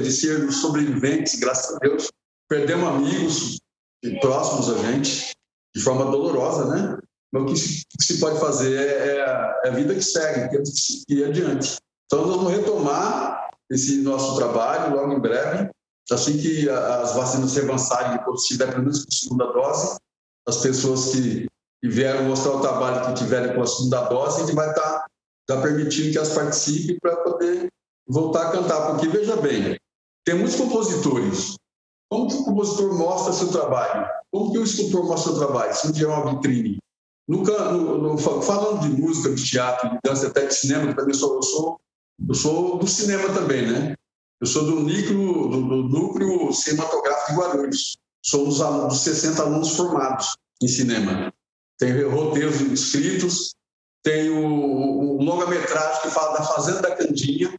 de, 0.02 0.12
ser 0.12 0.50
sobreviventes, 0.52 1.38
graças 1.38 1.76
a 1.76 1.78
Deus. 1.78 2.10
Perdemos 2.48 2.88
amigos 2.88 3.60
próximos 4.20 4.70
a 4.70 4.78
gente, 4.78 5.32
de 5.74 5.82
forma 5.82 6.10
dolorosa, 6.10 6.66
né? 6.66 6.98
Mas 7.32 7.42
o 7.42 7.46
que 7.46 7.56
se, 7.56 7.84
se 8.00 8.18
pode 8.18 8.40
fazer 8.40 8.76
é, 8.76 8.86
é, 8.86 9.18
é, 9.64 9.68
a 9.68 9.70
vida 9.70 9.94
que 9.94 10.02
segue, 10.02 10.50
temos 10.50 10.70
que 10.70 11.14
ir 11.14 11.24
adiante. 11.24 11.76
Então, 12.06 12.26
nós 12.26 12.36
vamos 12.36 12.52
retomar 12.52 13.50
esse 13.70 13.98
nosso 14.02 14.36
trabalho 14.36 14.94
logo 14.94 15.12
em 15.12 15.20
breve, 15.20 15.70
assim 16.10 16.38
que 16.38 16.68
as 16.68 17.14
vacinas 17.14 17.50
se 17.50 17.60
avançarem, 17.60 18.16
depois 18.16 18.42
tiver 18.42 18.66
pelo 18.66 18.82
menos 18.82 19.04
a 19.06 19.14
segunda 19.14 19.52
dose, 19.52 19.96
as 20.46 20.58
pessoas 20.58 21.10
que 21.10 21.46
e 21.82 21.88
vieram 21.88 22.24
mostrar 22.24 22.52
o 22.52 22.60
trabalho 22.60 23.06
que 23.06 23.14
tiverem 23.14 23.54
com 23.54 23.62
a 23.62 23.66
segunda 23.66 24.02
dose, 24.08 24.42
a 24.42 24.46
gente 24.46 24.54
vai 24.54 24.70
estar 24.70 24.82
tá, 24.82 25.06
tá 25.46 25.60
permitindo 25.60 26.10
que 26.10 26.18
elas 26.18 26.34
participem 26.34 26.98
para 27.00 27.16
poder 27.16 27.68
voltar 28.08 28.48
a 28.48 28.52
cantar. 28.52 28.86
Porque, 28.90 29.08
veja 29.08 29.36
bem, 29.36 29.78
tem 30.24 30.34
muitos 30.34 30.56
compositores. 30.56 31.54
Como 32.10 32.28
que 32.28 32.34
o 32.34 32.44
compositor 32.44 32.96
mostra 32.96 33.32
seu 33.32 33.48
trabalho? 33.48 34.08
Como 34.32 34.52
que 34.52 34.58
o 34.58 34.64
escultor 34.64 35.06
mostra 35.06 35.32
seu 35.32 35.40
trabalho? 35.40 35.74
Se 35.74 35.88
um 35.88 35.92
dia 35.92 36.06
é 36.06 36.08
uma 36.08 36.34
vitrine. 36.34 36.78
No, 37.28 37.42
no, 37.42 38.14
no, 38.14 38.18
falando 38.18 38.82
de 38.82 38.88
música, 38.88 39.34
de 39.34 39.44
teatro, 39.44 39.90
de 39.90 39.98
dança, 40.04 40.28
até 40.28 40.46
de 40.46 40.54
cinema, 40.54 40.94
também 40.94 41.12
sou, 41.12 41.34
eu 41.34 41.42
sou, 41.42 41.80
eu 42.28 42.34
sou 42.34 42.78
do 42.78 42.86
cinema 42.86 43.32
também, 43.34 43.66
né? 43.66 43.94
Eu 44.40 44.46
sou 44.46 44.64
do 44.64 44.80
núcleo, 44.80 45.48
do, 45.48 45.60
do 45.62 45.82
núcleo 45.88 46.52
cinematográfico 46.52 47.32
de 47.32 47.38
Guarulhos. 47.38 47.96
Dos, 48.32 48.58
dos 48.58 49.00
60 49.00 49.42
alunos 49.42 49.76
formados 49.76 50.36
em 50.60 50.66
cinema 50.66 51.32
tem 51.78 52.02
roteiros 52.02 52.60
escritos, 52.60 53.54
tem 54.02 54.30
o, 54.30 55.20
longa-metragem 55.22 56.02
que 56.02 56.10
fala 56.10 56.38
da 56.38 56.44
Fazenda 56.44 56.82
da 56.82 56.94
Candinha, 56.94 57.54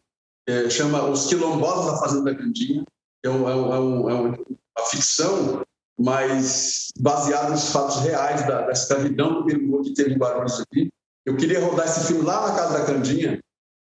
é, 0.47 0.69
chama 0.69 1.03
Os 1.09 1.27
Quilombolas 1.27 1.85
da 1.87 1.97
Fazenda 1.97 2.31
da 2.31 2.35
Candinha, 2.37 2.83
é, 3.23 3.29
um, 3.29 3.49
é, 3.49 3.55
um, 3.55 4.09
é, 4.09 4.13
é 4.13 4.15
uma 4.15 4.85
ficção, 4.89 5.61
mas 5.99 6.87
baseada 6.99 7.49
nos 7.49 7.69
fatos 7.69 7.97
reais 7.97 8.45
da, 8.47 8.61
da 8.61 8.71
escravidão 8.71 9.33
do 9.33 9.45
Peru 9.45 9.81
que 9.81 9.93
teve 9.93 10.13
em 10.13 10.17
Guarulhos 10.17 10.61
aqui. 10.61 10.89
Eu 11.25 11.35
queria 11.35 11.59
rodar 11.59 11.85
esse 11.85 12.07
filme 12.07 12.23
lá 12.23 12.47
na 12.47 12.55
Casa 12.55 12.79
da 12.79 12.85
Candinha, 12.85 13.41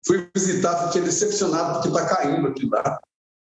fui 0.08 0.30
visitar, 0.34 0.88
fiquei 0.88 1.02
decepcionado 1.02 1.74
porque 1.74 1.90
está 1.90 2.06
caindo 2.06 2.48
aqui 2.48 2.70
lá. 2.70 3.00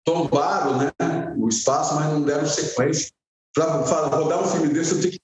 Tombaram 0.04 0.78
né, 0.78 0.92
o 1.36 1.48
espaço, 1.48 1.96
mas 1.96 2.06
não 2.06 2.22
deram 2.22 2.46
sequência. 2.46 3.10
Para 3.54 4.06
rodar 4.16 4.42
um 4.42 4.46
filme 4.46 4.68
desse, 4.68 4.94
eu 4.94 5.00
tenho 5.00 5.17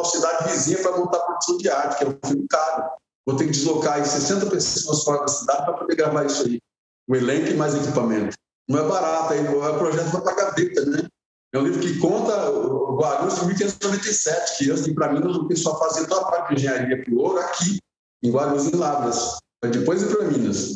uma 0.00 0.10
cidade 0.10 0.50
vizinha 0.50 0.82
para 0.82 0.96
montar 0.96 1.20
produção 1.20 1.58
de 1.58 1.68
arte, 1.68 1.98
que 1.98 2.04
é 2.04 2.08
um 2.08 2.28
filme 2.28 2.46
caro. 2.48 2.90
Vou 3.26 3.36
ter 3.36 3.44
que 3.44 3.52
deslocar 3.52 3.94
aí 3.94 4.04
60 4.04 4.46
pessoas 4.46 5.04
fora 5.04 5.20
da 5.20 5.28
cidade 5.28 5.64
para 5.64 5.74
poder 5.74 5.94
gravar 5.94 6.24
isso 6.24 6.42
aí. 6.42 6.60
O 7.08 7.14
elenco 7.14 7.50
e 7.50 7.54
mais 7.54 7.74
equipamento. 7.74 8.36
Não 8.68 8.78
é 8.78 8.88
barato, 8.88 9.32
aí, 9.32 9.46
o 9.46 9.78
projeto 9.78 10.22
para 10.22 10.34
gaveta, 10.34 10.84
né? 10.86 11.08
É 11.52 11.58
um 11.58 11.62
livro 11.62 11.80
que 11.80 11.98
conta 11.98 12.50
o 12.50 12.96
Guarulhos 12.96 13.40
de 13.40 13.46
1597, 13.46 14.58
que 14.58 14.70
antes 14.70 14.84
de 14.84 14.94
para 14.94 15.12
Minas, 15.12 15.34
o 15.34 15.48
pessoal 15.48 15.78
fazia 15.80 16.06
toda 16.06 16.20
a 16.20 16.30
parte 16.30 16.48
de 16.50 16.54
engenharia 16.54 17.02
para 17.02 17.14
ouro 17.14 17.40
aqui, 17.40 17.78
em 18.22 18.30
Guarulhos 18.30 18.68
e 18.68 18.76
Lavras. 18.76 19.38
Depois 19.62 20.02
ir 20.02 20.14
para 20.14 20.28
Minas. 20.28 20.74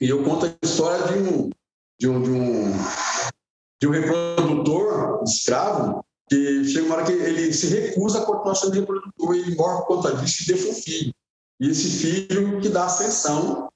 E 0.00 0.08
eu 0.08 0.24
conto 0.24 0.46
a 0.46 0.66
história 0.66 1.06
de 1.06 1.18
um, 1.18 1.50
de 2.00 2.08
um, 2.08 2.22
de 2.22 2.30
um, 2.30 2.72
de 3.80 3.88
um 3.88 3.90
reprodutor 3.90 5.22
escravo 5.24 6.05
que 6.28 6.64
chega 6.64 6.86
uma 6.86 6.96
hora 6.96 7.06
que 7.06 7.12
ele 7.12 7.52
se 7.52 7.68
recusa 7.68 8.20
a 8.20 8.24
continuar 8.24 8.54
sendo 8.54 8.72
reprodutor 8.72 9.36
e 9.36 9.40
ele 9.40 9.54
morre 9.54 9.78
por 9.78 9.86
conta 9.86 10.16
disso 10.16 10.42
e 10.42 10.46
deixa 10.46 10.68
um 10.68 10.74
filho. 10.74 11.14
E 11.60 11.70
esse 11.70 11.88
filho 11.88 12.60
que 12.60 12.68
dá 12.68 12.86
ascensão 12.86 13.68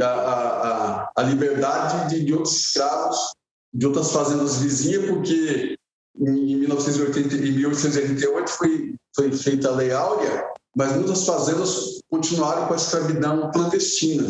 a, 0.00 0.06
a, 0.06 1.12
a 1.16 1.22
liberdade 1.22 2.10
de, 2.10 2.24
de, 2.24 2.32
outros 2.32 2.56
escravos 2.56 3.32
de 3.72 3.86
outras 3.86 4.10
fazendas 4.12 4.60
vizinhas, 4.60 5.04
porque 5.06 5.76
em, 6.18 6.56
1980, 6.56 7.34
em 7.34 7.52
1888 7.52 8.50
foi, 8.50 8.94
foi 9.14 9.32
feita 9.32 9.68
a 9.68 9.74
Lei 9.74 9.92
Áurea, 9.92 10.48
mas 10.76 10.94
muitas 10.94 11.26
fazendas 11.26 12.00
continuaram 12.08 12.66
com 12.66 12.74
a 12.74 12.76
escravidão 12.76 13.50
clandestina. 13.50 14.26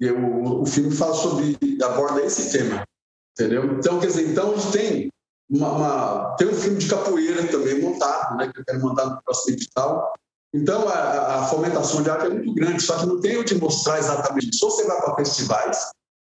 E 0.00 0.10
o, 0.10 0.62
o 0.62 0.66
filme 0.66 0.90
fala 0.90 1.14
sobre, 1.14 1.56
aborda 1.82 2.22
esse 2.22 2.50
tema, 2.56 2.84
entendeu? 3.32 3.78
Então, 3.78 4.00
quer 4.00 4.08
dizer, 4.08 4.28
então 4.28 4.52
a 4.52 4.56
gente 4.56 4.72
tem 4.72 5.08
uma, 5.54 5.68
uma, 5.70 6.36
tem 6.36 6.48
um 6.48 6.54
filme 6.54 6.78
de 6.78 6.88
capoeira 6.88 7.46
também 7.46 7.80
montado, 7.80 8.36
né, 8.36 8.50
que 8.52 8.60
eu 8.60 8.64
quero 8.64 8.82
mandar 8.82 9.06
no 9.06 9.22
próximo 9.22 9.54
edital. 9.54 10.12
Então, 10.52 10.88
a, 10.88 11.40
a, 11.40 11.44
fomentação 11.46 12.02
de 12.02 12.10
arte 12.10 12.26
é 12.26 12.30
muito 12.30 12.54
grande, 12.54 12.82
só 12.82 12.98
que 12.98 13.06
não 13.06 13.20
tem 13.20 13.38
onde 13.38 13.54
mostrar 13.56 13.98
exatamente. 13.98 14.64
Ou 14.64 14.70
você 14.70 14.84
vai 14.84 15.00
para 15.00 15.16
festivais, 15.16 15.90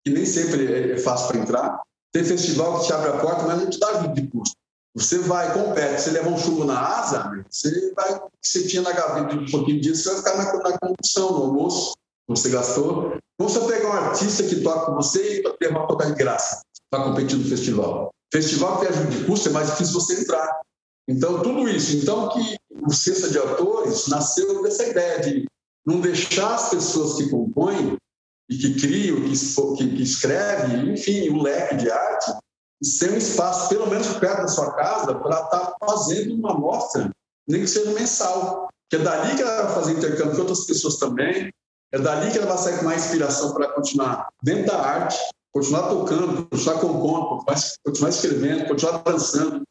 que 0.04 0.12
nem 0.12 0.24
sempre 0.24 0.72
é, 0.72 0.92
é 0.92 0.98
fácil 0.98 1.28
para 1.28 1.38
entrar, 1.38 1.82
tem 2.12 2.24
festival 2.24 2.78
que 2.78 2.86
te 2.86 2.92
abre 2.92 3.10
a 3.10 3.18
porta, 3.18 3.42
mas 3.42 3.58
não 3.58 3.70
te 3.70 3.78
dá 3.78 3.88
ajuda 3.88 4.14
de 4.14 4.26
custo. 4.28 4.56
Você 4.94 5.18
vai, 5.18 5.52
compete, 5.52 6.00
você 6.00 6.10
leva 6.10 6.28
um 6.28 6.38
chumbo 6.38 6.64
na 6.64 6.80
asa, 6.80 7.44
você 7.48 7.92
vai, 7.94 8.20
você 8.42 8.66
tinha 8.66 8.82
na 8.82 8.92
gaveta 8.92 9.36
um 9.36 9.46
pouquinho 9.46 9.80
disso, 9.80 10.02
você 10.02 10.08
vai 10.10 10.18
ficar 10.18 10.36
na, 10.36 10.70
na 10.70 10.78
condução, 10.78 11.32
no 11.32 11.44
almoço, 11.44 11.92
você 12.26 12.50
gastou. 12.50 13.16
Ou 13.40 13.48
você 13.48 13.60
pegar 13.60 13.88
um 13.88 13.92
artista 13.92 14.42
que 14.42 14.60
toca 14.60 14.86
com 14.86 14.94
você 14.94 15.40
e 15.40 15.64
levar 15.64 15.86
tocar 15.86 16.06
de 16.06 16.14
graça 16.14 16.60
para 16.90 17.04
competir 17.04 17.36
no 17.36 17.48
festival. 17.48 18.10
Festival 18.32 18.80
que 18.80 18.86
ajuda 18.86 19.10
de 19.10 19.24
custo, 19.24 19.48
é 19.48 19.52
mais 19.52 19.70
difícil 19.70 19.94
você 19.94 20.20
entrar. 20.20 20.60
Então, 21.08 21.42
tudo 21.42 21.68
isso. 21.68 21.96
Então, 21.96 22.28
que 22.28 22.56
o 22.70 22.92
Cesta 22.92 23.30
de 23.30 23.38
Atores 23.38 24.06
nasceu 24.08 24.62
dessa 24.62 24.86
ideia 24.86 25.20
de 25.20 25.46
não 25.86 26.00
deixar 26.00 26.54
as 26.54 26.68
pessoas 26.68 27.14
que 27.14 27.30
compõem 27.30 27.96
e 28.50 28.56
que 28.56 28.74
criam, 28.74 29.16
que, 29.22 29.96
que 29.96 30.02
escrevem, 30.02 30.92
enfim, 30.92 31.30
o 31.30 31.42
leque 31.42 31.76
de 31.76 31.90
arte, 31.90 32.32
ser 32.82 33.12
um 33.12 33.16
espaço, 33.16 33.68
pelo 33.70 33.88
menos 33.88 34.06
perto 34.14 34.42
da 34.42 34.48
sua 34.48 34.74
casa, 34.74 35.14
para 35.14 35.44
estar 35.44 35.66
tá 35.66 35.76
fazendo 35.86 36.34
uma 36.34 36.54
mostra, 36.54 37.10
nem 37.46 37.62
que 37.62 37.66
seja 37.66 37.92
mensal. 37.92 38.68
Que 38.90 38.96
é 38.96 39.00
dali 39.00 39.36
que 39.36 39.42
ela 39.42 39.64
vai 39.64 39.74
fazer 39.74 39.92
intercâmbio 39.92 40.34
com 40.34 40.40
outras 40.40 40.64
pessoas 40.64 40.96
também, 40.96 41.50
é 41.92 41.98
dali 41.98 42.30
que 42.30 42.38
ela 42.38 42.46
vai 42.46 42.58
sair 42.58 42.78
com 42.78 42.84
mais 42.84 43.04
inspiração 43.04 43.54
para 43.54 43.72
continuar 43.72 44.28
dentro 44.42 44.66
da 44.66 44.78
arte 44.78 45.18
continuar 45.53 45.88
tocando, 45.88 46.46
continuar 46.46 46.80
compondo, 46.80 47.44
continuar 47.84 48.11
escrevendo, 48.11 48.68
continuar 48.68 48.99
dançando, 48.99 49.62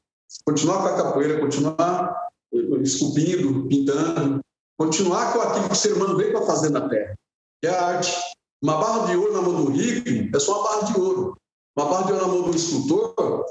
continuar 0.45 0.81
com 0.81 0.87
a 0.87 1.03
capoeira, 1.03 1.39
continuar 1.39 2.29
eh, 2.53 2.81
esculpindo, 2.81 3.67
pintando, 3.67 4.41
continuar 4.77 5.33
com 5.33 5.41
aquilo 5.41 5.67
que 5.67 5.73
o 5.73 5.75
ser 5.75 5.93
humano 5.93 6.17
veio 6.17 6.31
para 6.31 6.45
fazer 6.45 6.69
na 6.69 6.87
Terra, 6.87 7.15
que 7.61 7.67
é 7.67 7.71
a 7.71 7.85
arte. 7.85 8.13
Uma 8.61 8.77
barra 8.77 9.05
de 9.05 9.15
ouro 9.15 9.33
na 9.33 9.41
mão 9.41 9.65
do 9.65 9.71
rico 9.71 10.35
é 10.35 10.39
só 10.39 10.61
uma 10.61 10.69
barra 10.69 10.91
de 10.91 10.99
ouro. 10.99 11.37
Uma 11.77 11.89
barra 11.89 12.05
de 12.05 12.13
ouro 12.13 12.25
na 12.25 12.33
mão 12.33 12.41
do 12.49 12.55
escultor 12.55 13.45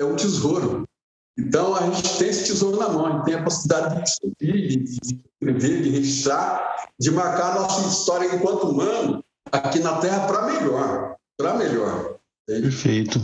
é 0.00 0.04
um 0.04 0.14
tesouro. 0.14 0.84
Então, 1.36 1.74
a 1.74 1.90
gente 1.90 2.18
tem 2.18 2.28
esse 2.28 2.44
tesouro 2.44 2.76
na 2.76 2.88
mão, 2.88 3.06
a 3.06 3.12
gente 3.12 3.24
tem 3.24 3.34
a 3.34 3.42
possibilidade 3.42 3.96
de 3.96 4.08
esculpir, 4.08 4.84
de 4.84 4.98
escrever, 5.02 5.82
de 5.82 5.88
registrar, 5.88 6.76
de 7.00 7.10
marcar 7.10 7.54
nossa 7.54 7.88
história 7.88 8.32
enquanto 8.34 8.68
humano 8.68 9.24
aqui 9.50 9.80
na 9.80 9.98
Terra 9.98 10.26
para 10.26 10.46
melhor 10.46 11.16
para 11.36 11.54
melhor. 11.54 12.18
Perfeito. 12.46 13.20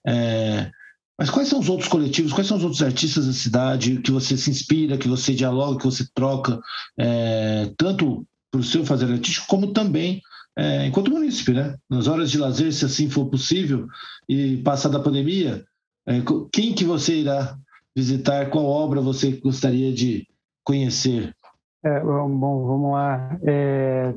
é, 0.07 0.71
mas 1.19 1.29
quais 1.29 1.49
são 1.49 1.59
os 1.59 1.67
outros 1.67 1.89
coletivos, 1.89 2.31
quais 2.31 2.47
são 2.47 2.55
os 2.55 2.63
outros 2.63 2.81
artistas 2.81 3.27
da 3.27 3.33
cidade 3.33 3.97
que 3.97 4.11
você 4.11 4.37
se 4.37 4.49
inspira, 4.49 4.97
que 4.97 5.09
você 5.09 5.33
dialoga, 5.33 5.79
que 5.79 5.85
você 5.85 6.07
troca, 6.15 6.57
é, 6.97 7.69
tanto 7.77 8.25
para 8.49 8.61
o 8.61 8.63
seu 8.63 8.85
fazer 8.85 9.11
artístico, 9.11 9.47
como 9.47 9.73
também 9.73 10.21
é, 10.57 10.85
enquanto 10.85 11.11
munícipe, 11.11 11.53
né? 11.53 11.75
Nas 11.89 12.07
horas 12.07 12.29
de 12.29 12.37
lazer, 12.37 12.71
se 12.71 12.85
assim 12.85 13.09
for 13.09 13.25
possível, 13.29 13.87
e 14.29 14.57
passada 14.57 14.97
a 14.97 15.03
pandemia, 15.03 15.63
é, 16.07 16.21
quem 16.51 16.73
que 16.73 16.85
você 16.85 17.15
irá 17.15 17.57
visitar? 17.95 18.49
Qual 18.49 18.65
obra 18.65 19.01
você 19.01 19.31
gostaria 19.31 19.93
de 19.93 20.27
conhecer? 20.63 21.35
É, 21.83 21.99
bom, 21.99 22.65
vamos 22.65 22.91
lá. 22.91 23.37
É, 23.43 24.13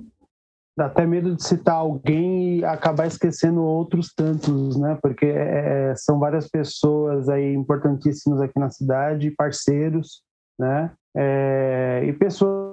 dá 0.76 0.86
até 0.86 1.06
medo 1.06 1.34
de 1.34 1.42
citar 1.42 1.76
alguém 1.76 2.58
e 2.58 2.64
acabar 2.64 3.06
esquecendo 3.06 3.62
outros 3.62 4.12
tantos, 4.14 4.76
né? 4.76 4.98
Porque 5.00 5.26
é, 5.26 5.94
são 5.96 6.18
várias 6.18 6.48
pessoas 6.48 7.28
aí 7.28 7.54
importantíssimas 7.54 8.40
aqui 8.40 8.58
na 8.58 8.70
cidade, 8.70 9.30
parceiros, 9.30 10.22
né? 10.58 10.92
É, 11.16 12.04
e 12.06 12.12
pessoas 12.12 12.65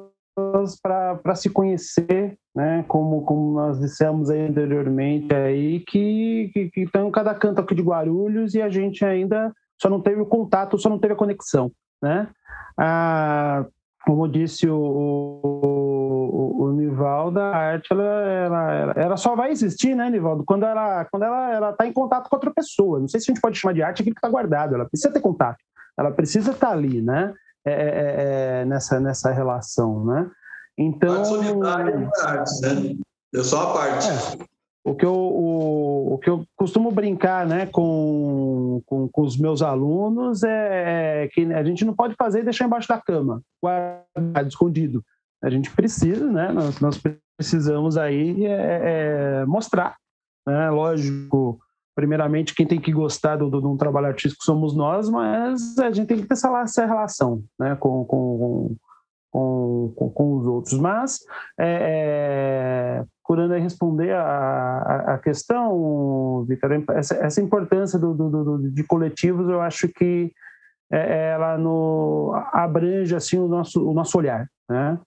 para 0.82 1.36
se 1.36 1.50
conhecer, 1.50 2.38
né? 2.56 2.84
Como, 2.88 3.24
como 3.24 3.54
nós 3.54 3.80
dissemos 3.80 4.30
aí 4.30 4.48
anteriormente 4.48 5.34
aí 5.34 5.80
que 5.82 6.72
estão 6.76 7.08
em 7.08 7.12
cada 7.12 7.34
canto 7.36 7.62
aqui 7.62 7.76
de 7.76 7.82
Guarulhos 7.82 8.54
e 8.56 8.62
a 8.62 8.70
gente 8.70 9.06
ainda 9.06 9.54
só 9.82 9.90
não 9.90 10.02
teve 10.02 10.22
o 10.22 10.26
contato, 10.26 10.78
só 10.78 10.90
não 10.90 11.00
teve 11.00 11.14
a 11.14 11.18
conexão, 11.18 11.72
né? 12.02 12.28
Ah, 12.78 13.66
como 14.06 14.28
disse 14.28 14.68
o, 14.68 14.76
o, 14.76 16.64
o, 16.64 16.72
Nivaldo, 16.74 17.40
a 17.40 17.56
arte 17.56 17.88
ela, 17.92 18.04
ela, 18.04 18.74
ela, 18.74 18.94
ela, 18.98 19.18
só 19.18 19.36
vai 19.36 19.52
existir, 19.52 19.96
né, 19.96 20.10
Nivaldo, 20.10 20.44
quando 20.44 20.66
ela 20.66 21.06
quando 21.06 21.24
ela 21.24 21.54
ela 21.54 21.70
está 21.70 21.88
em 21.88 21.94
contato 21.94 22.30
com 22.30 22.36
outra 22.36 22.52
pessoa. 22.52 23.00
Não 23.00 23.08
sei 23.08 23.20
se 23.20 23.32
a 23.32 23.34
gente 23.34 23.42
pode 23.42 23.58
chamar 23.58 23.74
de 23.74 23.82
arte 23.82 24.02
aquilo 24.02 24.16
que 24.16 24.20
está 24.20 24.30
guardado. 24.30 24.76
Ela 24.76 24.86
precisa 24.86 25.14
ter 25.14 25.22
contato. 25.22 25.60
Ela 25.98 26.12
precisa 26.12 26.52
estar 26.52 26.68
tá 26.68 26.74
ali, 26.74 27.02
né? 27.02 27.34
É, 27.66 27.72
é, 27.72 27.76
é, 27.76 28.62
é, 28.62 28.66
nessa, 28.66 29.00
nessa 29.00 29.32
relação, 29.32 30.06
né? 30.06 30.30
Então... 30.78 31.22
A 31.22 31.26
solidária 31.26 31.92
é 31.92 32.28
arte, 32.28 32.62
né? 32.62 32.96
É 33.36 33.44
só 33.44 33.70
a 33.70 33.74
parte. 33.74 34.08
É, 34.10 34.44
o 34.86 34.94
que 34.94 35.06
eu, 35.06 35.14
o, 35.14 36.14
o, 36.14 36.18
que 36.18 36.30
eu 36.30 36.46
costumo 36.58 36.92
brincar 36.92 37.48
né, 37.48 37.68
com, 37.68 38.82
com, 38.86 39.08
com, 39.08 39.22
os 39.22 39.38
meus 39.38 39.62
alunos 39.62 40.44
é 40.44 41.30
que 41.32 41.42
a 41.54 41.64
gente 41.64 41.86
não 41.86 41.94
pode 41.96 42.16
fazer 42.16 42.42
e 42.42 42.44
deixar 42.44 42.66
embaixo 42.66 42.90
da 42.90 43.00
cama, 43.00 43.42
guardado, 43.62 44.50
escondido. 44.50 45.04
A 45.42 45.50
gente 45.50 45.72
precisa, 45.72 46.30
né? 46.30 46.52
Nós, 46.52 46.80
nós 46.82 47.02
precisamos 47.38 47.98
aí 47.98 48.46
é, 48.46 48.82
é, 49.42 49.46
mostrar. 49.46 49.96
Né? 50.46 50.70
Lógico, 50.70 51.60
primeiramente, 51.96 52.56
quem 52.56 52.66
tem 52.66 52.80
que 52.80 52.92
gostar 52.92 53.38
de 53.38 53.44
um 53.44 53.78
trabalho 53.78 54.08
artístico 54.08 54.44
somos 54.44 54.76
nós, 54.76 55.10
mas 55.10 55.78
a 55.78 55.92
gente 55.92 56.08
tem 56.08 56.18
que 56.18 56.28
ter 56.28 56.34
essa, 56.34 56.50
essa 56.62 56.86
relação 56.86 57.44
né, 57.60 57.76
com, 57.76 58.04
com, 58.06 58.76
com, 59.32 59.94
com, 59.96 60.10
com 60.10 60.38
os 60.38 60.46
outros. 60.48 60.80
Mas, 60.80 61.20
é, 61.60 63.02
é, 63.02 63.04
procurando 63.24 63.54
responder 63.56 64.14
a, 64.14 64.24
a, 64.24 65.14
a 65.14 65.18
questão, 65.18 66.46
Vitor, 66.48 66.84
essa, 66.92 67.16
essa, 67.16 67.42
importância 67.42 67.98
do, 67.98 68.14
do, 68.14 68.30
do, 68.30 68.72
de 68.72 68.84
coletivos, 68.84 69.50
eu 69.50 69.62
acho 69.62 69.88
que 69.88 70.32
é, 70.92 71.32
ela 71.32 71.58
no, 71.58 72.34
abrange 72.52 73.16
assim, 73.16 73.40
o, 73.40 73.48
nosso, 73.48 73.88
o 73.88 73.94
nosso 73.94 74.18
olhar. 74.18 74.48
Né? 74.70 75.00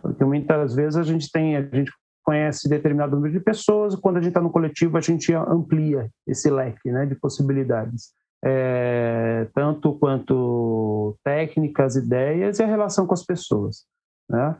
Porque 0.00 0.24
muitas 0.24 0.74
vezes 0.74 0.96
a 0.96 1.02
gente 1.02 1.30
tem, 1.30 1.56
a 1.56 1.62
gente 1.62 1.90
conhece 2.28 2.68
determinado 2.68 3.16
número 3.16 3.32
de 3.32 3.40
pessoas, 3.40 3.94
quando 3.94 4.18
a 4.18 4.20
gente 4.20 4.28
está 4.28 4.40
no 4.42 4.50
coletivo, 4.50 4.98
a 4.98 5.00
gente 5.00 5.32
amplia 5.32 6.10
esse 6.26 6.50
leque 6.50 6.92
né, 6.92 7.06
de 7.06 7.14
possibilidades. 7.14 8.12
É, 8.44 9.48
tanto 9.54 9.94
quanto 9.94 11.16
técnicas, 11.24 11.96
ideias 11.96 12.58
e 12.58 12.62
a 12.62 12.66
relação 12.66 13.06
com 13.06 13.14
as 13.14 13.24
pessoas. 13.24 13.86
Né? 14.28 14.54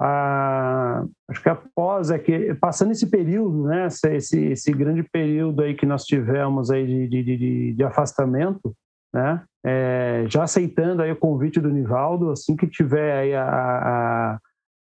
Ah, 0.00 1.04
acho 1.28 1.40
que 1.40 1.48
após, 1.48 2.10
é 2.10 2.18
que, 2.18 2.54
passando 2.54 2.90
esse 2.90 3.08
período, 3.08 3.68
né, 3.68 3.86
esse, 3.86 4.46
esse 4.46 4.72
grande 4.72 5.04
período 5.04 5.62
aí 5.62 5.76
que 5.76 5.86
nós 5.86 6.04
tivemos 6.04 6.72
aí 6.72 6.84
de, 6.84 7.22
de, 7.22 7.36
de, 7.38 7.72
de 7.74 7.84
afastamento, 7.84 8.74
né, 9.14 9.44
é, 9.64 10.24
já 10.26 10.42
aceitando 10.42 11.02
aí 11.02 11.12
o 11.12 11.16
convite 11.16 11.60
do 11.60 11.70
Nivaldo, 11.70 12.32
assim 12.32 12.56
que 12.56 12.66
tiver 12.66 13.16
aí 13.16 13.32
a, 13.32 13.44
a 13.44 14.40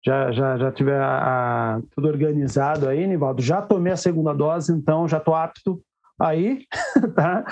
já, 0.05 0.33
já, 0.33 0.57
já 0.57 0.73
tiver 0.73 1.01
a, 1.01 1.77
a, 1.77 1.81
tudo 1.95 2.09
organizado 2.09 2.89
aí, 2.89 3.07
Nivaldo, 3.07 3.43
já 3.43 3.61
tomei 3.61 3.93
a 3.93 3.97
segunda 3.97 4.33
dose, 4.33 4.73
então 4.73 5.07
já 5.07 5.19
estou 5.19 5.35
apto 5.35 5.81
aí, 6.19 6.65
tá? 7.15 7.45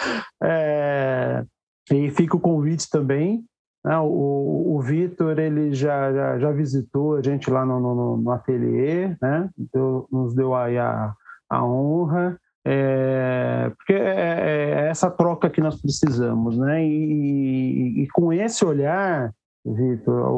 É, 0.42 1.44
e 1.90 2.10
fica 2.10 2.36
o 2.36 2.40
convite 2.40 2.88
também. 2.90 3.44
Né? 3.84 3.98
O, 3.98 4.76
o 4.76 4.80
Vitor, 4.82 5.38
ele 5.38 5.72
já, 5.72 6.12
já, 6.12 6.38
já, 6.38 6.52
visitou 6.52 7.16
a 7.16 7.22
gente 7.22 7.50
lá 7.50 7.64
no, 7.64 7.80
no, 7.80 8.16
no 8.16 8.30
ateliê, 8.30 9.16
né? 9.20 9.48
Deu, 9.72 10.06
nos 10.10 10.34
deu 10.34 10.54
aí 10.54 10.76
a, 10.78 11.14
a 11.48 11.64
honra. 11.64 12.38
É, 12.66 13.72
porque 13.76 13.94
é, 13.94 13.96
é, 13.96 14.70
é, 14.80 14.88
essa 14.88 15.10
troca 15.10 15.48
que 15.48 15.60
nós 15.60 15.80
precisamos, 15.80 16.58
né? 16.58 16.84
E, 16.84 18.00
e, 18.00 18.02
e 18.02 18.08
com 18.08 18.32
esse 18.32 18.64
olhar, 18.64 19.32
Vitor, 19.74 20.30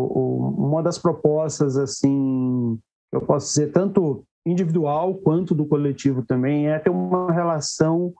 uma 0.58 0.82
das 0.82 0.98
propostas, 0.98 1.76
assim, 1.76 2.78
eu 3.12 3.20
posso 3.20 3.48
dizer, 3.48 3.72
tanto 3.72 4.24
individual 4.46 5.14
quanto 5.14 5.54
do 5.54 5.66
coletivo 5.66 6.22
também, 6.22 6.68
é 6.68 6.78
ter 6.78 6.90
uma 6.90 7.32
relação, 7.32 8.12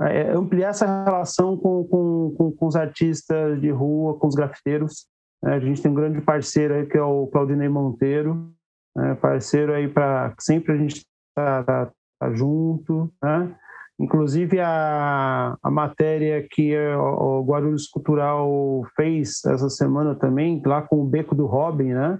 é 0.00 0.32
ampliar 0.32 0.70
essa 0.70 1.04
relação 1.04 1.56
com, 1.56 1.84
com, 1.84 2.34
com, 2.36 2.52
com, 2.52 2.66
os 2.66 2.76
artistas 2.76 3.60
de 3.60 3.70
rua, 3.70 4.18
com 4.18 4.26
os 4.26 4.34
grafiteiros. 4.34 5.06
A 5.44 5.58
gente 5.58 5.82
tem 5.82 5.90
um 5.90 5.94
grande 5.94 6.20
parceiro 6.20 6.74
aí 6.74 6.86
que 6.86 6.96
é 6.96 7.02
o 7.02 7.26
Claudinei 7.26 7.68
Monteiro, 7.68 8.52
né? 8.96 9.14
parceiro 9.14 9.72
aí 9.72 9.88
para 9.88 10.34
sempre 10.38 10.72
a 10.72 10.76
gente 10.76 11.04
tá, 11.34 11.62
tá, 11.64 11.90
tá 12.20 12.32
junto, 12.34 13.12
né? 13.22 13.56
Inclusive 14.02 14.58
a, 14.58 15.56
a 15.62 15.70
matéria 15.70 16.44
que 16.50 16.76
o, 16.76 17.44
Guarulhos 17.44 17.86
Cultural 17.86 18.84
fez 18.96 19.44
essa 19.44 19.70
semana 19.70 20.16
também, 20.16 20.60
lá 20.66 20.82
com 20.82 21.00
o 21.00 21.06
Beco 21.06 21.36
do 21.36 21.46
Robin, 21.46 21.92
né? 21.92 22.18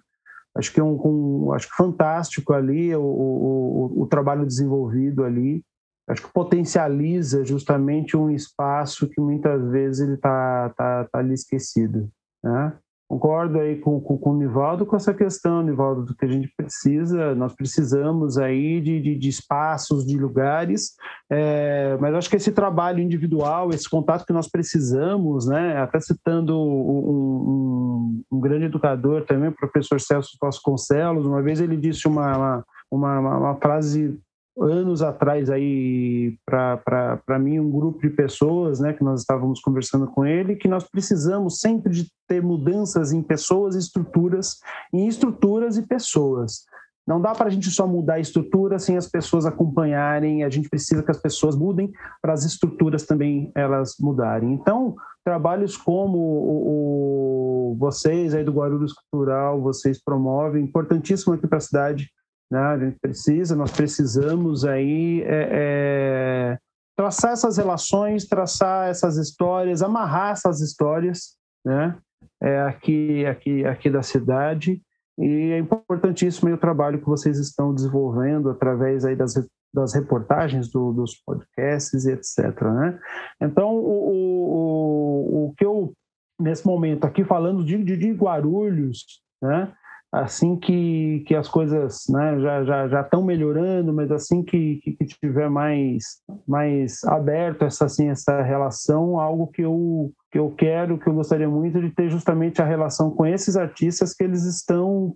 Acho 0.56 0.72
que 0.72 0.78
é 0.78 0.84
um, 0.84 0.96
um 1.04 1.52
acho 1.52 1.68
que 1.68 1.74
fantástico 1.74 2.52
ali 2.52 2.94
o, 2.94 3.02
o, 3.02 4.02
o, 4.02 4.06
trabalho 4.06 4.46
desenvolvido 4.46 5.24
ali. 5.24 5.64
Acho 6.08 6.22
que 6.22 6.32
potencializa 6.32 7.44
justamente 7.44 8.16
um 8.16 8.30
espaço 8.30 9.08
que 9.08 9.20
muitas 9.20 9.68
vezes 9.70 10.06
ele 10.06 10.14
está 10.14 10.72
tá, 10.76 11.08
tá 11.10 11.18
ali 11.18 11.34
esquecido, 11.34 12.08
né? 12.44 12.78
Concordo 13.12 13.60
aí 13.60 13.76
com, 13.76 14.00
com, 14.00 14.16
com 14.16 14.30
o 14.30 14.38
Nivaldo 14.38 14.86
com 14.86 14.96
essa 14.96 15.12
questão, 15.12 15.62
Nivaldo, 15.62 16.02
do 16.02 16.16
que 16.16 16.24
a 16.24 16.28
gente 16.28 16.50
precisa, 16.56 17.34
nós 17.34 17.54
precisamos 17.54 18.38
aí 18.38 18.80
de, 18.80 19.02
de, 19.02 19.18
de 19.18 19.28
espaços, 19.28 20.06
de 20.06 20.16
lugares, 20.16 20.94
é, 21.30 21.94
mas 22.00 22.14
acho 22.14 22.30
que 22.30 22.36
esse 22.36 22.50
trabalho 22.52 23.00
individual, 23.00 23.68
esse 23.68 23.86
contato 23.86 24.24
que 24.24 24.32
nós 24.32 24.48
precisamos, 24.48 25.46
né, 25.46 25.76
até 25.76 26.00
citando 26.00 26.58
um, 26.58 27.10
um, 27.10 28.22
um 28.32 28.40
grande 28.40 28.64
educador 28.64 29.26
também, 29.26 29.50
o 29.50 29.56
professor 29.56 30.00
Celso 30.00 30.38
Vasconcelos, 30.40 31.26
uma 31.26 31.42
vez 31.42 31.60
ele 31.60 31.76
disse 31.76 32.08
uma, 32.08 32.64
uma, 32.90 33.18
uma, 33.20 33.38
uma 33.38 33.56
frase 33.56 34.18
anos 34.58 35.02
atrás 35.02 35.48
aí 35.48 36.36
para 36.44 37.38
mim 37.38 37.58
um 37.58 37.70
grupo 37.70 38.00
de 38.00 38.10
pessoas, 38.10 38.80
né, 38.80 38.92
que 38.92 39.02
nós 39.02 39.20
estávamos 39.20 39.60
conversando 39.60 40.06
com 40.06 40.24
ele, 40.24 40.56
que 40.56 40.68
nós 40.68 40.88
precisamos 40.88 41.60
sempre 41.60 41.92
de 41.92 42.10
ter 42.28 42.42
mudanças 42.42 43.12
em 43.12 43.22
pessoas 43.22 43.74
e 43.74 43.78
estruturas, 43.78 44.58
em 44.92 45.08
estruturas 45.08 45.76
e 45.76 45.86
pessoas. 45.86 46.64
Não 47.06 47.20
dá 47.20 47.32
para 47.32 47.46
a 47.46 47.50
gente 47.50 47.68
só 47.70 47.86
mudar 47.86 48.14
a 48.14 48.20
estrutura 48.20 48.78
sem 48.78 48.96
as 48.96 49.08
pessoas 49.08 49.44
acompanharem. 49.44 50.44
A 50.44 50.48
gente 50.48 50.68
precisa 50.68 51.02
que 51.02 51.10
as 51.10 51.20
pessoas 51.20 51.56
mudem 51.56 51.90
para 52.20 52.32
as 52.32 52.44
estruturas 52.44 53.04
também 53.04 53.50
elas 53.56 53.96
mudarem. 53.98 54.52
Então, 54.52 54.94
trabalhos 55.24 55.76
como 55.76 56.16
o, 56.16 57.72
o 57.72 57.76
vocês 57.76 58.34
aí 58.34 58.44
do 58.44 58.52
Guarulhos 58.52 58.92
Cultural, 58.92 59.60
vocês 59.60 60.00
promovem, 60.00 60.62
importantíssimo 60.62 61.34
aqui 61.34 61.48
para 61.48 61.58
a 61.58 61.62
cidade 61.62 62.08
né? 62.52 62.60
A 62.60 62.78
gente 62.78 62.98
precisa, 63.00 63.56
nós 63.56 63.72
precisamos 63.72 64.66
aí 64.66 65.22
é, 65.22 65.48
é, 65.50 66.58
traçar 66.94 67.32
essas 67.32 67.56
relações, 67.56 68.28
traçar 68.28 68.90
essas 68.90 69.16
histórias, 69.16 69.82
amarrar 69.82 70.32
essas 70.32 70.60
histórias, 70.60 71.38
né? 71.64 71.96
É, 72.42 72.60
aqui, 72.60 73.24
aqui, 73.24 73.64
aqui 73.64 73.88
da 73.88 74.02
cidade 74.02 74.82
e 75.18 75.52
é 75.52 75.58
importantíssimo 75.58 76.52
o 76.52 76.58
trabalho 76.58 76.98
que 76.98 77.06
vocês 77.06 77.38
estão 77.38 77.74
desenvolvendo 77.74 78.50
através 78.50 79.04
aí 79.04 79.16
das, 79.16 79.34
das 79.72 79.94
reportagens 79.94 80.70
do, 80.70 80.92
dos 80.92 81.14
podcasts 81.24 82.04
e 82.04 82.12
etc. 82.12 82.60
Né? 82.62 83.00
Então, 83.40 83.74
o, 83.74 84.10
o, 84.10 85.46
o 85.46 85.54
que 85.56 85.64
eu, 85.64 85.92
nesse 86.40 86.66
momento 86.66 87.04
aqui, 87.04 87.24
falando 87.24 87.64
de, 87.64 87.82
de, 87.82 87.96
de 87.96 88.12
Guarulhos, 88.12 89.22
né? 89.40 89.72
Assim 90.12 90.56
que, 90.56 91.24
que 91.26 91.34
as 91.34 91.48
coisas 91.48 92.04
né, 92.10 92.38
já 92.38 92.64
já 92.64 92.88
já 92.88 93.00
estão 93.00 93.24
melhorando, 93.24 93.94
mas 93.94 94.12
assim 94.12 94.42
que, 94.42 94.78
que, 94.84 95.06
tiver 95.06 95.48
mais 95.48 96.20
mais 96.46 97.02
aberto 97.04 97.64
essa 97.64 97.86
assim 97.86 98.10
essa 98.10 98.42
relação, 98.42 99.18
algo 99.18 99.46
que 99.46 99.62
eu 99.62 100.12
que 100.30 100.38
eu 100.38 100.50
quero, 100.50 100.98
que 100.98 101.08
eu 101.08 101.14
gostaria 101.14 101.48
muito 101.48 101.80
de 101.80 101.90
ter 101.90 102.10
justamente 102.10 102.60
a 102.60 102.64
relação 102.66 103.10
com 103.10 103.24
esses 103.24 103.56
artistas 103.56 104.14
que 104.14 104.22
eles 104.22 104.44
estão 104.44 105.14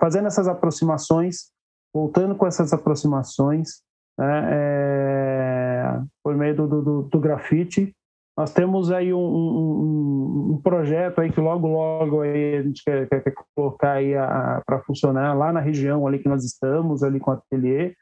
fazendo 0.00 0.26
essas 0.26 0.48
aproximações, 0.48 1.50
voltando 1.92 2.34
com 2.34 2.46
essas 2.46 2.72
aproximações, 2.72 3.82
né, 4.18 4.48
é, 4.50 6.00
por 6.22 6.36
meio 6.36 6.56
do, 6.56 6.66
do, 6.66 7.02
do 7.02 7.20
grafite 7.20 7.94
nós 8.36 8.52
temos 8.52 8.90
aí 8.90 9.14
um, 9.14 9.18
um, 9.18 10.52
um, 10.54 10.60
projeto 10.60 11.20
aí 11.20 11.30
que 11.30 11.40
logo, 11.40 11.68
logo 11.68 12.22
aí 12.22 12.56
a 12.56 12.62
gente 12.62 12.82
quer, 12.82 13.08
quer, 13.08 13.22
quer 13.22 13.34
colocar 13.54 13.92
aí 13.92 14.12
para 14.66 14.80
funcionar 14.80 15.34
lá 15.34 15.52
na 15.52 15.60
região 15.60 16.06
ali 16.06 16.18
que 16.18 16.28
nós 16.28 16.44
estamos, 16.44 17.04
ali 17.04 17.20
com 17.20 17.30
o 17.30 17.34
ateliê, 17.34 17.94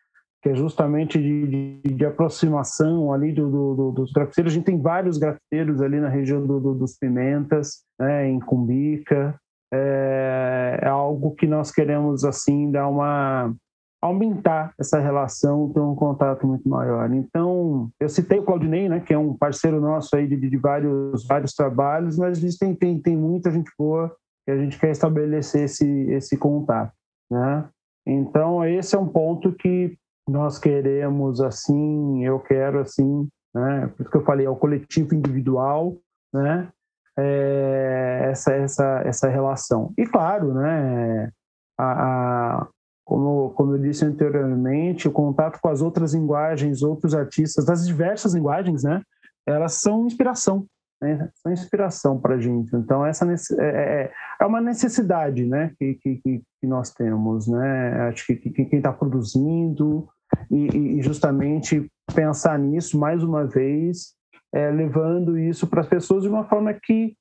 que 0.42 0.48
é 0.48 0.54
justamente 0.54 1.18
de, 1.18 1.80
de, 1.82 1.94
de 1.94 2.04
aproximação 2.06 3.12
ali 3.12 3.32
do, 3.32 3.48
do, 3.50 3.92
dos 3.92 4.10
grafiteiros. 4.10 4.52
A 4.52 4.56
gente 4.56 4.64
tem 4.64 4.80
vários 4.80 5.18
grafiteiros 5.18 5.82
ali 5.82 6.00
na 6.00 6.08
região 6.08 6.44
do, 6.44 6.74
dos 6.74 6.96
Pimentas, 6.98 7.82
né, 8.00 8.26
em 8.26 8.40
Cumbica. 8.40 9.38
É, 9.72 10.80
é 10.82 10.88
algo 10.88 11.34
que 11.34 11.46
nós 11.46 11.70
queremos, 11.70 12.24
assim, 12.24 12.70
dar 12.70 12.88
uma 12.88 13.54
aumentar 14.02 14.74
essa 14.78 14.98
relação, 14.98 15.72
ter 15.72 15.78
um 15.78 15.94
contato 15.94 16.44
muito 16.44 16.68
maior. 16.68 17.10
Então, 17.12 17.88
eu 18.00 18.08
citei 18.08 18.40
o 18.40 18.42
Claudinei, 18.42 18.88
né, 18.88 18.98
que 18.98 19.14
é 19.14 19.18
um 19.18 19.36
parceiro 19.36 19.80
nosso 19.80 20.16
aí 20.16 20.26
de, 20.26 20.36
de 20.36 20.56
vários, 20.56 21.24
vários 21.24 21.54
trabalhos, 21.54 22.18
mas 22.18 22.36
a 22.36 22.40
gente 22.40 22.58
tem, 22.58 22.74
tem, 22.74 22.98
tem 22.98 23.16
muita 23.16 23.50
gente 23.52 23.70
boa 23.78 24.12
que 24.44 24.50
a 24.50 24.56
gente 24.56 24.76
quer 24.76 24.90
estabelecer 24.90 25.64
esse, 25.64 25.86
esse 26.10 26.36
contato, 26.36 26.92
né? 27.30 27.68
Então, 28.04 28.64
esse 28.64 28.96
é 28.96 28.98
um 28.98 29.06
ponto 29.06 29.52
que 29.52 29.96
nós 30.28 30.58
queremos, 30.58 31.40
assim, 31.40 32.24
eu 32.24 32.40
quero, 32.40 32.80
assim, 32.80 33.28
né? 33.54 33.86
Por 33.96 34.02
isso 34.02 34.10
que 34.10 34.16
eu 34.16 34.24
falei, 34.24 34.46
é 34.46 34.50
o 34.50 34.56
coletivo 34.56 35.14
individual, 35.14 35.96
né? 36.34 36.68
É, 37.16 38.28
essa, 38.30 38.52
essa, 38.52 39.02
essa 39.04 39.28
relação. 39.28 39.92
E, 39.96 40.04
claro, 40.06 40.54
né? 40.54 41.30
A, 41.78 41.84
a, 41.84 42.68
como, 43.04 43.50
como 43.50 43.74
eu 43.74 43.78
disse 43.78 44.04
anteriormente, 44.04 45.08
o 45.08 45.12
contato 45.12 45.58
com 45.60 45.68
as 45.68 45.82
outras 45.82 46.14
linguagens, 46.14 46.82
outros 46.82 47.14
artistas, 47.14 47.64
das 47.64 47.86
diversas 47.86 48.34
linguagens, 48.34 48.84
né? 48.84 49.02
Elas 49.46 49.74
são 49.74 50.06
inspiração, 50.06 50.66
né? 51.00 51.28
São 51.34 51.52
inspiração 51.52 52.20
para 52.20 52.36
a 52.36 52.40
gente. 52.40 52.74
Então, 52.76 53.04
essa 53.04 53.26
é, 53.58 53.64
é, 53.64 54.12
é 54.40 54.46
uma 54.46 54.60
necessidade, 54.60 55.44
né? 55.44 55.72
Que, 55.78 55.94
que, 55.94 56.20
que 56.22 56.66
nós 56.66 56.92
temos, 56.92 57.48
né? 57.48 58.08
Acho 58.08 58.26
que, 58.26 58.36
que 58.36 58.64
quem 58.64 58.78
está 58.78 58.92
produzindo 58.92 60.08
e, 60.50 60.98
e, 60.98 61.02
justamente 61.02 61.90
pensar 62.14 62.58
nisso 62.58 62.98
mais 62.98 63.22
uma 63.22 63.46
vez, 63.46 64.14
é, 64.54 64.70
levando 64.70 65.38
isso 65.38 65.66
para 65.66 65.80
as 65.80 65.88
pessoas 65.88 66.22
de 66.22 66.28
uma 66.28 66.44
forma 66.44 66.72
que 66.72 67.14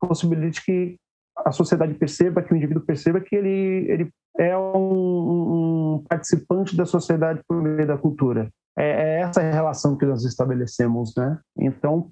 possibilite 0.00 0.64
que 0.64 0.96
a 1.36 1.52
sociedade 1.52 1.94
perceba, 1.94 2.42
que 2.42 2.52
o 2.52 2.56
indivíduo 2.56 2.84
perceba 2.84 3.20
que 3.20 3.36
ele, 3.36 3.86
ele 3.88 4.10
é 4.38 4.56
um, 4.56 5.96
um 5.96 6.04
participante 6.08 6.76
da 6.76 6.86
sociedade 6.86 7.40
por 7.46 7.60
meio 7.60 7.86
da 7.86 7.98
cultura. 7.98 8.48
É, 8.78 8.88
é 8.88 9.20
essa 9.20 9.42
relação 9.42 9.96
que 9.96 10.06
nós 10.06 10.24
estabelecemos, 10.24 11.12
né? 11.16 11.38
Então, 11.58 12.08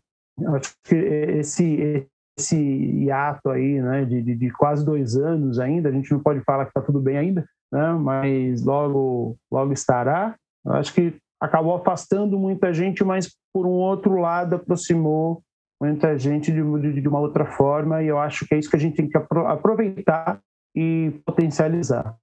acho 0.55 0.75
que 0.85 0.97
esse 0.97 2.07
esse 2.39 2.57
hiato 2.57 3.49
aí, 3.49 3.81
né, 3.81 4.05
de, 4.05 4.21
de, 4.21 4.35
de, 4.35 4.51
quase 4.51 4.85
dois 4.85 5.17
anos 5.17 5.59
ainda, 5.59 5.89
a 5.89 5.93
gente 5.93 6.13
não 6.13 6.21
pode 6.21 6.41
falar 6.43 6.65
que 6.65 6.71
está 6.71 6.83
tudo 6.83 7.01
bem 7.01 7.17
ainda, 7.17 7.47
né, 7.73 7.93
mas 7.95 8.63
logo, 8.63 9.37
logo 9.51 9.73
estará. 9.73 10.37
Eu 10.63 10.73
acho 10.73 10.93
que 10.93 11.17
acabou 11.41 11.75
afastando 11.75 12.39
muita 12.39 12.75
gente, 12.75 13.03
mas 13.03 13.35
por 13.55 13.67
um 13.67 13.71
outro 13.71 14.21
lado 14.21 14.57
aproximou 14.57 15.41
muita 15.81 16.19
gente 16.19 16.53
de, 16.53 17.01
de 17.01 17.09
uma 17.09 17.21
outra 17.21 17.47
forma, 17.47 18.03
e 18.03 18.09
eu 18.09 18.19
acho 18.19 18.47
que 18.47 18.55
é 18.55 18.59
isso 18.59 18.69
que 18.69 18.77
a 18.77 18.81
gente 18.81 18.97
tem 18.97 19.09
que 19.09 19.17
aproveitar 19.17 20.39
e 20.77 21.19
potencializar. 21.25 22.15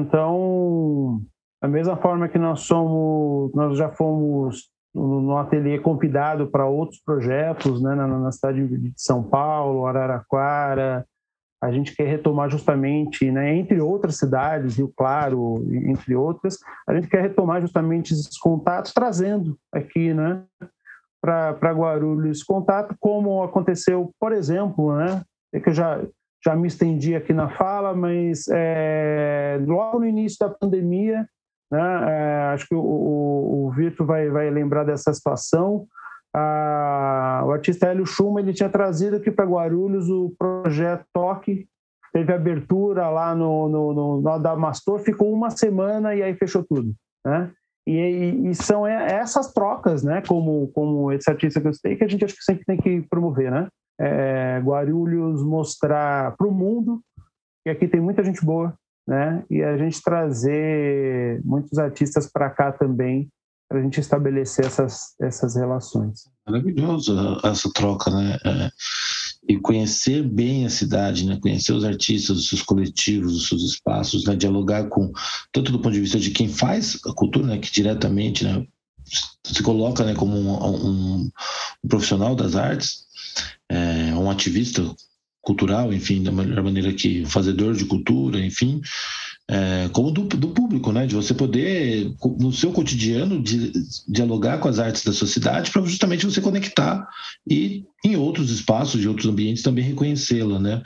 Então, 0.00 1.20
da 1.60 1.68
mesma 1.68 1.96
forma 1.96 2.28
que 2.28 2.38
nós 2.38 2.60
somos, 2.60 3.52
nós 3.54 3.76
já 3.76 3.90
fomos 3.90 4.70
no 4.94 5.36
ateliê 5.36 5.78
convidado 5.78 6.46
para 6.48 6.66
outros 6.66 7.00
projetos, 7.00 7.82
né, 7.82 7.94
na, 7.94 8.06
na, 8.06 8.32
cidade 8.32 8.66
de 8.66 8.92
São 8.96 9.22
Paulo, 9.22 9.86
Araraquara, 9.86 11.06
a 11.62 11.70
gente 11.72 11.94
quer 11.94 12.06
retomar 12.06 12.48
justamente, 12.48 13.30
né, 13.30 13.54
entre 13.56 13.80
outras 13.80 14.16
cidades, 14.16 14.76
Rio 14.76 14.92
Claro, 14.96 15.64
entre 15.72 16.14
outras, 16.14 16.58
a 16.88 16.94
gente 16.94 17.08
quer 17.08 17.22
retomar 17.22 17.60
justamente 17.60 18.12
esses 18.12 18.38
contatos, 18.38 18.92
trazendo 18.92 19.58
aqui, 19.72 20.14
né, 20.14 20.42
para 21.20 21.72
Guarulhos 21.72 22.42
contato, 22.42 22.96
como 23.00 23.42
aconteceu, 23.42 24.12
por 24.18 24.32
exemplo, 24.32 24.96
né, 24.96 25.22
é 25.52 25.60
que 25.60 25.68
eu 25.68 25.74
já 25.74 26.00
já 26.48 26.56
me 26.56 26.66
estendi 26.66 27.14
aqui 27.14 27.34
na 27.34 27.50
fala, 27.50 27.94
mas 27.94 28.46
é, 28.50 29.60
logo 29.66 29.98
no 29.98 30.06
início 30.06 30.38
da 30.38 30.48
pandemia, 30.48 31.28
né, 31.70 31.80
é, 32.08 32.54
acho 32.54 32.66
que 32.66 32.74
o, 32.74 32.80
o, 32.80 33.66
o 33.66 33.70
Vitor 33.72 34.06
vai, 34.06 34.30
vai 34.30 34.48
lembrar 34.48 34.84
dessa 34.84 35.12
situação. 35.12 35.86
A, 36.34 37.42
o 37.44 37.52
artista 37.52 37.86
Hélio 37.86 38.06
Schumann 38.06 38.44
ele 38.44 38.54
tinha 38.54 38.70
trazido 38.70 39.16
aqui 39.16 39.30
para 39.30 39.44
Guarulhos 39.44 40.08
o 40.08 40.34
projeto 40.38 41.04
Toque, 41.12 41.68
teve 42.14 42.32
abertura 42.32 43.10
lá 43.10 43.34
no, 43.34 43.68
no, 43.68 43.92
no, 43.92 44.20
no 44.22 44.28
Adamastor, 44.30 45.00
ficou 45.00 45.30
uma 45.30 45.50
semana 45.50 46.14
e 46.14 46.22
aí 46.22 46.34
fechou 46.34 46.64
tudo. 46.66 46.94
Né? 47.26 47.50
E, 47.86 48.48
e, 48.48 48.54
são 48.54 48.86
essas 48.86 49.52
trocas, 49.52 50.02
né, 50.02 50.22
como, 50.26 50.68
como 50.68 51.12
esse 51.12 51.28
artista 51.30 51.60
que 51.60 51.68
eu 51.68 51.74
citei, 51.74 51.96
que 51.96 52.04
a 52.04 52.08
gente 52.08 52.24
acho 52.24 52.34
que 52.34 52.44
sempre 52.44 52.64
tem 52.64 52.78
que 52.78 53.02
promover, 53.02 53.50
né? 53.50 53.68
É, 54.00 54.60
Guarulhos 54.64 55.42
mostrar 55.42 56.36
para 56.36 56.46
o 56.46 56.54
mundo 56.54 57.02
que 57.64 57.70
aqui 57.70 57.88
tem 57.88 58.00
muita 58.00 58.24
gente 58.24 58.44
boa, 58.44 58.74
né? 59.06 59.44
E 59.50 59.62
a 59.62 59.76
gente 59.76 60.00
trazer 60.02 61.42
muitos 61.44 61.78
artistas 61.78 62.30
para 62.30 62.48
cá 62.50 62.72
também, 62.72 63.28
para 63.68 63.80
a 63.80 63.82
gente 63.82 64.00
estabelecer 64.00 64.64
essas, 64.64 65.14
essas 65.20 65.56
relações. 65.56 66.30
Maravilhoso 66.46 67.14
essa 67.44 67.70
troca, 67.74 68.10
né? 68.10 68.38
É, 68.44 68.70
e 69.48 69.58
conhecer 69.58 70.22
bem 70.22 70.66
a 70.66 70.70
cidade, 70.70 71.26
né? 71.26 71.38
Conhecer 71.40 71.72
os 71.72 71.84
artistas, 71.84 72.38
os 72.38 72.48
seus 72.48 72.62
coletivos, 72.62 73.36
os 73.36 73.48
seus 73.48 73.62
espaços, 73.62 74.24
né? 74.24 74.36
Dialogar 74.36 74.88
com 74.88 75.12
tanto 75.52 75.72
do 75.72 75.80
ponto 75.80 75.92
de 75.92 76.00
vista 76.00 76.18
de 76.18 76.30
quem 76.30 76.48
faz 76.48 76.98
a 77.06 77.12
cultura, 77.12 77.46
né? 77.46 77.58
Que 77.58 77.70
diretamente, 77.70 78.44
né? 78.44 78.66
Se 79.44 79.62
coloca, 79.62 80.04
né? 80.04 80.14
Como 80.14 80.36
um, 80.36 80.50
um, 80.50 81.30
um 81.84 81.88
profissional 81.88 82.34
das 82.34 82.56
artes, 82.56 83.07
é, 83.70 84.14
um 84.14 84.30
ativista 84.30 84.94
cultural, 85.42 85.92
enfim, 85.92 86.22
da 86.22 86.30
melhor 86.30 86.62
maneira 86.62 86.92
que 86.92 87.24
fazedor 87.24 87.74
de 87.74 87.86
cultura, 87.86 88.38
enfim, 88.38 88.82
é, 89.50 89.88
como 89.94 90.10
do, 90.10 90.24
do, 90.24 90.48
público, 90.48 90.92
né? 90.92 91.06
De 91.06 91.14
você 91.14 91.32
poder, 91.32 92.12
no 92.38 92.52
seu 92.52 92.70
cotidiano, 92.70 93.42
de, 93.42 93.72
dialogar 94.06 94.58
com 94.58 94.68
as 94.68 94.78
artes 94.78 95.02
da 95.02 95.12
sua 95.12 95.26
cidade 95.26 95.70
para 95.70 95.82
justamente 95.86 96.26
você 96.26 96.38
conectar 96.42 97.08
e 97.50 97.84
em 98.04 98.14
outros 98.14 98.50
espaços, 98.50 99.00
de 99.00 99.08
outros 99.08 99.26
ambientes 99.26 99.62
também 99.62 99.84
reconhecê-la, 99.84 100.58
né? 100.58 100.82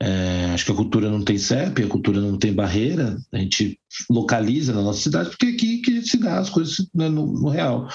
É, 0.00 0.50
acho 0.54 0.64
que 0.64 0.72
a 0.72 0.76
cultura 0.76 1.10
não 1.10 1.22
tem 1.22 1.36
CEP, 1.36 1.82
a 1.82 1.88
cultura 1.88 2.20
não 2.20 2.38
tem 2.38 2.54
barreira, 2.54 3.18
a 3.32 3.38
gente 3.38 3.78
localiza 4.10 4.72
na 4.72 4.82
nossa 4.82 5.00
cidade 5.00 5.28
porque 5.28 5.46
é 5.46 5.50
aqui 5.50 5.78
que 5.78 6.02
se 6.02 6.18
dá 6.18 6.38
as 6.38 6.48
coisas 6.48 6.86
né, 6.94 7.10
no, 7.10 7.26
no, 7.26 7.50
real. 7.50 7.86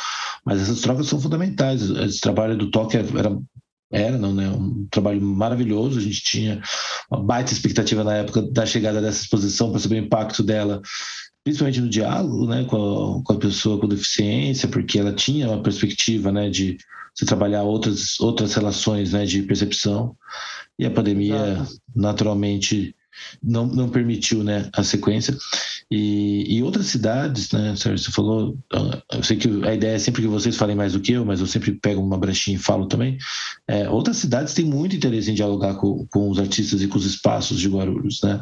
Mas 0.46 0.62
essas 0.62 0.82
trocas 0.82 1.08
são 1.08 1.20
fundamentais. 1.20 1.82
Esse 1.82 2.20
trabalho 2.20 2.56
do 2.56 2.70
toque 2.70 2.96
era 2.96 3.36
era 3.92 4.18
não, 4.18 4.34
né, 4.34 4.50
um 4.50 4.88
trabalho 4.90 5.22
maravilhoso. 5.22 6.00
A 6.00 6.02
gente 6.02 6.22
tinha 6.24 6.62
uma 7.10 7.22
baita 7.22 7.52
expectativa 7.52 8.04
na 8.04 8.16
época 8.16 8.42
da 8.42 8.66
chegada 8.66 9.02
dessa 9.02 9.22
exposição 9.22 9.70
para 9.70 9.80
saber 9.80 10.02
o 10.02 10.06
impacto 10.06 10.42
dela, 10.42 10.82
principalmente 11.44 11.82
no 11.82 11.90
diálogo 11.90 12.48
né, 12.48 12.64
com, 12.64 12.78
a, 12.78 13.24
com 13.24 13.34
a 13.34 13.38
pessoa 13.38 13.80
com 13.80 13.88
deficiência, 13.88 14.68
porque 14.70 14.98
ela 14.98 15.14
tinha 15.14 15.50
uma 15.50 15.62
perspectiva 15.62 16.32
né, 16.32 16.50
de 16.50 16.78
se 17.14 17.26
trabalhar 17.26 17.64
outras, 17.64 18.20
outras 18.20 18.54
relações 18.54 19.12
né, 19.12 19.26
de 19.26 19.44
percepção. 19.44 20.16
E 20.80 20.86
a 20.86 20.92
pandemia, 20.92 21.36
Exato. 21.36 21.78
naturalmente, 21.96 22.96
não, 23.42 23.66
não 23.66 23.90
permitiu 23.90 24.44
né, 24.44 24.70
a 24.74 24.84
sequência. 24.84 25.38
E, 25.90 26.58
e 26.58 26.64
outras 26.64 26.86
cidades, 26.86 27.52
né, 27.52 27.76
você 27.76 28.12
falou, 28.12 28.58
ah, 28.74 29.02
eu 29.14 29.24
sei 29.24 29.38
que 29.38 29.48
a 29.66 29.74
ideia 29.74 29.96
é 29.96 30.00
sempre 30.00 30.22
que 30.22 30.28
vocês 30.28 30.56
falem 30.56 30.76
mais 30.76 30.94
do 30.94 31.02
que 31.02 31.14
eu, 31.14 31.26
mas 31.26 31.40
eu 31.40 31.48
sempre 31.48 31.74
pego 31.74 32.02
uma 32.02 32.18
brechinha 32.18 32.56
e 32.56 32.60
falo 32.60 32.88
também. 32.88 33.18
É, 33.68 33.90
outras 33.90 34.18
cidades 34.18 34.54
têm 34.54 34.66
muito 34.66 34.96
interesse 34.96 35.32
em 35.32 35.36
dialogar 35.36 35.76
com, 35.76 36.06
com 36.08 36.30
os 36.30 36.40
artistas 36.40 36.82
e 36.82 36.88
com 36.88 36.98
os 36.98 37.06
espaços 37.06 37.60
de 37.60 37.68
Guarulhos, 37.68 38.22
né? 38.24 38.42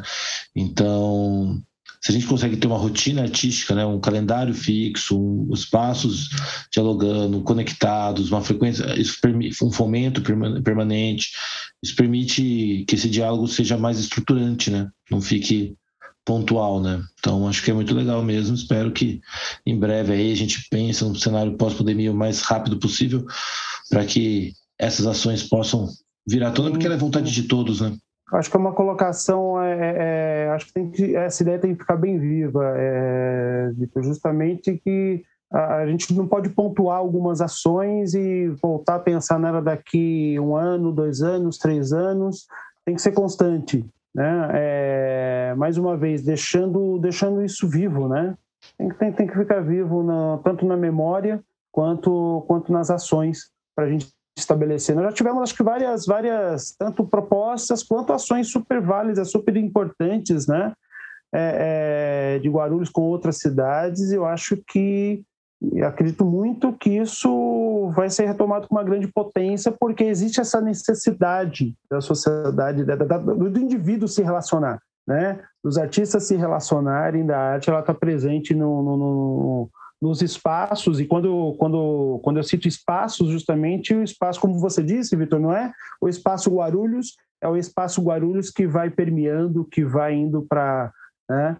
Então, 0.54 1.60
se 2.02 2.10
a 2.10 2.14
gente 2.14 2.26
consegue 2.26 2.56
ter 2.56 2.66
uma 2.66 2.78
rotina 2.78 3.22
artística, 3.22 3.74
né, 3.74 3.84
um 3.84 4.00
calendário 4.00 4.54
fixo, 4.54 5.20
um, 5.20 5.52
espaços 5.52 6.30
dialogando, 6.72 7.42
conectados, 7.42 8.30
uma 8.30 8.40
frequência, 8.40 8.98
isso 8.98 9.18
permite, 9.20 9.62
um 9.62 9.70
fomento 9.70 10.22
permanente, 10.62 11.30
isso 11.82 11.94
permite 11.94 12.84
que 12.88 12.94
esse 12.94 13.08
diálogo 13.08 13.46
seja 13.46 13.76
mais 13.76 13.98
estruturante, 13.98 14.70
né, 14.70 14.88
não 15.10 15.20
fique 15.20 15.76
pontual, 16.24 16.80
né? 16.80 17.02
Então 17.18 17.48
acho 17.48 17.62
que 17.62 17.70
é 17.70 17.74
muito 17.74 17.94
legal 17.94 18.22
mesmo. 18.22 18.54
Espero 18.54 18.92
que 18.92 19.20
em 19.66 19.76
breve 19.76 20.12
aí 20.12 20.32
a 20.32 20.36
gente 20.36 20.64
pense 20.70 21.02
num 21.02 21.14
cenário 21.14 21.56
pós-pandemia 21.56 22.12
o 22.12 22.14
mais 22.14 22.42
rápido 22.42 22.78
possível 22.78 23.24
para 23.88 24.04
que 24.04 24.52
essas 24.78 25.06
ações 25.06 25.42
possam 25.42 25.88
virar 26.28 26.52
toda, 26.52 26.70
porque 26.70 26.86
ela 26.86 26.94
é 26.94 26.98
vontade 26.98 27.32
de 27.32 27.44
todos, 27.44 27.80
né? 27.80 27.96
Acho 28.32 28.50
que 28.50 28.56
é 28.56 28.60
uma 28.60 28.72
colocação, 28.72 29.60
é, 29.60 29.72
é, 29.72 29.96
é, 29.98 30.50
acho 30.50 30.66
que, 30.66 30.72
tem 30.72 30.90
que 30.90 31.16
essa 31.16 31.42
ideia 31.42 31.58
tem 31.58 31.74
que 31.74 31.80
ficar 31.80 31.96
bem 31.96 32.18
viva, 32.18 32.74
é, 32.76 33.70
justamente 33.96 34.80
que 34.84 35.24
a, 35.52 35.84
gente 35.86 36.14
não 36.14 36.28
pode 36.28 36.48
pontuar 36.50 36.98
algumas 36.98 37.40
ações 37.40 38.14
e 38.14 38.48
voltar 38.62 38.96
a 38.96 39.00
pensar 39.00 39.38
nela 39.38 39.60
daqui 39.60 40.38
um 40.38 40.54
ano, 40.54 40.92
dois 40.92 41.22
anos, 41.22 41.58
três 41.58 41.92
anos, 41.92 42.46
tem 42.84 42.94
que 42.94 43.02
ser 43.02 43.12
constante, 43.12 43.84
né? 44.14 44.48
É, 44.52 45.54
mais 45.56 45.76
uma 45.76 45.96
vez, 45.96 46.22
deixando, 46.22 46.98
deixando 46.98 47.44
isso 47.44 47.68
vivo, 47.68 48.08
né? 48.08 48.36
Tem, 48.78 48.88
tem, 48.90 49.12
tem 49.12 49.26
que 49.26 49.36
ficar 49.36 49.60
vivo 49.60 50.04
na, 50.04 50.38
tanto 50.44 50.64
na 50.64 50.76
memória 50.76 51.42
quanto, 51.72 52.44
quanto 52.46 52.72
nas 52.72 52.90
ações 52.90 53.50
para 53.74 53.86
a 53.86 53.88
gente 53.88 54.08
estabelecer. 54.40 54.94
Nós 54.94 55.04
já 55.06 55.12
tivemos, 55.12 55.42
acho 55.42 55.54
que, 55.54 55.62
várias, 55.62 56.06
várias 56.06 56.74
tanto 56.78 57.04
propostas 57.04 57.82
quanto 57.82 58.12
ações 58.12 58.50
super 58.50 58.80
válidas, 58.80 59.30
super 59.30 59.56
importantes, 59.56 60.46
né? 60.46 60.72
É, 61.32 62.34
é, 62.34 62.38
de 62.40 62.48
Guarulhos 62.48 62.88
com 62.88 63.02
outras 63.02 63.38
cidades. 63.38 64.10
Eu 64.10 64.24
acho 64.24 64.56
que, 64.66 65.22
acredito 65.84 66.24
muito 66.24 66.72
que 66.72 66.90
isso 66.90 67.90
vai 67.94 68.10
ser 68.10 68.26
retomado 68.26 68.66
com 68.66 68.74
uma 68.74 68.82
grande 68.82 69.06
potência, 69.06 69.70
porque 69.70 70.04
existe 70.04 70.40
essa 70.40 70.60
necessidade 70.60 71.74
da 71.88 72.00
sociedade, 72.00 72.84
da, 72.84 72.96
da, 72.96 73.18
do 73.18 73.60
indivíduo 73.60 74.08
se 74.08 74.22
relacionar, 74.22 74.80
né? 75.06 75.40
Dos 75.62 75.78
artistas 75.78 76.26
se 76.26 76.34
relacionarem, 76.34 77.24
da 77.24 77.38
arte, 77.38 77.70
ela 77.70 77.80
está 77.80 77.94
presente 77.94 78.54
no, 78.54 78.82
no, 78.82 78.96
no 78.96 79.70
nos 80.00 80.22
espaços, 80.22 80.98
e 80.98 81.06
quando, 81.06 81.54
quando, 81.58 82.20
quando 82.24 82.38
eu 82.38 82.42
cito 82.42 82.66
espaços, 82.66 83.28
justamente 83.28 83.94
o 83.94 84.02
espaço, 84.02 84.40
como 84.40 84.58
você 84.58 84.82
disse, 84.82 85.14
Vitor, 85.14 85.38
não 85.38 85.54
é 85.54 85.72
o 86.00 86.08
espaço 86.08 86.50
Guarulhos, 86.50 87.16
é 87.42 87.48
o 87.48 87.56
espaço 87.56 88.02
Guarulhos 88.02 88.50
que 88.50 88.66
vai 88.66 88.90
permeando, 88.90 89.64
que 89.64 89.84
vai 89.84 90.14
indo 90.14 90.42
para 90.48 90.92
né, 91.28 91.56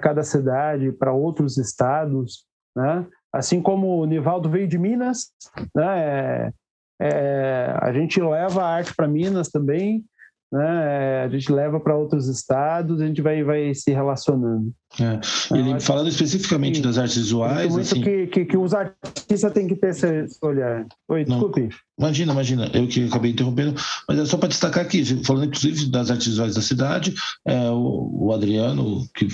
cada 0.00 0.24
cidade, 0.24 0.90
para 0.90 1.12
outros 1.12 1.58
estados, 1.58 2.44
né? 2.74 3.06
Assim 3.32 3.60
como 3.60 4.00
o 4.00 4.06
Nivaldo 4.06 4.48
veio 4.48 4.66
de 4.66 4.78
Minas, 4.78 5.30
né? 5.74 5.98
É, 5.98 6.52
é, 7.00 7.76
a 7.80 7.92
gente 7.92 8.20
leva 8.20 8.62
a 8.62 8.74
arte 8.76 8.94
para 8.94 9.06
Minas 9.06 9.48
também, 9.48 10.04
né? 10.52 11.24
A 11.24 11.28
gente 11.28 11.50
leva 11.52 11.80
para 11.80 11.96
outros 11.96 12.28
estados, 12.28 13.00
a 13.00 13.06
gente 13.06 13.20
vai, 13.20 13.42
vai 13.42 13.74
se 13.74 13.92
relacionando. 13.92 14.72
É. 15.00 15.56
Ele, 15.56 15.80
falando 15.80 16.08
especificamente 16.08 16.80
das 16.80 16.98
artes 16.98 17.16
visuais. 17.16 17.72
Muito 17.72 17.82
assim... 17.82 18.00
que, 18.00 18.26
que, 18.28 18.44
que, 18.44 18.56
os 18.56 18.72
artistas 18.72 19.52
têm 19.52 19.66
que 19.66 19.76
ter 19.76 19.90
esse 19.90 20.26
olhar. 20.42 20.86
Oi, 21.08 21.24
desculpe. 21.24 21.62
Não, 21.62 21.68
imagina, 21.98 22.32
imagina, 22.32 22.70
eu 22.74 22.86
que 22.86 23.04
acabei 23.04 23.30
interrompendo, 23.30 23.74
mas 24.08 24.18
é 24.18 24.24
só 24.24 24.36
para 24.36 24.48
destacar 24.48 24.84
aqui, 24.84 25.04
falando 25.24 25.46
inclusive 25.46 25.86
das 25.86 26.10
artes 26.10 26.26
visuais 26.26 26.54
da 26.54 26.60
cidade, 26.60 27.14
é, 27.46 27.70
o, 27.70 28.26
o, 28.26 28.32
Adriano, 28.32 29.06
que, 29.14 29.26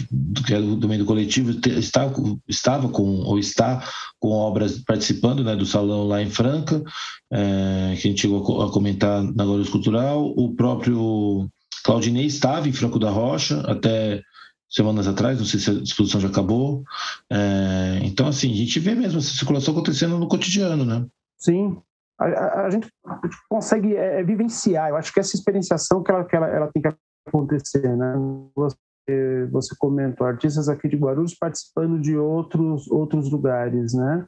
que 0.46 0.54
é 0.54 0.60
do 0.60 0.88
meio 0.88 1.00
do 1.00 1.06
coletivo, 1.06 1.50
está, 1.50 2.10
estava 2.48 2.88
com, 2.88 3.02
ou 3.02 3.38
está 3.38 3.86
com 4.20 4.30
obras 4.30 4.78
participando 4.78 5.42
né, 5.42 5.56
do 5.56 5.66
salão 5.66 6.06
lá 6.06 6.22
em 6.22 6.30
Franca, 6.30 6.82
é, 7.32 7.96
que 8.00 8.08
a 8.08 8.10
gente 8.10 8.22
chegou 8.22 8.62
a 8.62 8.70
comentar 8.70 9.22
na 9.22 9.44
Glória 9.44 9.70
Cultural, 9.70 10.32
o 10.36 10.54
próprio 10.54 11.48
Claudinei 11.84 12.26
estava 12.26 12.68
em 12.68 12.72
Franco 12.72 12.98
da 12.98 13.10
Rocha 13.10 13.60
até 13.66 14.22
semanas 14.72 15.06
atrás, 15.06 15.38
não 15.38 15.44
sei 15.44 15.60
se 15.60 15.70
a 15.70 15.74
exposição 15.74 16.20
já 16.20 16.28
acabou. 16.28 16.82
É, 17.30 18.00
então, 18.02 18.26
assim, 18.26 18.50
a 18.50 18.56
gente 18.56 18.80
vê 18.80 18.94
mesmo 18.94 19.18
essa 19.18 19.36
circulação 19.36 19.74
acontecendo 19.74 20.18
no 20.18 20.28
cotidiano, 20.28 20.84
né? 20.84 21.04
Sim. 21.36 21.76
A, 22.22 22.26
a, 22.26 22.66
a 22.66 22.70
gente 22.70 22.88
consegue 23.48 23.96
é, 23.96 24.20
é, 24.20 24.22
vivenciar, 24.22 24.90
eu 24.90 24.96
acho 24.96 25.12
que 25.12 25.20
essa 25.20 25.36
experienciação 25.36 26.02
que 26.02 26.10
ela, 26.10 26.24
que 26.24 26.36
ela, 26.36 26.48
ela 26.48 26.70
tem 26.72 26.82
que 26.82 26.88
acontecer, 27.26 27.96
né? 27.96 28.14
Você, 28.54 29.46
você 29.50 29.74
comentou, 29.78 30.26
artistas 30.26 30.68
aqui 30.68 30.88
de 30.88 30.96
Guarulhos 30.96 31.34
participando 31.34 32.00
de 32.00 32.16
outros, 32.16 32.88
outros 32.90 33.30
lugares, 33.30 33.92
né? 33.94 34.26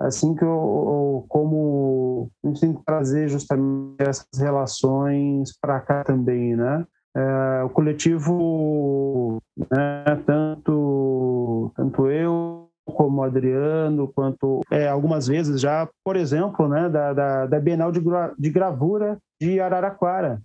Assim 0.00 0.34
que 0.34 0.44
eu, 0.44 1.26
como 1.28 2.30
a 2.42 2.48
gente 2.48 2.60
tem 2.60 2.74
que 2.74 2.84
trazer 2.84 3.28
justamente 3.28 4.00
essas 4.00 4.38
relações 4.38 5.52
para 5.60 5.80
cá 5.80 6.04
também, 6.04 6.56
né? 6.56 6.86
É, 7.14 7.64
o 7.64 7.70
coletivo, 7.70 9.42
né, 9.58 10.22
tanto, 10.24 11.72
tanto 11.74 12.06
eu 12.08 12.69
como 12.90 13.20
o 13.20 13.24
Adriano, 13.24 14.08
quanto 14.08 14.60
é, 14.70 14.88
algumas 14.88 15.26
vezes 15.26 15.60
já, 15.60 15.88
por 16.04 16.16
exemplo, 16.16 16.68
né, 16.68 16.88
da, 16.88 17.12
da, 17.12 17.46
da 17.46 17.60
Bienal 17.60 17.90
de, 17.92 18.00
de 18.38 18.50
Gravura 18.50 19.18
de 19.40 19.60
Araraquara. 19.60 20.42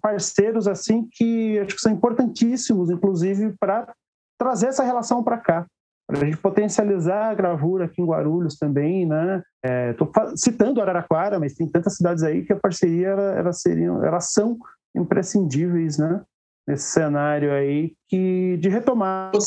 Parceiros 0.00 0.66
assim 0.66 1.08
que 1.12 1.58
acho 1.60 1.76
que 1.76 1.80
são 1.80 1.92
importantíssimos, 1.92 2.90
inclusive, 2.90 3.54
para 3.60 3.92
trazer 4.36 4.68
essa 4.68 4.82
relação 4.82 5.22
para 5.22 5.38
cá, 5.38 5.66
para 6.06 6.20
a 6.20 6.24
gente 6.24 6.36
potencializar 6.36 7.30
a 7.30 7.34
gravura 7.34 7.84
aqui 7.84 8.02
em 8.02 8.04
Guarulhos 8.04 8.56
também, 8.56 9.06
né? 9.06 9.42
Estou 9.90 10.10
é, 10.16 10.36
citando 10.36 10.80
Araraquara, 10.80 11.38
mas 11.38 11.54
tem 11.54 11.68
tantas 11.68 11.96
cidades 11.96 12.24
aí 12.24 12.44
que 12.44 12.52
a 12.52 12.58
parceria 12.58 13.10
elas 13.10 13.60
seriam, 13.60 14.04
elas 14.04 14.32
são 14.32 14.58
imprescindíveis, 14.96 15.96
né? 15.96 16.22
Nesse 16.66 16.90
cenário 16.90 17.52
aí 17.52 17.94
que 18.08 18.56
de 18.58 18.68
retomada. 18.68 19.38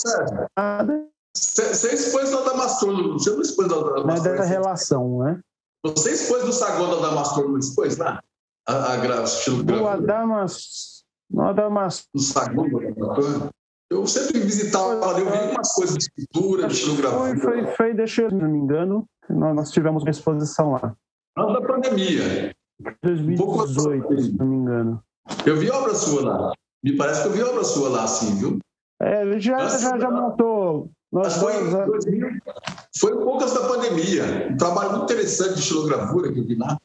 Você 1.35 1.93
expôs 1.93 2.31
da 2.31 2.41
Damastor, 2.41 3.13
você 3.13 3.29
não 3.31 3.41
expôs 3.41 3.67
da 3.67 3.75
Damastor? 3.75 4.07
Mas 4.07 4.23
dessa 4.23 4.45
relação, 4.45 5.19
né? 5.19 5.39
Você 5.83 6.11
expôs 6.11 6.43
do 6.45 6.53
saguão 6.53 6.89
da 6.89 7.07
Damastor, 7.09 7.49
não 7.49 7.59
expôs 7.59 7.97
lá? 7.97 8.21
A, 8.67 8.93
a 8.93 8.97
gra, 8.97 9.23
estilo 9.23 9.87
Adamas... 9.87 11.03
No 11.29 11.47
Adamas... 11.47 12.07
No 12.13 12.21
saguão 12.21 12.69
da 12.69 12.89
Damastor? 12.89 13.49
Eu 13.91 14.07
sempre 14.07 14.39
visitava 14.39 15.05
ali, 15.09 15.21
eu 15.21 15.31
vi 15.31 15.37
algumas 15.37 15.71
coisas 15.73 15.97
de 15.97 16.03
escultura, 16.03 16.67
de 16.67 16.73
estilografia. 16.73 17.19
Foi, 17.19 17.37
foi, 17.37 17.75
foi, 17.75 17.93
deixa 17.93 18.23
eu, 18.23 18.29
se 18.29 18.35
não 18.35 18.49
me 18.49 18.57
engano, 18.57 19.07
nós 19.29 19.69
tivemos 19.71 20.01
uma 20.01 20.09
exposição 20.09 20.71
lá. 20.71 20.95
Antes 21.37 21.53
da 21.53 21.61
pandemia. 21.61 22.55
2018, 23.03 24.13
um 24.13 24.21
se 24.21 24.37
não 24.37 24.45
me 24.45 24.55
engano. 24.55 25.03
Eu 25.45 25.57
vi 25.57 25.69
obra 25.69 25.93
sua 25.93 26.21
lá. 26.23 26.53
Me 26.83 26.95
parece 26.97 27.21
que 27.21 27.27
eu 27.27 27.31
vi 27.33 27.43
obra 27.43 27.63
sua 27.63 27.89
lá, 27.89 28.07
sim, 28.07 28.35
viu? 28.35 28.59
É, 29.01 29.39
já, 29.39 29.67
já, 29.67 29.97
já 29.99 30.09
montou. 30.09 30.54
Nós 31.11 31.37
foi, 31.37 31.53
foi 32.99 33.13
um 33.13 33.23
pouco 33.23 33.43
antes 33.43 33.53
da 33.53 33.67
pandemia. 33.67 34.49
Um 34.51 34.57
trabalho 34.57 34.91
muito 34.91 35.03
interessante 35.03 35.53
de 35.53 35.59
estilogravura 35.59 36.31
que 36.31 36.39
eu 36.39 36.45
vi 36.45 36.55
lá. 36.55 36.77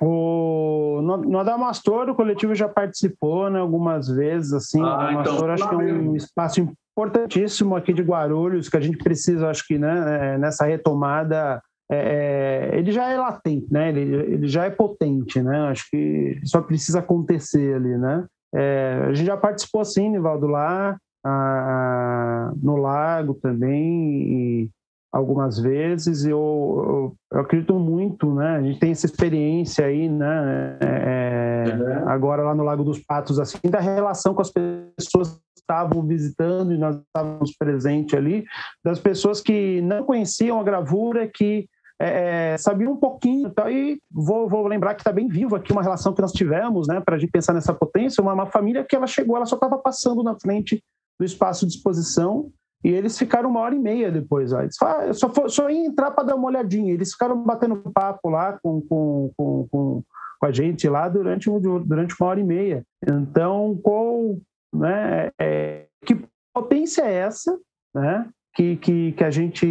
O, 0.00 1.00
no, 1.02 1.16
no 1.18 1.38
Adamastor, 1.38 2.08
o 2.08 2.14
coletivo 2.14 2.54
já 2.54 2.68
participou 2.68 3.48
né, 3.48 3.60
algumas 3.60 4.08
vezes. 4.08 4.52
Assim, 4.52 4.80
ah, 4.80 4.84
o 4.84 4.88
Adamastor 4.88 5.34
então, 5.34 5.50
acho 5.50 5.68
que 5.68 5.74
é 5.74 5.78
um 5.78 6.16
espaço 6.16 6.60
importantíssimo 6.60 7.76
aqui 7.76 7.92
de 7.92 8.02
Guarulhos, 8.02 8.68
que 8.68 8.76
a 8.76 8.80
gente 8.80 8.98
precisa, 8.98 9.48
acho 9.48 9.66
que 9.66 9.78
né, 9.78 10.34
é, 10.34 10.38
nessa 10.38 10.64
retomada 10.64 11.62
é, 11.90 12.72
é, 12.72 12.78
ele 12.78 12.90
já 12.90 13.08
é 13.08 13.16
latente, 13.16 13.72
né? 13.72 13.90
Ele, 13.90 14.00
ele, 14.00 14.48
já 14.48 14.64
é 14.64 14.70
potente, 14.70 15.40
né? 15.40 15.68
Acho 15.68 15.88
que 15.90 16.40
só 16.44 16.60
precisa 16.60 16.98
acontecer 16.98 17.76
ali, 17.76 17.96
né? 17.96 18.26
É, 18.54 19.04
a 19.08 19.14
gente 19.14 19.26
já 19.26 19.36
participou 19.36 19.84
sim, 19.84 20.10
Nivaldo, 20.10 20.46
lá 20.46 20.96
no 22.62 22.76
Lago 22.76 23.34
também, 23.34 24.70
algumas 25.12 25.58
vezes. 25.58 26.24
Eu, 26.24 26.38
eu, 26.38 27.16
eu, 27.32 27.40
acredito 27.40 27.74
muito, 27.78 28.32
né? 28.34 28.56
A 28.56 28.62
gente 28.62 28.78
tem 28.78 28.92
essa 28.92 29.06
experiência 29.06 29.86
aí, 29.86 30.08
né? 30.08 30.78
É, 30.80 31.64
uhum. 31.68 32.08
Agora 32.08 32.42
lá 32.42 32.54
no 32.54 32.64
Lago 32.64 32.84
dos 32.84 32.98
Patos, 32.98 33.40
assim, 33.40 33.58
da 33.68 33.80
relação 33.80 34.34
com 34.34 34.42
as 34.42 34.50
pessoas 34.50 35.30
que 35.30 35.60
estavam 35.60 36.02
visitando 36.06 36.72
e 36.72 36.78
nós 36.78 36.96
estávamos 36.96 37.54
presentes 37.58 38.14
ali, 38.14 38.44
das 38.84 39.00
pessoas 39.00 39.40
que 39.40 39.80
não 39.82 40.04
conheciam 40.04 40.60
a 40.60 40.64
gravura, 40.64 41.28
que 41.32 41.66
é, 41.98 42.52
é, 42.52 42.58
sabia 42.58 42.90
um 42.90 42.96
pouquinho 42.96 43.48
tá, 43.50 43.70
e 43.70 43.98
vou, 44.10 44.46
vou 44.48 44.66
lembrar 44.66 44.94
que 44.94 45.00
está 45.00 45.10
bem 45.10 45.28
vivo 45.28 45.56
aqui 45.56 45.72
uma 45.72 45.82
relação 45.82 46.12
que 46.12 46.20
nós 46.20 46.32
tivemos, 46.32 46.86
né, 46.86 47.00
para 47.00 47.16
a 47.16 47.18
gente 47.18 47.30
pensar 47.30 47.54
nessa 47.54 47.72
potência, 47.72 48.20
uma, 48.20 48.34
uma, 48.34 48.46
família 48.46 48.84
que 48.84 48.94
ela 48.94 49.06
chegou, 49.06 49.34
ela 49.34 49.46
só 49.46 49.56
estava 49.56 49.78
passando 49.78 50.22
na 50.22 50.38
frente 50.38 50.82
do 51.18 51.24
espaço 51.24 51.66
de 51.66 51.72
exposição 51.72 52.50
e 52.84 52.90
eles 52.90 53.18
ficaram 53.18 53.50
uma 53.50 53.60
hora 53.60 53.74
e 53.74 53.78
meia 53.78 54.12
depois. 54.12 54.52
Ó. 54.52 54.60
Eles 54.60 54.76
falaram, 54.76 55.12
só, 55.12 55.28
for, 55.28 55.50
só 55.50 55.68
ia 55.70 55.86
entrar 55.86 56.10
para 56.10 56.24
dar 56.24 56.36
uma 56.36 56.48
olhadinha. 56.48 56.92
Eles 56.92 57.12
ficaram 57.12 57.42
batendo 57.42 57.76
papo 57.92 58.28
lá 58.28 58.58
com, 58.62 58.80
com, 58.82 59.32
com, 59.36 59.68
com, 59.70 60.04
a 60.42 60.52
gente 60.52 60.88
lá 60.88 61.08
durante, 61.08 61.50
durante 61.84 62.14
uma 62.20 62.28
hora 62.28 62.40
e 62.40 62.44
meia. 62.44 62.84
Então, 63.02 63.78
qual, 63.82 64.36
né, 64.72 65.30
é, 65.40 65.86
que 66.04 66.24
potência 66.54 67.02
é 67.02 67.12
essa, 67.12 67.58
né? 67.94 68.28
que, 68.56 68.76
que, 68.76 69.12
que 69.12 69.22
a, 69.22 69.30
gente, 69.30 69.66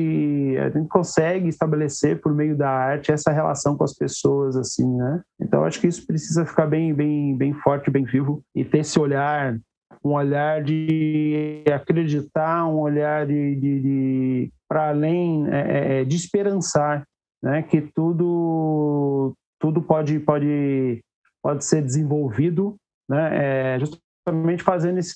a 0.59 0.69
gente 0.69 0.87
consegue 0.87 1.49
estabelecer 1.49 2.21
por 2.21 2.31
meio 2.35 2.55
da 2.55 2.69
arte 2.69 3.11
essa 3.11 3.31
relação 3.31 3.75
com 3.75 3.83
as 3.83 3.95
pessoas, 3.95 4.55
assim, 4.55 4.85
né? 4.95 5.21
Então, 5.41 5.63
acho 5.63 5.81
que 5.81 5.87
isso 5.87 6.05
precisa 6.05 6.45
ficar 6.45 6.67
bem, 6.67 6.93
bem, 6.93 7.35
bem 7.35 7.51
forte, 7.51 7.89
bem 7.89 8.05
vivo 8.05 8.43
e 8.53 8.63
ter 8.63 8.79
esse 8.79 8.99
olhar, 8.99 9.57
um 10.03 10.13
olhar 10.13 10.63
de 10.63 11.63
acreditar, 11.73 12.67
um 12.67 12.79
olhar 12.79 13.25
de, 13.25 13.55
de, 13.55 13.81
de 13.81 14.53
para 14.67 14.89
além 14.89 15.47
é, 15.49 15.59
é, 15.59 16.01
é, 16.01 16.05
de 16.05 16.15
esperançar, 16.15 17.05
né? 17.41 17.63
Que 17.63 17.81
tudo, 17.81 19.33
tudo 19.59 19.81
pode, 19.81 20.19
pode, 20.19 21.03
pode 21.41 21.65
ser 21.65 21.81
desenvolvido, 21.81 22.75
né? 23.09 23.75
É, 23.75 23.79
justamente 23.79 24.63
fazendo 24.63 24.97
esse 24.97 25.15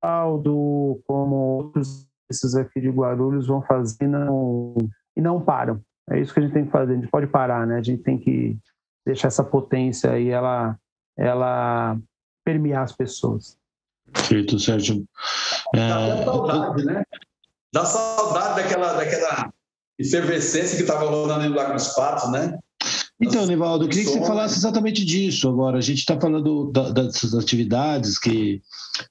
tal 0.00 0.38
do 0.38 1.00
como 1.06 1.34
outros 1.34 2.08
esses 2.30 2.54
aqui 2.54 2.80
de 2.80 2.90
Guarulhos 2.90 3.46
vão 3.46 3.62
fazer 3.62 4.06
não, 4.06 4.74
e 5.16 5.20
não 5.20 5.40
param. 5.40 5.80
É 6.10 6.20
isso 6.20 6.32
que 6.32 6.40
a 6.40 6.42
gente 6.42 6.52
tem 6.52 6.64
que 6.64 6.70
fazer. 6.70 6.92
A 6.92 6.96
gente 6.96 7.10
pode 7.10 7.26
parar, 7.26 7.66
né? 7.66 7.76
A 7.76 7.82
gente 7.82 8.02
tem 8.02 8.18
que 8.18 8.58
deixar 9.06 9.28
essa 9.28 9.44
potência 9.44 10.12
aí, 10.12 10.28
ela, 10.28 10.78
ela 11.16 11.98
permear 12.44 12.82
as 12.82 12.92
pessoas. 12.92 13.58
Perfeito, 14.12 14.58
Sérgio. 14.58 15.04
É... 15.74 15.88
Dá 15.88 16.24
saudade, 16.24 16.84
né? 16.84 17.02
Dá 17.72 17.84
saudade 17.84 18.62
daquela, 18.62 18.92
daquela 18.94 19.52
efervescência 19.98 20.76
que 20.76 20.82
estava 20.82 21.08
rolando 21.08 21.48
no 21.48 21.54
Lago 21.54 21.74
dos 21.74 21.88
Patos, 21.88 22.30
né? 22.30 22.58
Então, 23.20 23.44
Nivaldo, 23.46 23.84
eu 23.84 23.88
queria 23.88 24.04
que 24.04 24.12
você 24.12 24.24
falasse 24.24 24.58
exatamente 24.58 25.04
disso 25.04 25.48
agora. 25.48 25.78
A 25.78 25.80
gente 25.80 25.98
está 25.98 26.18
falando 26.18 26.70
da, 26.70 26.90
dessas 26.90 27.34
atividades 27.34 28.16
que 28.16 28.62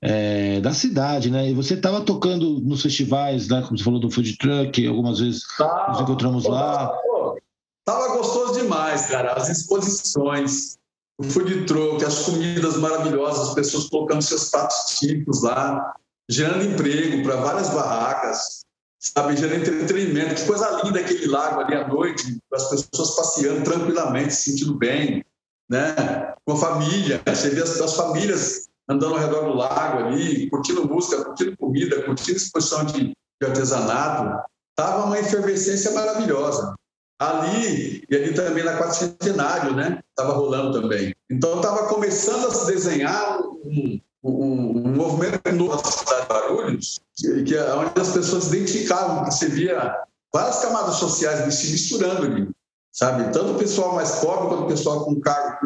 é, 0.02 0.62
da 0.62 0.74
cidade, 0.74 1.30
né? 1.30 1.50
E 1.50 1.54
você 1.54 1.74
estava 1.74 2.00
tocando 2.02 2.62
nos 2.62 2.82
festivais, 2.82 3.50
né? 3.50 3.62
Como 3.64 3.78
você 3.78 3.84
falou 3.84 4.00
do 4.00 4.10
food 4.10 4.38
truck, 4.38 4.88
algumas 4.88 5.20
vezes 5.20 5.42
tá, 5.58 5.88
nos 5.90 6.00
encontramos 6.00 6.46
pô, 6.46 6.52
lá. 6.52 6.88
Pô, 6.88 7.38
tava 7.84 8.16
gostoso 8.16 8.62
demais, 8.62 9.08
cara. 9.08 9.34
As 9.34 9.50
exposições, 9.50 10.77
o 11.20 11.24
food 11.24 11.66
truck, 11.66 12.04
as 12.06 12.24
comidas 12.26 12.78
maravilhosas, 12.78 13.50
as 13.50 13.56
pessoas 13.56 13.90
colocando 13.90 14.22
seus 14.22 14.50
pratos 14.50 14.98
típicos 15.00 15.42
lá, 15.42 15.96
gerando 16.30 16.66
emprego 16.66 17.24
para 17.24 17.38
várias 17.38 17.70
barracas 17.70 18.68
sabe, 19.00 19.38
gerando 19.38 19.62
entretenimento. 19.62 20.36
Que 20.36 20.46
coisa 20.46 20.82
linda 20.84 21.00
aquele 21.00 21.28
lago 21.28 21.62
ali 21.62 21.76
à 21.76 21.88
noite, 21.88 22.38
as 22.54 22.70
pessoas 22.70 23.16
passeando 23.16 23.64
tranquilamente, 23.64 24.34
se 24.34 24.52
sentindo 24.52 24.76
bem, 24.76 25.24
né? 25.70 26.34
Com 26.46 26.54
a 26.54 26.58
família, 26.58 27.22
você 27.26 27.50
vê 27.50 27.62
as, 27.62 27.80
as 27.80 27.96
famílias 27.96 28.68
andando 28.90 29.16
ao 29.16 29.20
redor 29.20 29.42
do 29.42 29.54
lago 29.54 30.00
ali, 30.00 30.50
curtindo 30.50 30.88
música, 30.88 31.24
curtindo 31.24 31.58
comida, 31.58 32.04
curtindo 32.04 32.38
exposição 32.38 32.86
de, 32.86 33.12
de 33.12 33.48
artesanato. 33.48 34.44
Tava 34.76 35.06
uma 35.06 35.20
efervescência 35.20 35.92
maravilhosa. 35.92 36.74
Ali, 37.20 38.04
e 38.10 38.16
ali 38.16 38.34
também 38.34 38.64
na 38.64 38.78
Quatrocentenário, 38.78 39.76
né? 39.76 40.00
Estava 40.10 40.34
rolando 40.34 40.82
também. 40.82 41.16
Então, 41.30 41.56
estava 41.56 41.88
começando 41.88 42.48
a 42.48 42.52
se 42.52 42.68
desenhar 42.68 43.40
um, 43.42 44.00
um, 44.24 44.88
um 44.88 44.96
movimento 44.96 45.52
novo 45.52 45.78
na 45.78 45.92
cidade 45.92 46.22
de 46.22 46.28
Barulhos, 46.28 47.00
que, 47.16 47.44
que 47.44 47.56
é 47.56 47.74
onde 47.74 48.00
as 48.00 48.12
pessoas 48.12 48.44
se 48.44 48.56
identificavam, 48.56 49.24
que 49.24 49.34
você 49.34 49.48
via 49.48 49.98
várias 50.32 50.60
camadas 50.60 50.96
sociais 50.96 51.54
se 51.56 51.72
misturando 51.72 52.26
ali, 52.26 52.50
sabe? 52.92 53.32
Tanto 53.34 53.54
o 53.54 53.58
pessoal 53.58 53.96
mais 53.96 54.12
pobre 54.20 54.50
quanto 54.50 54.64
o 54.64 54.68
pessoal 54.68 55.04
com 55.04 55.20
cargo, 55.20 55.58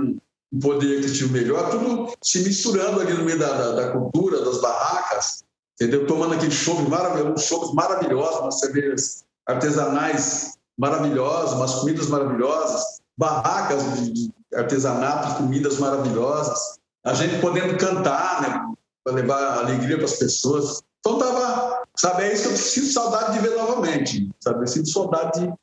com 0.52 0.60
poder 0.60 1.00
aquisitivo 1.00 1.34
melhor, 1.34 1.70
tudo 1.70 2.14
se 2.22 2.44
misturando 2.44 3.02
ali 3.02 3.14
no 3.14 3.26
meio 3.26 3.40
da, 3.40 3.52
da, 3.52 3.72
da 3.74 3.92
cultura, 3.92 4.44
das 4.44 4.62
barracas, 4.62 5.44
entendeu? 5.76 6.06
Tomando 6.06 6.36
aqueles 6.36 6.54
shows 6.54 6.88
maravilhosos, 6.88 7.46
shows 7.46 7.74
maravilhosos, 7.74 8.40
umas 8.40 8.60
cervejas 8.60 9.26
artesanais 9.46 10.58
maravilhosas, 10.82 11.54
umas 11.54 11.76
comidas 11.76 12.08
maravilhosas, 12.08 13.02
barracas 13.16 13.84
de 14.02 14.32
artesanato, 14.56 15.36
comidas 15.36 15.78
maravilhosas 15.78 16.82
a 17.04 17.14
gente 17.14 17.40
podendo 17.40 17.78
cantar, 17.78 18.42
né, 18.42 18.74
para 19.04 19.14
levar 19.14 19.60
alegria 19.60 19.98
para 19.98 20.06
as 20.06 20.18
pessoas. 20.18 20.82
Então 21.00 21.18
tava, 21.20 21.84
sabe, 21.96 22.24
é 22.24 22.34
isso 22.34 22.48
que 22.48 22.54
eu 22.54 22.58
sinto 22.58 22.88
saudade 22.88 23.34
de 23.34 23.48
ver 23.48 23.56
novamente, 23.56 24.30
sabe? 24.40 24.64
Eu 24.64 24.68
sinto 24.68 24.90
saudade 24.90 25.40
de, 25.40 25.54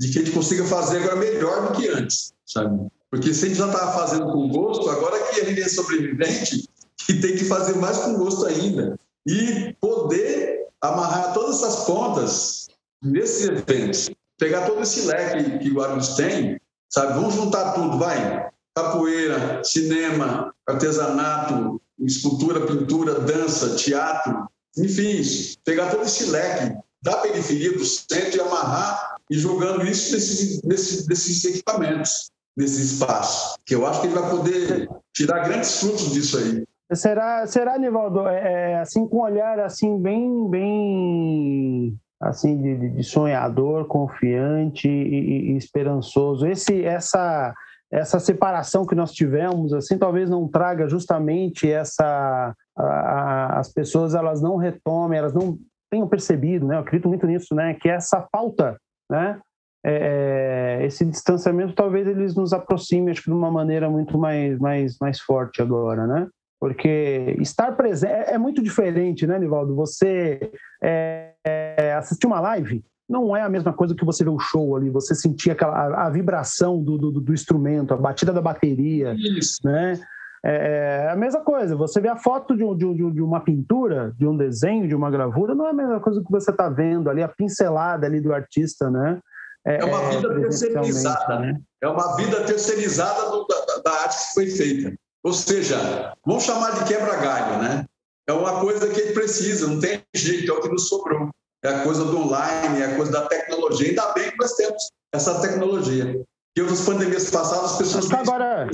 de 0.00 0.12
que 0.12 0.18
a 0.18 0.22
gente 0.22 0.34
consiga 0.34 0.64
fazer 0.64 0.98
agora 0.98 1.16
melhor 1.16 1.68
do 1.68 1.74
que 1.74 1.88
antes, 1.88 2.32
sabe? 2.46 2.88
Porque 3.10 3.32
se 3.34 3.44
a 3.44 3.48
gente 3.48 3.58
já 3.58 3.66
estava 3.66 3.92
fazendo 3.92 4.32
com 4.32 4.48
gosto, 4.48 4.88
agora 4.88 5.18
que 5.18 5.40
a 5.40 5.44
gente 5.44 5.60
é 5.60 5.68
sobrevivente, 5.68 6.68
que 7.06 7.20
tem 7.20 7.36
que 7.36 7.44
fazer 7.44 7.76
mais 7.76 7.98
com 7.98 8.14
gosto 8.14 8.46
ainda. 8.46 8.98
E 9.26 9.74
poder 9.80 10.66
amarrar 10.80 11.32
todas 11.34 11.56
essas 11.56 11.84
pontas 11.84 12.68
nesses 13.02 13.48
eventos, 13.48 14.10
pegar 14.40 14.66
todo 14.66 14.80
esse 14.80 15.02
leque 15.02 15.58
que 15.58 15.70
o 15.70 15.74
Guarulhos 15.74 16.16
tem, 16.16 16.58
sabe? 16.88 17.12
Vamos 17.12 17.34
juntar 17.34 17.74
tudo, 17.74 17.98
vai 17.98 18.48
capoeira, 18.74 19.62
cinema, 19.62 20.54
artesanato, 20.66 21.80
escultura, 21.98 22.66
pintura, 22.66 23.20
dança, 23.20 23.76
teatro, 23.76 24.48
enfim, 24.78 25.22
pegar 25.64 25.90
todo 25.90 26.04
esse 26.04 26.30
leque 26.30 26.76
da 27.02 27.16
periferia 27.18 27.72
do 27.72 27.84
centro 27.84 28.36
e 28.36 28.40
amarrar 28.40 29.16
e 29.28 29.36
jogando 29.36 29.84
isso 29.84 30.14
nesses, 30.14 30.62
nesses, 30.62 31.06
nesses 31.06 31.44
equipamentos, 31.44 32.30
nesse 32.56 32.80
espaço, 32.80 33.58
que 33.66 33.74
eu 33.74 33.86
acho 33.86 34.00
que 34.00 34.06
ele 34.06 34.18
vai 34.18 34.30
poder 34.30 34.88
tirar 35.12 35.40
grandes 35.40 35.80
frutos 35.80 36.12
disso 36.12 36.38
aí. 36.38 36.64
Será, 36.94 37.46
será 37.46 37.78
Nivaldo, 37.78 38.26
é, 38.26 38.72
é 38.72 38.78
assim 38.78 39.06
com 39.06 39.18
um 39.18 39.22
olhar 39.22 39.60
assim 39.60 40.00
bem, 40.00 40.48
bem 40.48 42.00
assim 42.20 42.60
de, 42.60 42.90
de 42.90 43.02
sonhador, 43.02 43.86
confiante 43.86 44.88
e, 44.88 45.52
e 45.52 45.56
esperançoso. 45.56 46.46
Esse, 46.46 46.84
essa 46.84 47.54
essa 47.92 48.20
separação 48.20 48.86
que 48.86 48.94
nós 48.94 49.12
tivemos, 49.12 49.72
assim, 49.72 49.98
talvez 49.98 50.30
não 50.30 50.46
traga 50.46 50.88
justamente 50.88 51.68
essa 51.68 52.54
a, 52.76 52.82
a, 52.84 53.58
as 53.58 53.72
pessoas 53.72 54.14
elas 54.14 54.40
não 54.40 54.56
retomem, 54.56 55.18
elas 55.18 55.34
não 55.34 55.58
tenham 55.90 56.06
percebido, 56.06 56.68
né? 56.68 56.76
Eu 56.76 56.80
acredito 56.80 57.08
muito 57.08 57.26
nisso, 57.26 57.52
né? 57.52 57.74
Que 57.74 57.88
essa 57.88 58.26
falta, 58.30 58.78
né? 59.10 59.40
É, 59.84 60.78
é, 60.82 60.86
esse 60.86 61.04
distanciamento 61.04 61.74
talvez 61.74 62.06
eles 62.06 62.34
nos 62.36 62.52
aproxime, 62.52 63.10
acho 63.10 63.22
que 63.22 63.30
de 63.30 63.36
uma 63.36 63.50
maneira 63.50 63.88
muito 63.90 64.18
mais 64.18 64.58
mais 64.58 64.96
mais 65.00 65.20
forte 65.20 65.60
agora, 65.60 66.06
né? 66.06 66.28
Porque 66.60 67.34
estar 67.40 67.72
presente 67.72 68.12
é, 68.12 68.34
é 68.34 68.38
muito 68.38 68.62
diferente, 68.62 69.26
né, 69.26 69.38
Nivaldo? 69.38 69.74
Você 69.74 70.52
é, 70.82 71.29
é, 71.44 71.94
assistir 71.94 72.26
uma 72.26 72.40
live 72.40 72.84
não 73.10 73.36
é 73.36 73.42
a 73.42 73.48
mesma 73.48 73.72
coisa 73.72 73.94
que 73.94 74.04
você 74.04 74.22
ver 74.22 74.30
o 74.30 74.38
show 74.38 74.76
ali, 74.76 74.88
você 74.88 75.16
sentir 75.16 75.50
aquela, 75.50 75.74
a, 75.74 76.06
a 76.06 76.10
vibração 76.10 76.80
do, 76.80 76.96
do, 76.96 77.20
do, 77.20 77.34
instrumento, 77.34 77.92
a 77.92 77.96
batida 77.96 78.32
da 78.32 78.40
bateria, 78.40 79.14
Isso. 79.36 79.58
né? 79.64 80.00
É, 80.44 81.06
é 81.06 81.10
a 81.10 81.16
mesma 81.16 81.40
coisa, 81.40 81.74
você 81.74 82.00
vê 82.00 82.08
a 82.08 82.16
foto 82.16 82.56
de, 82.56 82.62
um, 82.62 82.74
de, 82.74 82.86
de, 82.94 83.20
uma 83.20 83.40
pintura, 83.40 84.14
de 84.16 84.26
um 84.26 84.36
desenho, 84.36 84.86
de 84.86 84.94
uma 84.94 85.10
gravura, 85.10 85.56
não 85.56 85.66
é 85.66 85.70
a 85.70 85.74
mesma 85.74 85.98
coisa 85.98 86.22
que 86.22 86.30
você 86.30 86.52
está 86.52 86.68
vendo 86.68 87.10
ali, 87.10 87.20
a 87.20 87.28
pincelada 87.28 88.06
ali 88.06 88.20
do 88.20 88.32
artista, 88.32 88.88
né? 88.88 89.18
É, 89.66 89.80
é 89.80 89.84
uma 89.84 90.08
vida 90.08 90.32
é, 90.32 90.40
terceirizada, 90.40 91.38
né? 91.40 91.60
É 91.82 91.88
uma 91.88 92.16
vida 92.16 92.44
terceirizada 92.44 93.28
do, 93.28 93.44
da, 93.46 93.82
da, 93.84 94.02
arte 94.02 94.28
que 94.28 94.34
foi 94.34 94.46
feita. 94.46 94.94
Ou 95.22 95.32
seja, 95.34 96.14
vamos 96.24 96.44
chamar 96.44 96.70
de 96.70 96.84
quebra-galho, 96.84 97.62
né? 97.62 97.84
É 98.30 98.32
uma 98.32 98.60
coisa 98.60 98.88
que 98.88 99.00
ele 99.00 99.12
precisa, 99.12 99.66
não 99.66 99.80
tem 99.80 100.00
jeito, 100.14 100.52
é 100.52 100.54
o 100.54 100.60
que 100.60 100.68
nos 100.68 100.88
sobrou. 100.88 101.30
É 101.64 101.68
a 101.68 101.82
coisa 101.82 102.04
do 102.04 102.16
online, 102.16 102.80
é 102.80 102.84
a 102.84 102.96
coisa 102.96 103.10
da 103.10 103.26
tecnologia. 103.26 103.88
Ainda 103.88 104.12
bem 104.12 104.30
que 104.30 104.38
nós 104.38 104.52
temos 104.52 104.88
essa 105.12 105.40
tecnologia. 105.40 106.24
Que 106.54 106.62
outras 106.62 106.82
pandemias 106.82 107.28
passadas, 107.28 107.72
as 107.72 107.78
pessoas. 107.78 108.06
Acho 108.06 108.16
agora, 108.16 108.70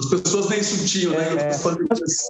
as 0.00 0.06
pessoas 0.08 0.48
nem 0.48 0.60
sentiam, 0.64 1.12
né? 1.12 1.28
É, 1.36 1.48
acho 1.48 1.76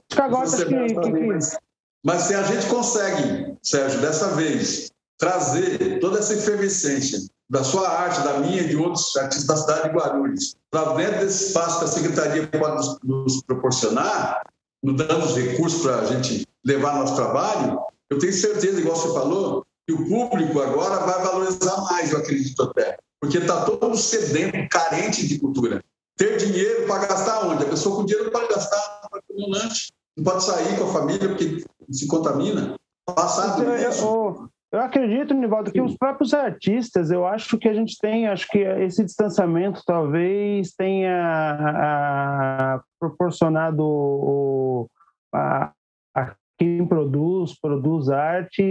que 0.09 0.21
agora 0.21 0.47
acho 0.47 0.57
que, 0.59 0.65
que, 0.65 0.95
que... 0.95 1.59
Mas 2.05 2.23
se 2.23 2.35
a 2.35 2.43
gente 2.43 2.67
consegue, 2.67 3.57
Sérgio, 3.63 4.03
dessa 4.03 4.35
vez, 4.35 4.91
trazer 5.19 5.99
toda 6.01 6.19
essa 6.19 6.35
efervescência 6.35 7.19
da 7.49 7.65
sua 7.65 7.89
arte, 7.89 8.23
da 8.25 8.41
minha 8.41 8.61
e 8.61 8.69
de 8.69 8.77
outros 8.77 9.17
artistas 9.17 9.47
da 9.47 9.57
cidade 9.57 9.89
de 9.89 9.97
Guarulhos, 9.97 10.55
para 10.71 10.93
dentro 10.93 11.21
desse 11.21 11.47
espaço 11.47 11.79
que 11.79 11.85
a 11.87 11.89
Secretaria 11.89 12.47
pode 12.47 12.77
nos, 12.77 12.99
nos 13.03 13.43
proporcionar, 13.43 14.43
nos 14.83 14.97
dando 14.97 15.25
os 15.25 15.35
recursos 15.35 15.81
para 15.83 16.01
a 16.01 16.05
gente 16.05 16.47
levar 16.65 16.95
nosso 16.95 17.17
trabalho, 17.17 17.79
eu 18.11 18.19
tenho 18.19 18.33
certeza, 18.33 18.81
igual 18.81 18.97
você 18.97 19.13
falou, 19.13 19.65
que 19.87 19.95
o 19.95 20.07
público 20.07 20.61
agora 20.61 21.07
vai 21.07 21.25
valorizar 21.25 21.81
mais, 21.91 22.13
eu 22.13 22.19
acredito 22.19 22.63
até, 22.63 22.99
porque 23.21 23.39
está 23.39 23.65
todo 23.65 23.97
sedento, 23.97 24.69
carente 24.69 25.27
de 25.27 25.39
cultura 25.39 25.83
ter 26.19 26.37
dinheiro 26.37 26.87
para 26.87 27.07
gastar 27.07 27.47
onde? 27.47 27.63
A 27.63 27.69
pessoa 27.69 27.97
com 27.97 28.05
dinheiro 28.05 28.31
pode 28.31 28.49
gastar 28.49 29.09
para 29.09 29.23
comer 29.23 29.45
um 29.47 29.51
lanche, 29.51 29.91
não 30.17 30.25
pode 30.25 30.45
sair 30.45 30.77
com 30.77 30.85
a 30.85 30.93
família 30.93 31.29
porque 31.29 31.65
se 31.91 32.07
contamina. 32.09 32.75
Passado 33.07 33.63
eu, 33.63 34.51
eu 34.71 34.81
acredito, 34.81 35.33
Nivaldo, 35.33 35.71
que 35.71 35.81
os 35.81 35.97
próprios 35.97 36.35
artistas, 36.35 37.11
eu 37.11 37.25
acho 37.25 37.57
que 37.57 37.69
a 37.69 37.73
gente 37.73 37.97
tem, 37.99 38.27
acho 38.27 38.47
que 38.49 38.59
esse 38.59 39.03
distanciamento 39.03 39.81
talvez 39.87 40.75
tenha 40.75 41.57
a, 41.57 42.83
proporcionado 42.99 43.83
o, 43.83 44.91
a, 45.33 45.73
a, 46.15 46.35
quem 46.59 46.85
produz, 46.87 47.59
produz 47.61 48.09
arte 48.09 48.63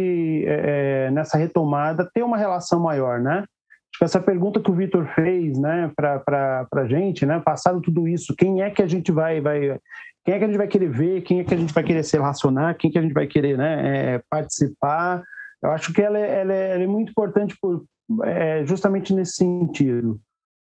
é, 0.46 1.08
é 1.08 1.12
nessa 1.12 1.38
retomada 1.38 2.10
ter 2.14 2.24
uma 2.24 2.38
relação 2.38 2.80
maior, 2.80 3.20
né? 3.20 3.40
Acho 3.40 4.00
que 4.00 4.04
essa 4.04 4.20
pergunta 4.20 4.60
que 4.60 4.70
o 4.70 4.76
Vitor 4.76 5.08
fez, 5.16 5.58
né, 5.58 5.92
para 5.96 6.68
a 6.72 6.88
gente, 6.88 7.26
né, 7.26 7.40
passado 7.40 7.82
tudo 7.82 8.08
isso, 8.08 8.36
quem 8.36 8.62
é 8.62 8.70
que 8.70 8.82
a 8.82 8.88
gente 8.88 9.12
vai, 9.12 9.42
vai, 9.42 9.80
quem 10.24 10.36
é 10.36 10.38
que 10.38 10.44
a 10.44 10.48
gente 10.48 10.58
vai 10.58 10.68
querer 10.68 10.90
ver, 10.90 11.22
quem 11.22 11.40
é 11.40 11.44
que 11.44 11.54
a 11.54 11.58
gente 11.58 11.74
vai 11.74 11.84
querer 11.84 12.04
se 12.04 12.16
relacionar, 12.16 12.76
quem 12.76 12.92
que 12.92 13.00
a 13.00 13.02
gente 13.02 13.14
vai 13.14 13.26
querer, 13.26 13.58
né, 13.58 14.16
é, 14.16 14.22
participar? 14.30 15.24
Eu 15.64 15.72
acho 15.72 15.94
que 15.94 16.02
ela 16.02 16.20
é, 16.20 16.42
ela 16.42 16.54
é, 16.54 16.74
ela 16.74 16.84
é 16.84 16.88
muito 16.88 17.10
importante 17.10 17.58
por, 17.60 17.86
é, 18.24 18.64
justamente 18.66 19.14
nesse 19.14 19.38
sentido. 19.38 20.20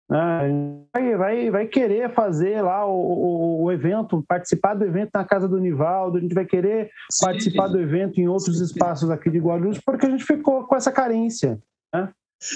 Né? 0.10 0.86
Vai, 0.93 1.16
vai, 1.18 1.51
vai 1.51 1.68
querer 1.68 2.14
fazer 2.14 2.62
lá 2.62 2.86
o, 2.86 2.93
o, 2.93 3.64
o, 3.64 3.72
evento, 3.72 4.24
participar 4.28 4.74
do 4.74 4.86
evento 4.86 5.12
na 5.14 5.26
casa 5.26 5.47
do 5.47 5.60
Nivaldo, 5.60 6.18
a 6.18 6.22
gente 6.22 6.34
vai 6.34 6.45
querer 6.45 6.89
Sim. 7.12 7.26
participar 7.26 7.68
do 7.68 7.80
evento 7.80 8.20
em 8.20 8.28
outros 8.28 8.58
Sim. 8.58 8.64
espaços 8.64 9.10
aqui 9.10 9.30
de 9.30 9.39
Guarulhos, 9.39 9.80
porque 9.80 10.05
a 10.05 10.10
gente 10.10 10.24
ficou 10.24 10.66
com 10.66 10.76
essa 10.76 10.91
carência. 10.91 11.60
Né? 11.93 12.10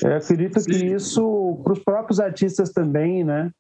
Eu 0.04 0.16
acredito 0.16 0.60
Sim. 0.60 0.70
que 0.70 0.86
isso, 0.86 1.60
para 1.64 1.74
os 1.74 1.80
próprios 1.80 2.20
artistas 2.20 2.72
também, 2.72 3.24
né? 3.24 3.52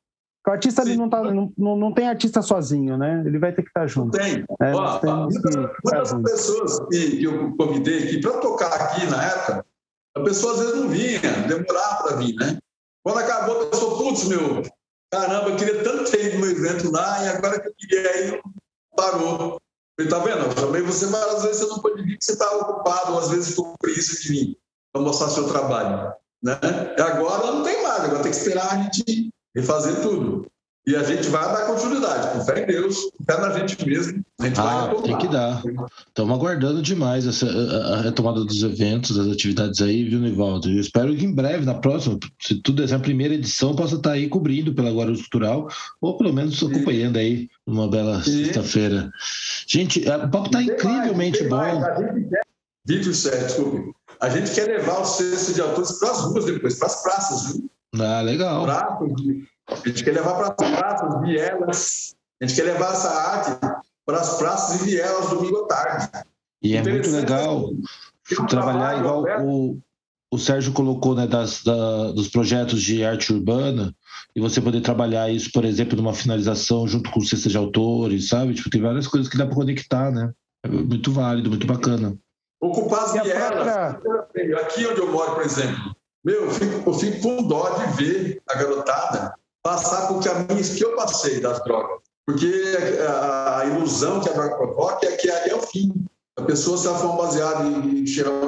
O 0.47 0.49
artista 0.49 0.81
ele 0.81 0.97
não, 0.97 1.07
tá, 1.07 1.21
não, 1.21 1.53
não 1.55 1.93
tem 1.93 2.07
artista 2.07 2.41
sozinho, 2.41 2.97
né? 2.97 3.21
Ele 3.25 3.37
vai 3.37 3.51
ter 3.51 3.61
que 3.61 3.67
estar 3.67 3.81
tá 3.81 3.87
junto. 3.87 4.17
Tem. 4.17 4.43
É, 4.59 4.73
Ó, 4.73 4.99
muitas, 5.25 5.55
muitas 5.55 6.13
pessoas 6.23 6.79
que 6.89 7.23
eu 7.23 7.55
convidei 7.55 8.05
aqui 8.05 8.21
para 8.21 8.39
tocar 8.39 8.73
aqui 8.73 9.05
na 9.05 9.23
época, 9.23 9.65
a 10.15 10.19
pessoa 10.21 10.53
às 10.53 10.59
vezes 10.61 10.81
não 10.81 10.89
vinha, 10.89 11.19
demorava 11.47 12.03
para 12.03 12.15
vir, 12.15 12.33
né? 12.35 12.57
Quando 13.03 13.17
acabou, 13.17 13.63
a 13.63 13.65
pessoa, 13.67 13.97
putz, 13.97 14.25
meu, 14.25 14.63
caramba, 15.11 15.49
eu 15.49 15.55
queria 15.55 15.83
tanto 15.83 16.11
ter 16.11 16.27
ido 16.27 16.39
no 16.39 16.51
evento 16.51 16.91
lá 16.91 17.23
e 17.23 17.29
agora 17.29 17.59
que 17.59 17.67
eu 17.67 17.73
queria 17.75 18.27
ir, 18.27 18.41
parou. 18.95 19.59
Falei, 19.97 20.11
tá 20.11 20.19
vendo? 20.19 20.77
Eu 20.77 20.85
você, 20.85 21.07
mas 21.07 21.35
às 21.35 21.43
vezes 21.43 21.61
você 21.61 21.67
não 21.67 21.79
pode 21.79 22.01
vir 22.03 22.11
porque 22.13 22.25
você 22.25 22.33
está 22.33 22.51
ocupado, 22.57 23.13
ou 23.13 23.19
às 23.19 23.29
vezes 23.29 23.55
por 23.55 23.75
preguiça 23.79 24.21
de 24.21 24.27
vir 24.29 24.57
para 24.91 25.01
mostrar 25.01 25.29
seu 25.29 25.47
trabalho. 25.47 26.13
Né? 26.43 26.59
E 26.97 27.01
agora 27.01 27.51
não 27.51 27.63
tem 27.63 27.83
mais, 27.83 28.03
agora 28.03 28.23
tem 28.23 28.31
que 28.31 28.37
esperar 28.37 28.73
a 28.73 28.83
gente 28.83 29.31
refazer 29.55 30.01
tudo. 30.01 30.47
E 30.87 30.95
a 30.95 31.03
gente 31.03 31.27
vai 31.29 31.43
dar 31.43 31.67
continuidade, 31.67 32.33
com 32.33 32.43
fé 32.43 32.63
em 32.63 32.65
Deus, 32.65 32.95
com 33.15 33.23
fé 33.23 33.39
na 33.39 33.59
gente 33.59 33.85
mesmo. 33.85 34.25
A 34.39 34.47
gente 34.47 34.59
ah, 34.59 34.87
vai 34.87 35.01
tem 35.03 35.17
que 35.19 35.27
dar. 35.27 35.61
Estamos 36.07 36.35
aguardando 36.35 36.81
demais 36.81 37.27
essa, 37.27 37.45
a 37.47 38.01
retomada 38.01 38.43
dos 38.43 38.63
eventos, 38.63 39.15
das 39.15 39.27
atividades 39.27 39.79
aí, 39.79 40.03
viu, 40.09 40.19
Nivaldo? 40.19 40.71
Eu 40.71 40.79
espero 40.79 41.15
que 41.15 41.23
em 41.23 41.35
breve, 41.35 41.65
na 41.65 41.75
próxima, 41.75 42.17
se 42.41 42.55
tudo 42.55 42.83
é 42.83 42.91
a 42.91 42.99
primeira 42.99 43.35
edição, 43.35 43.75
possa 43.75 43.95
estar 43.95 44.13
aí 44.13 44.27
cobrindo 44.27 44.73
pela 44.73 44.91
Guarulhos 44.91 45.21
Cultural, 45.21 45.67
ou 46.01 46.17
pelo 46.17 46.33
menos 46.33 46.61
acompanhando 46.63 47.17
aí 47.17 47.47
uma 47.67 47.87
bela 47.87 48.23
sexta-feira. 48.23 49.11
Gente, 49.67 49.99
o 49.99 50.29
papo 50.31 50.47
está 50.47 50.63
incrivelmente 50.63 51.43
mais, 51.43 51.77
bom. 51.77 52.29
Vitor 52.87 53.13
Sérgio, 53.13 53.45
desculpe. 53.45 53.91
A 54.19 54.29
gente 54.29 54.51
quer 54.51 54.65
levar 54.65 55.01
o 55.01 55.05
cesto 55.05 55.53
de 55.53 55.61
autores 55.61 55.99
para 55.99 56.09
as 56.09 56.21
ruas 56.21 56.45
depois, 56.45 56.79
para 56.79 56.87
as 56.87 57.03
praças, 57.03 57.53
viu? 57.53 57.69
Ah, 57.99 58.21
legal. 58.21 58.63
Praças, 58.63 59.09
a 59.71 59.87
gente 59.87 60.03
quer 60.03 60.13
levar 60.13 60.35
para 60.35 60.47
as 60.47 60.71
praças, 60.71 61.21
vielas. 61.21 62.15
A 62.41 62.45
gente 62.45 62.55
quer 62.55 62.63
levar 62.63 62.93
essa 62.93 63.09
arte 63.09 63.59
para 64.05 64.19
as 64.19 64.37
praças 64.37 64.81
e 64.81 64.85
vielas 64.85 65.29
domingo 65.29 65.63
à 65.63 65.67
tarde. 65.67 66.09
E 66.61 66.75
é 66.75 66.83
muito 66.83 67.09
legal 67.09 67.71
trabalhar 68.47 68.99
igual 68.99 69.25
o, 69.43 69.79
o 70.31 70.37
Sérgio 70.37 70.73
colocou, 70.73 71.15
né, 71.15 71.27
das, 71.27 71.63
da, 71.63 72.11
dos 72.11 72.29
projetos 72.29 72.81
de 72.81 73.03
arte 73.03 73.33
urbana, 73.33 73.93
e 74.35 74.39
você 74.39 74.61
poder 74.61 74.81
trabalhar 74.81 75.29
isso, 75.29 75.51
por 75.51 75.65
exemplo, 75.65 75.97
numa 75.97 76.13
finalização 76.13 76.87
junto 76.87 77.11
com 77.11 77.21
cesta 77.21 77.49
de 77.49 77.57
autores, 77.57 78.29
sabe? 78.29 78.53
Tipo, 78.53 78.69
tem 78.69 78.81
várias 78.81 79.07
coisas 79.07 79.29
que 79.29 79.37
dá 79.37 79.45
para 79.45 79.55
conectar, 79.55 80.11
né? 80.11 80.31
É 80.63 80.69
muito 80.69 81.11
válido, 81.11 81.49
muito 81.49 81.67
bacana. 81.67 82.15
Ocupar 82.61 83.03
as 83.03 83.13
vielas. 83.13 83.97
Própria... 83.97 84.57
Aqui 84.61 84.85
onde 84.85 85.01
eu 85.01 85.11
moro, 85.11 85.33
por 85.33 85.43
exemplo, 85.43 85.95
meu, 86.23 86.45
eu 86.45 86.51
fico, 86.51 86.89
eu 86.89 86.93
fico 86.93 87.21
com 87.21 87.47
dó 87.47 87.69
de 87.69 88.03
ver 88.03 88.41
a 88.47 88.55
garotada 88.55 89.33
passar 89.63 90.07
por 90.07 90.23
caminhos 90.23 90.69
que 90.69 90.83
eu 90.83 90.95
passei 90.95 91.39
das 91.39 91.63
drogas. 91.63 91.99
Porque 92.25 92.51
a, 93.07 93.59
a 93.59 93.65
ilusão 93.65 94.19
que 94.19 94.29
a 94.29 94.33
droga 94.33 94.55
provoca 94.55 95.07
é 95.07 95.17
que 95.17 95.29
ali 95.29 95.49
é 95.51 95.55
o 95.55 95.61
fim. 95.61 95.93
A 96.37 96.43
pessoa 96.43 96.77
se 96.77 96.87
for 97.01 97.17
baseada 97.17 97.63
em 97.65 98.05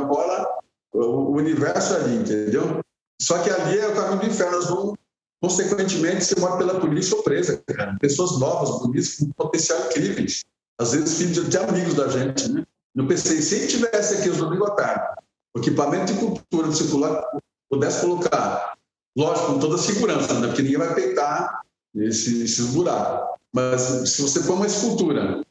bola, 0.08 0.48
o 0.94 1.32
universo 1.32 1.94
é 1.94 1.98
ali, 1.98 2.16
entendeu? 2.16 2.82
Só 3.22 3.40
que 3.40 3.50
ali 3.50 3.80
é 3.80 3.88
o 3.88 3.96
caminho 3.96 4.20
do 4.20 4.28
inferno. 4.28 4.58
Nós 4.58 4.70
vamos, 4.70 4.96
consequentemente, 5.42 6.26
ser 6.26 6.40
mortos 6.40 6.60
pela 6.60 6.80
polícia 6.80 7.16
ou 7.16 7.24
presa. 7.24 7.62
Cara. 7.68 7.96
Pessoas 8.00 8.40
novas, 8.40 8.80
bonitas, 8.80 9.18
com 9.18 9.30
potencial 9.32 9.80
incríveis. 9.88 10.44
Às 10.80 10.94
vezes, 10.94 11.18
filhos 11.18 11.50
de 11.50 11.58
amigos 11.58 11.94
da 11.96 12.08
gente, 12.08 12.52
né? 12.52 12.64
Eu 12.96 13.08
pensei, 13.08 13.42
se 13.42 13.68
tivesse 13.68 14.16
aqui 14.16 14.30
os 14.30 14.38
domingos 14.38 14.70
à 14.70 14.76
tarde, 14.76 15.22
o 15.56 15.60
equipamento 15.60 16.14
de 16.14 16.20
cultura 16.20 16.72
circular 16.72 17.24
pudesse 17.70 18.02
colocar, 18.02 18.78
lógico, 19.16 19.54
com 19.54 19.60
toda 19.60 19.76
a 19.76 19.80
segurança, 19.80 20.40
né? 20.40 20.48
porque 20.48 20.62
ninguém 20.62 20.78
vai 20.78 20.94
peitar 20.94 21.62
esse, 21.96 22.44
esses 22.44 22.68
buracos. 22.68 23.38
Mas 23.54 23.82
se 23.82 24.22
você 24.22 24.40
põe 24.42 24.56
uma 24.56 24.68
escultura, 24.68 25.44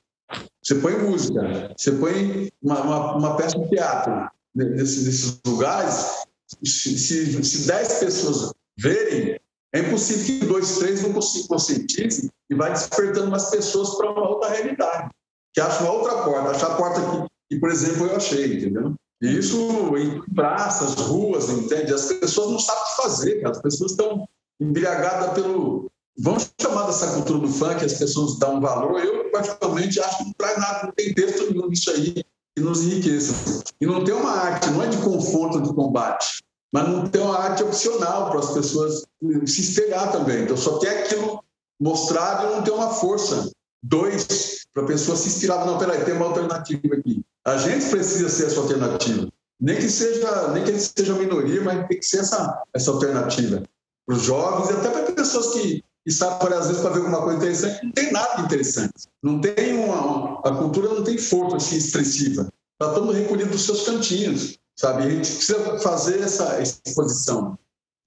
você 0.62 0.74
põe 0.76 0.98
música, 0.98 1.72
você 1.76 1.92
põe 1.92 2.50
uma, 2.62 2.80
uma, 2.80 3.16
uma 3.16 3.36
peça 3.36 3.58
de 3.58 3.68
teatro 3.68 4.28
nesses, 4.54 5.04
nesses 5.06 5.40
lugares, 5.46 6.24
se, 6.64 6.98
se, 6.98 7.44
se 7.44 7.66
dez 7.66 7.94
pessoas 7.94 8.52
verem, 8.78 9.38
é 9.74 9.78
impossível 9.78 10.40
que 10.40 10.46
dois, 10.46 10.78
três 10.78 11.02
não 11.02 11.12
conscientizem 11.12 12.30
e 12.50 12.54
vai 12.54 12.72
despertando 12.72 13.30
mais 13.30 13.46
pessoas 13.50 13.94
para 13.96 14.10
uma 14.10 14.28
outra 14.28 14.50
realidade, 14.50 15.10
que 15.54 15.60
acha 15.60 15.82
uma 15.84 15.92
outra 15.92 16.22
porta, 16.24 16.50
achar 16.50 16.72
a 16.72 16.76
porta 16.76 17.00
que 17.00 17.32
que, 17.52 17.60
por 17.60 17.70
exemplo, 17.70 18.06
eu 18.06 18.16
achei, 18.16 18.56
entendeu? 18.56 18.94
E 19.22 19.38
isso 19.38 19.96
em 19.96 20.20
praças, 20.34 20.94
ruas, 20.94 21.48
entende? 21.48 21.94
As 21.94 22.06
pessoas 22.06 22.50
não 22.50 22.58
sabem 22.58 22.82
o 22.82 22.86
que 22.86 23.02
fazer, 23.02 23.46
as 23.46 23.62
pessoas 23.62 23.92
estão 23.92 24.28
embriagadas 24.60 25.32
pelo. 25.32 25.88
Vamos 26.18 26.50
chamar 26.60 26.86
dessa 26.86 27.14
cultura 27.14 27.38
do 27.38 27.48
funk, 27.48 27.84
as 27.84 27.94
pessoas 27.94 28.36
dão 28.38 28.60
valor. 28.60 29.00
Eu, 29.00 29.30
particularmente, 29.30 30.00
acho 30.00 30.18
que 30.18 30.24
não 30.24 30.32
traz 30.32 30.58
nada, 30.58 30.86
não 30.86 30.92
tem 30.92 31.14
texto 31.14 31.50
nenhum 31.50 31.68
nisso 31.68 31.90
aí 31.90 32.12
que 32.12 32.62
nos 32.62 32.82
enriqueça. 32.82 33.62
E 33.80 33.86
não 33.86 34.02
tem 34.02 34.12
uma 34.12 34.32
arte, 34.32 34.68
não 34.70 34.82
é 34.82 34.88
de 34.88 34.98
confronto, 34.98 35.62
de 35.62 35.72
combate, 35.72 36.42
mas 36.72 36.88
não 36.88 37.06
tem 37.06 37.22
uma 37.22 37.38
arte 37.38 37.62
opcional 37.62 38.28
para 38.28 38.40
as 38.40 38.50
pessoas 38.50 39.04
se 39.46 39.60
espelhar 39.60 40.10
também. 40.10 40.42
Então, 40.42 40.56
só 40.56 40.78
tem 40.78 40.90
aquilo 40.90 41.42
mostrado 41.80 42.48
e 42.48 42.56
não 42.56 42.62
tem 42.62 42.74
uma 42.74 42.90
força 42.90 43.50
dois, 43.82 44.66
para 44.74 44.82
a 44.82 44.86
pessoa 44.86 45.16
se 45.16 45.28
inspirar. 45.28 45.64
Não, 45.64 45.78
peraí, 45.78 46.04
tem 46.04 46.14
uma 46.14 46.26
alternativa 46.26 46.96
aqui. 46.96 47.24
A 47.44 47.56
gente 47.56 47.88
precisa 47.90 48.28
ser 48.28 48.46
essa 48.46 48.60
alternativa. 48.60 49.28
Nem 49.60 49.76
que 49.76 49.88
seja, 49.88 50.48
nem 50.48 50.64
que 50.64 50.78
seja 50.78 51.14
minoria, 51.14 51.62
mas 51.62 51.86
tem 51.86 51.98
que 51.98 52.06
ser 52.06 52.18
essa, 52.18 52.62
essa 52.74 52.90
alternativa. 52.90 53.62
Para 54.06 54.16
os 54.16 54.22
jovens 54.22 54.70
e 54.70 54.72
até 54.72 54.90
para 54.90 55.12
pessoas 55.12 55.52
que, 55.52 55.84
que 56.04 56.10
sabem, 56.10 56.52
às 56.52 56.66
vezes, 56.66 56.82
para 56.82 56.90
ver 56.90 56.98
alguma 56.98 57.22
coisa 57.22 57.38
interessante, 57.38 57.84
não 57.84 57.92
tem 57.92 58.12
nada 58.12 58.42
interessante. 58.42 59.08
Não 59.22 59.40
tem 59.40 59.76
uma, 59.78 60.40
a 60.40 60.56
cultura 60.56 60.88
não 60.88 61.04
tem 61.04 61.16
força 61.16 61.56
assim, 61.56 61.76
expressiva. 61.76 62.52
Está 62.80 62.94
todo 62.94 63.12
recolhido 63.12 63.50
dos 63.50 63.62
seus 63.62 63.84
cantinhos, 63.84 64.58
sabe? 64.76 65.04
A 65.04 65.10
gente 65.10 65.30
precisa 65.30 65.78
fazer 65.78 66.20
essa 66.20 66.60
exposição, 66.60 67.56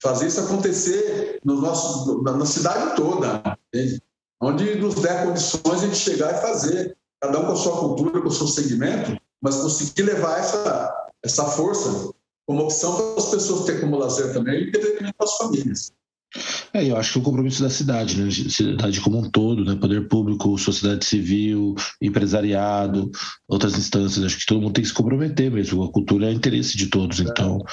fazer 0.02 0.26
isso 0.26 0.40
acontecer 0.40 1.40
no 1.42 1.60
nosso, 1.60 2.22
na, 2.22 2.44
cidade 2.44 2.96
toda, 2.96 3.56
entende? 3.72 4.02
onde 4.40 4.74
nos 4.74 4.96
der 4.96 5.24
condições 5.24 5.80
de 5.80 5.94
chegar 5.94 6.34
e 6.34 6.42
fazer, 6.42 6.96
cada 7.20 7.38
um 7.38 7.46
com 7.46 7.52
a 7.52 7.56
sua 7.56 7.78
cultura, 7.78 8.20
com 8.20 8.28
o 8.28 8.32
seu 8.32 8.46
segmento, 8.46 9.18
mas 9.42 9.56
conseguir 9.56 10.02
levar 10.02 10.38
essa, 10.38 11.08
essa 11.22 11.44
força 11.44 12.12
como 12.46 12.62
opção 12.62 12.96
para 12.96 13.22
as 13.22 13.30
pessoas 13.30 13.64
ter 13.64 13.80
como 13.80 13.96
lazer 13.96 14.32
também 14.32 14.68
e 14.68 15.12
para 15.12 15.24
as 15.24 15.36
famílias. 15.36 15.92
É, 16.72 16.84
eu 16.84 16.96
acho 16.96 17.12
que 17.12 17.18
é 17.18 17.20
um 17.20 17.24
compromisso 17.24 17.62
da 17.62 17.70
cidade, 17.70 18.20
né? 18.20 18.30
Cidade 18.30 19.00
como 19.00 19.18
um 19.18 19.30
todo, 19.30 19.64
né? 19.64 19.74
Poder 19.74 20.08
público, 20.08 20.58
sociedade 20.58 21.04
civil, 21.04 21.74
empresariado, 22.00 23.10
outras 23.48 23.78
instâncias. 23.78 24.24
Acho 24.24 24.38
que 24.38 24.46
todo 24.46 24.60
mundo 24.60 24.74
tem 24.74 24.82
que 24.82 24.88
se 24.88 24.94
comprometer 24.94 25.50
mesmo. 25.50 25.82
A 25.84 25.90
cultura 25.90 26.26
é 26.26 26.32
interesse 26.32 26.76
de 26.76 26.86
todos. 26.86 27.20
Então, 27.20 27.64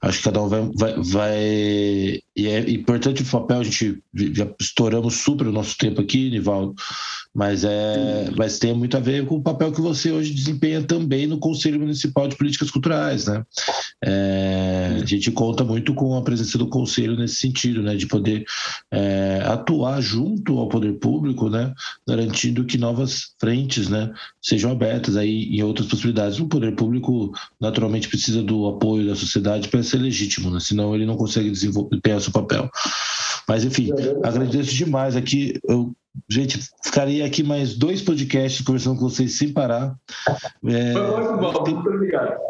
acho 0.00 0.18
que 0.18 0.24
cada 0.24 0.42
um 0.42 0.48
vai. 0.48 0.70
vai, 0.76 0.94
vai... 1.02 2.20
E 2.36 2.46
é 2.46 2.70
importante 2.70 3.22
o 3.22 3.26
papel, 3.26 3.60
a 3.60 3.64
gente 3.64 4.02
já 4.12 4.46
estouramos 4.60 5.14
super 5.14 5.46
o 5.46 5.52
nosso 5.52 5.76
tempo 5.78 6.00
aqui, 6.00 6.30
Nivaldo, 6.30 6.74
mas, 7.34 7.64
é, 7.64 8.30
mas 8.36 8.58
tem 8.58 8.74
muito 8.74 8.96
a 8.96 9.00
ver 9.00 9.26
com 9.26 9.36
o 9.36 9.42
papel 9.42 9.72
que 9.72 9.80
você 9.80 10.10
hoje 10.10 10.32
desempenha 10.32 10.82
também 10.82 11.26
no 11.26 11.38
Conselho 11.38 11.80
Municipal 11.80 12.28
de 12.28 12.36
Políticas 12.36 12.70
Culturais, 12.70 13.26
né? 13.26 13.44
É, 14.04 14.98
a 15.02 15.04
gente 15.04 15.30
conta 15.30 15.64
muito 15.64 15.94
com 15.94 16.16
a 16.16 16.22
presença 16.22 16.58
do 16.58 16.68
Conselho 16.68 17.16
nesse 17.16 17.36
sentido, 17.36 17.82
né? 17.82 17.96
De 17.96 18.03
poder 18.06 18.44
é, 18.92 19.42
atuar 19.44 20.00
junto 20.00 20.58
ao 20.58 20.68
poder 20.68 20.98
público, 20.98 21.48
né, 21.48 21.72
garantindo 22.06 22.64
que 22.64 22.78
novas 22.78 23.34
frentes 23.40 23.88
né, 23.88 24.12
sejam 24.42 24.70
abertas 24.70 25.16
aí 25.16 25.44
em 25.44 25.62
outras 25.62 25.88
possibilidades. 25.88 26.38
O 26.38 26.48
poder 26.48 26.74
público 26.74 27.32
naturalmente 27.60 28.08
precisa 28.08 28.42
do 28.42 28.66
apoio 28.66 29.06
da 29.06 29.14
sociedade 29.14 29.68
para 29.68 29.82
ser 29.82 29.98
legítimo, 29.98 30.50
né, 30.50 30.60
senão 30.60 30.94
ele 30.94 31.06
não 31.06 31.16
consegue 31.16 31.50
desempenhar 31.50 32.20
seu 32.20 32.32
papel. 32.32 32.70
Mas 33.48 33.64
enfim, 33.64 33.90
agradeço 34.22 34.74
demais 34.74 35.16
aqui. 35.16 35.58
Eu 35.68 35.94
Gente, 36.30 36.60
ficaria 36.82 37.26
aqui 37.26 37.42
mais 37.42 37.76
dois 37.76 38.00
podcasts 38.00 38.64
conversando 38.64 38.98
com 38.98 39.08
vocês 39.08 39.36
sem 39.36 39.52
parar. 39.52 39.96
É, 40.64 40.92
tem, 41.64 41.76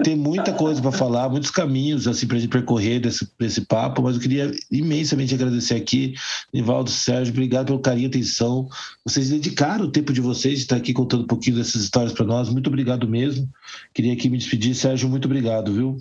tem, 0.03 0.17
muita 0.17 0.53
coisa 0.53 0.83
para 0.83 0.93
falar, 0.93 1.31
muitos 1.31 1.51
caminhos 1.51 2.07
assim 2.07 2.27
para 2.27 2.37
a 2.37 2.41
gente 2.41 2.51
percorrer 2.51 3.01
desse, 3.01 3.27
desse 3.39 3.63
papo, 3.63 4.03
mas 4.03 4.17
eu 4.17 4.23
queria 4.23 4.51
imensamente 4.71 5.35
agradecer 5.35 5.75
aqui, 5.75 6.15
Nivaldo 6.53 6.91
Sérgio, 6.91 7.33
obrigado 7.33 7.67
pelo 7.67 7.81
carinho 7.81 8.05
e 8.05 8.09
atenção. 8.09 8.69
Vocês 9.05 9.31
dedicaram 9.31 9.87
o 9.87 9.91
tempo 9.91 10.13
de 10.13 10.21
vocês 10.21 10.57
de 10.57 10.61
estar 10.61 10.77
aqui 10.77 10.93
contando 10.93 11.25
um 11.25 11.27
pouquinho 11.27 11.57
dessas 11.57 11.83
histórias 11.83 12.13
para 12.13 12.27
nós. 12.27 12.51
Muito 12.51 12.69
obrigado 12.69 13.09
mesmo. 13.09 13.49
Queria 13.95 14.13
aqui 14.13 14.29
me 14.29 14.37
despedir, 14.37 14.75
Sérgio, 14.75 15.09
muito 15.09 15.25
obrigado, 15.25 15.73
viu? 15.73 15.97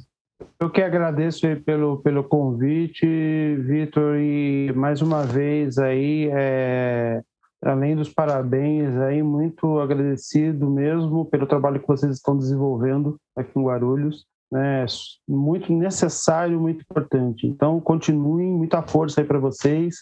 Eu 0.59 0.69
que 0.69 0.81
agradeço 0.81 1.41
pelo, 1.65 1.97
pelo 1.97 2.23
convite, 2.23 3.05
Vitor, 3.05 4.17
e 4.17 4.71
mais 4.75 5.01
uma 5.01 5.25
vez 5.25 5.77
aí 5.77 6.29
é, 6.31 7.21
além 7.63 7.95
dos 7.95 8.09
parabéns, 8.09 8.95
aí 8.97 9.23
muito 9.23 9.79
agradecido 9.79 10.69
mesmo 10.69 11.25
pelo 11.25 11.47
trabalho 11.47 11.79
que 11.79 11.87
vocês 11.87 12.15
estão 12.15 12.37
desenvolvendo 12.37 13.17
aqui 13.35 13.57
em 13.57 13.63
Guarulhos, 13.63 14.25
né? 14.51 14.85
Muito 15.27 15.73
necessário, 15.73 16.59
muito 16.59 16.81
importante. 16.81 17.47
Então, 17.47 17.79
continuem, 17.81 18.51
muita 18.51 18.83
força 18.83 19.21
aí 19.21 19.25
para 19.25 19.39
vocês. 19.39 19.97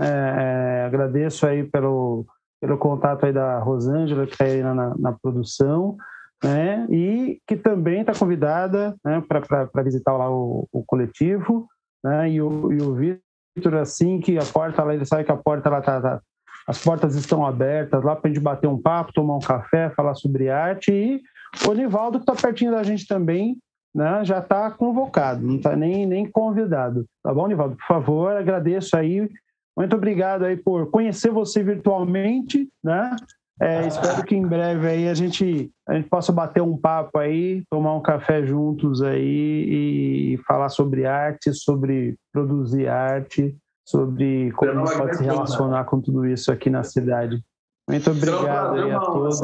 É, 0.00 0.06
é, 0.06 0.84
agradeço 0.84 1.46
aí 1.46 1.62
pelo, 1.64 2.26
pelo 2.60 2.76
contato 2.78 3.24
aí 3.24 3.32
da 3.32 3.60
Rosângela, 3.60 4.26
que 4.26 4.32
está 4.32 4.44
aí 4.44 4.62
na, 4.62 4.96
na, 4.98 5.12
produção, 5.12 5.96
né? 6.42 6.86
E 6.90 7.40
que 7.46 7.56
também 7.56 8.00
está 8.00 8.12
convidada 8.12 8.96
né, 9.04 9.22
para 9.28 9.82
visitar 9.84 10.16
lá 10.16 10.28
o, 10.28 10.66
o 10.72 10.82
coletivo, 10.84 11.68
né? 12.02 12.30
E 12.30 12.42
o, 12.42 12.72
e 12.72 12.82
o 12.82 12.94
Vitor, 12.94 13.74
assim 13.76 14.18
que 14.18 14.36
a 14.36 14.44
porta 14.44 14.82
lá, 14.82 14.94
ele 14.94 15.04
sabe 15.04 15.24
que 15.24 15.32
a 15.32 15.36
porta 15.36 15.68
está 15.68 16.00
tá, 16.00 16.20
as 16.66 16.82
portas 16.82 17.14
estão 17.14 17.44
abertas 17.44 18.02
lá 18.02 18.14
para 18.14 18.30
a 18.30 18.32
gente 18.32 18.42
bater 18.42 18.68
um 18.68 18.80
papo, 18.80 19.12
tomar 19.12 19.36
um 19.36 19.40
café, 19.40 19.90
falar 19.90 20.14
sobre 20.14 20.48
arte. 20.48 20.92
E 20.92 21.22
o 21.68 21.72
Nivaldo, 21.72 22.18
que 22.18 22.30
está 22.30 22.40
pertinho 22.40 22.72
da 22.72 22.82
gente 22.82 23.06
também, 23.06 23.56
né, 23.94 24.24
já 24.24 24.38
está 24.38 24.70
convocado, 24.70 25.46
não 25.46 25.56
está 25.56 25.76
nem, 25.76 26.06
nem 26.06 26.30
convidado. 26.30 27.04
Tá 27.22 27.32
bom, 27.34 27.46
Nivaldo? 27.46 27.76
Por 27.76 27.86
favor, 27.86 28.36
agradeço 28.36 28.96
aí. 28.96 29.28
Muito 29.76 29.96
obrigado 29.96 30.44
aí 30.44 30.56
por 30.56 30.90
conhecer 30.90 31.30
você 31.30 31.62
virtualmente, 31.62 32.68
né? 32.82 33.16
É, 33.60 33.86
espero 33.86 34.24
que 34.24 34.34
em 34.34 34.46
breve 34.46 34.88
aí 34.88 35.08
a 35.08 35.14
gente, 35.14 35.70
a 35.86 35.94
gente 35.94 36.08
possa 36.08 36.32
bater 36.32 36.60
um 36.60 36.76
papo 36.76 37.18
aí, 37.18 37.62
tomar 37.70 37.94
um 37.94 38.00
café 38.00 38.44
juntos 38.44 39.02
aí 39.02 40.34
e 40.34 40.38
falar 40.48 40.68
sobre 40.68 41.06
arte, 41.06 41.52
sobre 41.52 42.16
produzir 42.32 42.88
arte 42.88 43.54
sobre 43.84 44.52
como 44.52 44.70
a 44.70 44.86
gente 44.86 44.98
pode 44.98 45.16
se 45.16 45.24
relacionar 45.24 45.84
com 45.84 46.00
tudo 46.00 46.26
isso 46.26 46.52
aqui 46.52 46.70
na 46.70 46.84
cidade. 46.84 47.42
Muito 47.88 48.10
obrigado 48.10 48.74
aí 48.74 48.92
a 48.92 49.00
todos. 49.00 49.40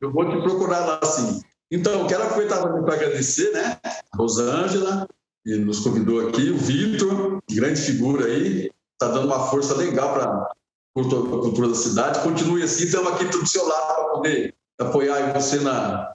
Eu 0.00 0.12
vou 0.12 0.28
te 0.28 0.42
procurar 0.42 0.80
lá 0.80 1.00
sim. 1.04 1.40
Então, 1.70 2.06
quero 2.06 2.22
aproveitar 2.24 2.62
também 2.62 2.82
para 2.82 2.94
agradecer, 2.94 3.52
né? 3.52 3.78
A 3.84 4.16
Rosângela, 4.16 5.06
que 5.44 5.56
nos 5.56 5.80
convidou 5.80 6.28
aqui, 6.28 6.50
o 6.50 6.56
Vitor, 6.56 7.38
grande 7.50 7.80
figura 7.80 8.24
aí, 8.24 8.70
está 8.92 9.14
dando 9.14 9.26
uma 9.26 9.46
força 9.48 9.76
legal 9.76 10.14
para 10.14 10.24
a 10.24 10.50
cultura 10.96 11.68
da 11.68 11.74
cidade. 11.74 12.20
Continue 12.20 12.62
assim, 12.62 12.84
estamos 12.84 13.12
aqui 13.12 13.26
do 13.26 13.46
seu 13.46 13.66
lado 13.66 13.94
para 13.94 14.04
poder 14.12 14.54
apoiar 14.80 15.32
você 15.32 15.60
na. 15.60 16.14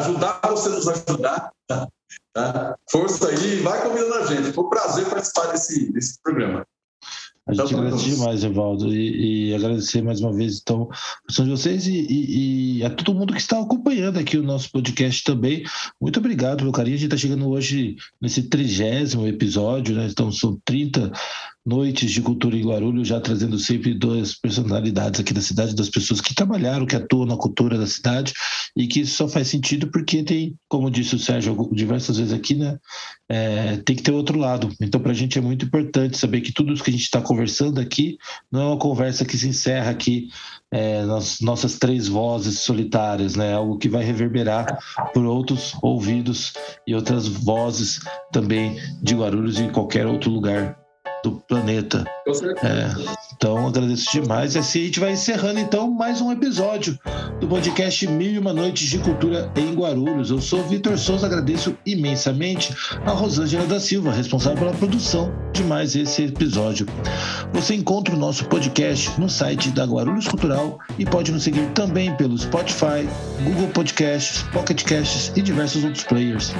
ajudar 0.00 0.40
você 0.44 0.68
a 0.68 0.72
nos 0.72 0.88
ajudar. 0.88 1.52
Tá? 2.32 2.76
Força 2.90 3.28
aí, 3.28 3.60
vai 3.60 3.82
convidando 3.82 4.14
a 4.14 4.26
gente. 4.26 4.52
Foi 4.52 4.64
um 4.64 4.68
prazer 4.68 5.06
participar 5.08 5.46
desse, 5.46 5.92
desse 5.92 6.20
programa. 6.22 6.66
A 7.48 7.54
gente 7.54 7.64
então, 7.64 7.80
agradece 7.80 8.10
demais, 8.10 8.44
Evaldo, 8.44 8.94
e, 8.94 9.48
e, 9.48 9.54
agradecer 9.54 10.02
mais 10.02 10.20
uma 10.20 10.34
vez, 10.34 10.58
então, 10.60 10.86
a 10.92 11.42
de 11.42 11.48
vocês 11.48 11.86
e, 11.86 11.94
e, 11.94 12.78
e, 12.78 12.84
a 12.84 12.90
todo 12.90 13.14
mundo 13.14 13.32
que 13.32 13.40
está 13.40 13.58
acompanhando 13.58 14.18
aqui 14.18 14.36
o 14.36 14.42
nosso 14.42 14.70
podcast 14.70 15.24
também. 15.24 15.64
Muito 15.98 16.18
obrigado 16.18 16.58
pelo 16.58 16.72
carinho. 16.72 16.96
A 16.96 16.98
gente 16.98 17.06
está 17.06 17.16
chegando 17.16 17.48
hoje 17.48 17.96
nesse 18.20 18.42
trigésimo 18.42 19.26
episódio, 19.26 19.96
né? 19.96 20.08
Então, 20.10 20.30
são 20.30 20.60
30 20.62 21.10
noites 21.68 22.10
de 22.10 22.22
cultura 22.22 22.56
em 22.56 22.64
Guarulhos, 22.64 23.06
já 23.06 23.20
trazendo 23.20 23.58
sempre 23.58 23.92
duas 23.92 24.34
personalidades 24.34 25.20
aqui 25.20 25.34
da 25.34 25.42
cidade, 25.42 25.76
das 25.76 25.90
pessoas 25.90 26.18
que 26.18 26.34
trabalharam, 26.34 26.86
que 26.86 26.96
atuam 26.96 27.26
na 27.26 27.36
cultura 27.36 27.76
da 27.76 27.86
cidade, 27.86 28.32
e 28.74 28.86
que 28.86 29.00
isso 29.00 29.16
só 29.16 29.28
faz 29.28 29.48
sentido 29.48 29.90
porque 29.90 30.22
tem, 30.22 30.56
como 30.66 30.90
disse 30.90 31.14
o 31.14 31.18
Sérgio 31.18 31.68
diversas 31.72 32.16
vezes 32.16 32.32
aqui, 32.32 32.54
né? 32.54 32.78
É, 33.28 33.76
tem 33.78 33.94
que 33.94 34.02
ter 34.02 34.12
outro 34.12 34.38
lado. 34.38 34.70
Então, 34.80 34.98
para 34.98 35.10
a 35.10 35.14
gente 35.14 35.36
é 35.36 35.42
muito 35.42 35.66
importante 35.66 36.16
saber 36.16 36.40
que 36.40 36.52
tudo 36.52 36.72
isso 36.72 36.82
que 36.82 36.90
a 36.90 36.92
gente 36.92 37.02
está 37.02 37.20
conversando 37.20 37.78
aqui 37.78 38.16
não 38.50 38.60
é 38.62 38.66
uma 38.68 38.78
conversa 38.78 39.26
que 39.26 39.36
se 39.36 39.48
encerra 39.48 39.90
aqui 39.90 40.28
é, 40.70 41.04
nas 41.04 41.40
nossas 41.40 41.78
três 41.78 42.08
vozes 42.08 42.60
solitárias, 42.60 43.34
né? 43.34 43.52
Algo 43.52 43.76
que 43.76 43.90
vai 43.90 44.02
reverberar 44.02 44.78
por 45.12 45.26
outros 45.26 45.74
ouvidos 45.82 46.54
e 46.86 46.94
outras 46.94 47.26
vozes 47.28 48.00
também 48.32 48.80
de 49.02 49.14
Guarulhos 49.14 49.58
e 49.58 49.64
em 49.64 49.70
qualquer 49.70 50.06
outro 50.06 50.30
lugar 50.30 50.77
do 51.22 51.32
planeta. 51.32 52.04
É, 52.62 53.14
então 53.36 53.66
agradeço 53.66 54.10
demais. 54.12 54.54
E 54.54 54.58
assim 54.58 54.82
a 54.82 54.84
gente 54.84 55.00
vai 55.00 55.12
encerrando 55.12 55.58
então 55.58 55.90
mais 55.90 56.20
um 56.20 56.30
episódio 56.30 56.98
do 57.40 57.46
podcast 57.46 58.06
Mil 58.06 58.32
e 58.32 58.38
Uma 58.38 58.52
Noites 58.52 58.88
de 58.88 58.98
Cultura 58.98 59.50
em 59.56 59.74
Guarulhos. 59.74 60.30
Eu 60.30 60.40
sou 60.40 60.62
Vitor 60.64 60.98
Souza, 60.98 61.26
agradeço 61.26 61.76
imensamente 61.86 62.74
a 63.04 63.10
Rosângela 63.10 63.66
da 63.66 63.80
Silva, 63.80 64.12
responsável 64.12 64.58
pela 64.58 64.72
produção 64.72 65.32
de 65.52 65.62
mais 65.64 65.96
esse 65.96 66.24
episódio. 66.24 66.86
Você 67.52 67.74
encontra 67.74 68.14
o 68.14 68.18
nosso 68.18 68.44
podcast 68.46 69.18
no 69.20 69.28
site 69.28 69.70
da 69.70 69.84
Guarulhos 69.84 70.28
Cultural 70.28 70.78
e 70.98 71.04
pode 71.04 71.32
nos 71.32 71.42
seguir 71.42 71.66
também 71.70 72.14
pelo 72.16 72.36
Spotify, 72.36 73.08
Google 73.42 73.68
Podcasts, 73.68 74.42
Pocket 74.52 74.84
Casts 74.84 75.32
e 75.34 75.42
diversos 75.42 75.84
outros 75.84 76.04
players. 76.04 76.52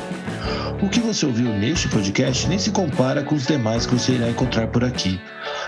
O 0.83 0.89
que 0.89 1.01
você 1.01 1.27
ouviu 1.27 1.49
neste 1.49 1.89
podcast 1.89 2.47
nem 2.47 2.59
se 2.59 2.71
compara 2.71 3.23
com 3.23 3.35
os 3.35 3.47
demais 3.47 3.85
que 3.85 3.95
você 3.95 4.13
irá 4.13 4.29
encontrar 4.49 4.67
por 4.69 4.83
aqui. 4.83 5.21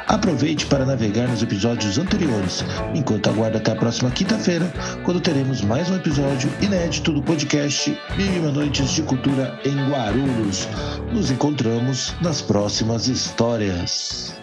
Aproveite 0.09 0.67
para 0.67 0.87
navegar 0.87 1.29
nos 1.29 1.43
episódios 1.43 1.99
anteriores, 1.99 2.65
enquanto 2.95 3.29
aguarda 3.29 3.59
até 3.59 3.73
a 3.73 3.77
próxima 3.77 4.11
quinta-feira, 4.11 4.73
quando 5.05 5.21
teremos 5.21 5.61
mais 5.61 5.91
um 5.91 5.97
episódio 5.97 6.51
inédito 6.61 7.13
do 7.13 7.23
podcast 7.23 7.97
Mil 8.17 8.35
e 8.35 8.39
Uma 8.39 8.51
Noites 8.51 8.91
de 8.91 9.03
Cultura 9.03 9.59
em 9.65 9.77
Guarulhos. 9.91 10.67
Nos 11.13 11.31
encontramos 11.31 12.15
nas 12.23 12.41
próximas 12.41 13.07
histórias. 13.07 14.40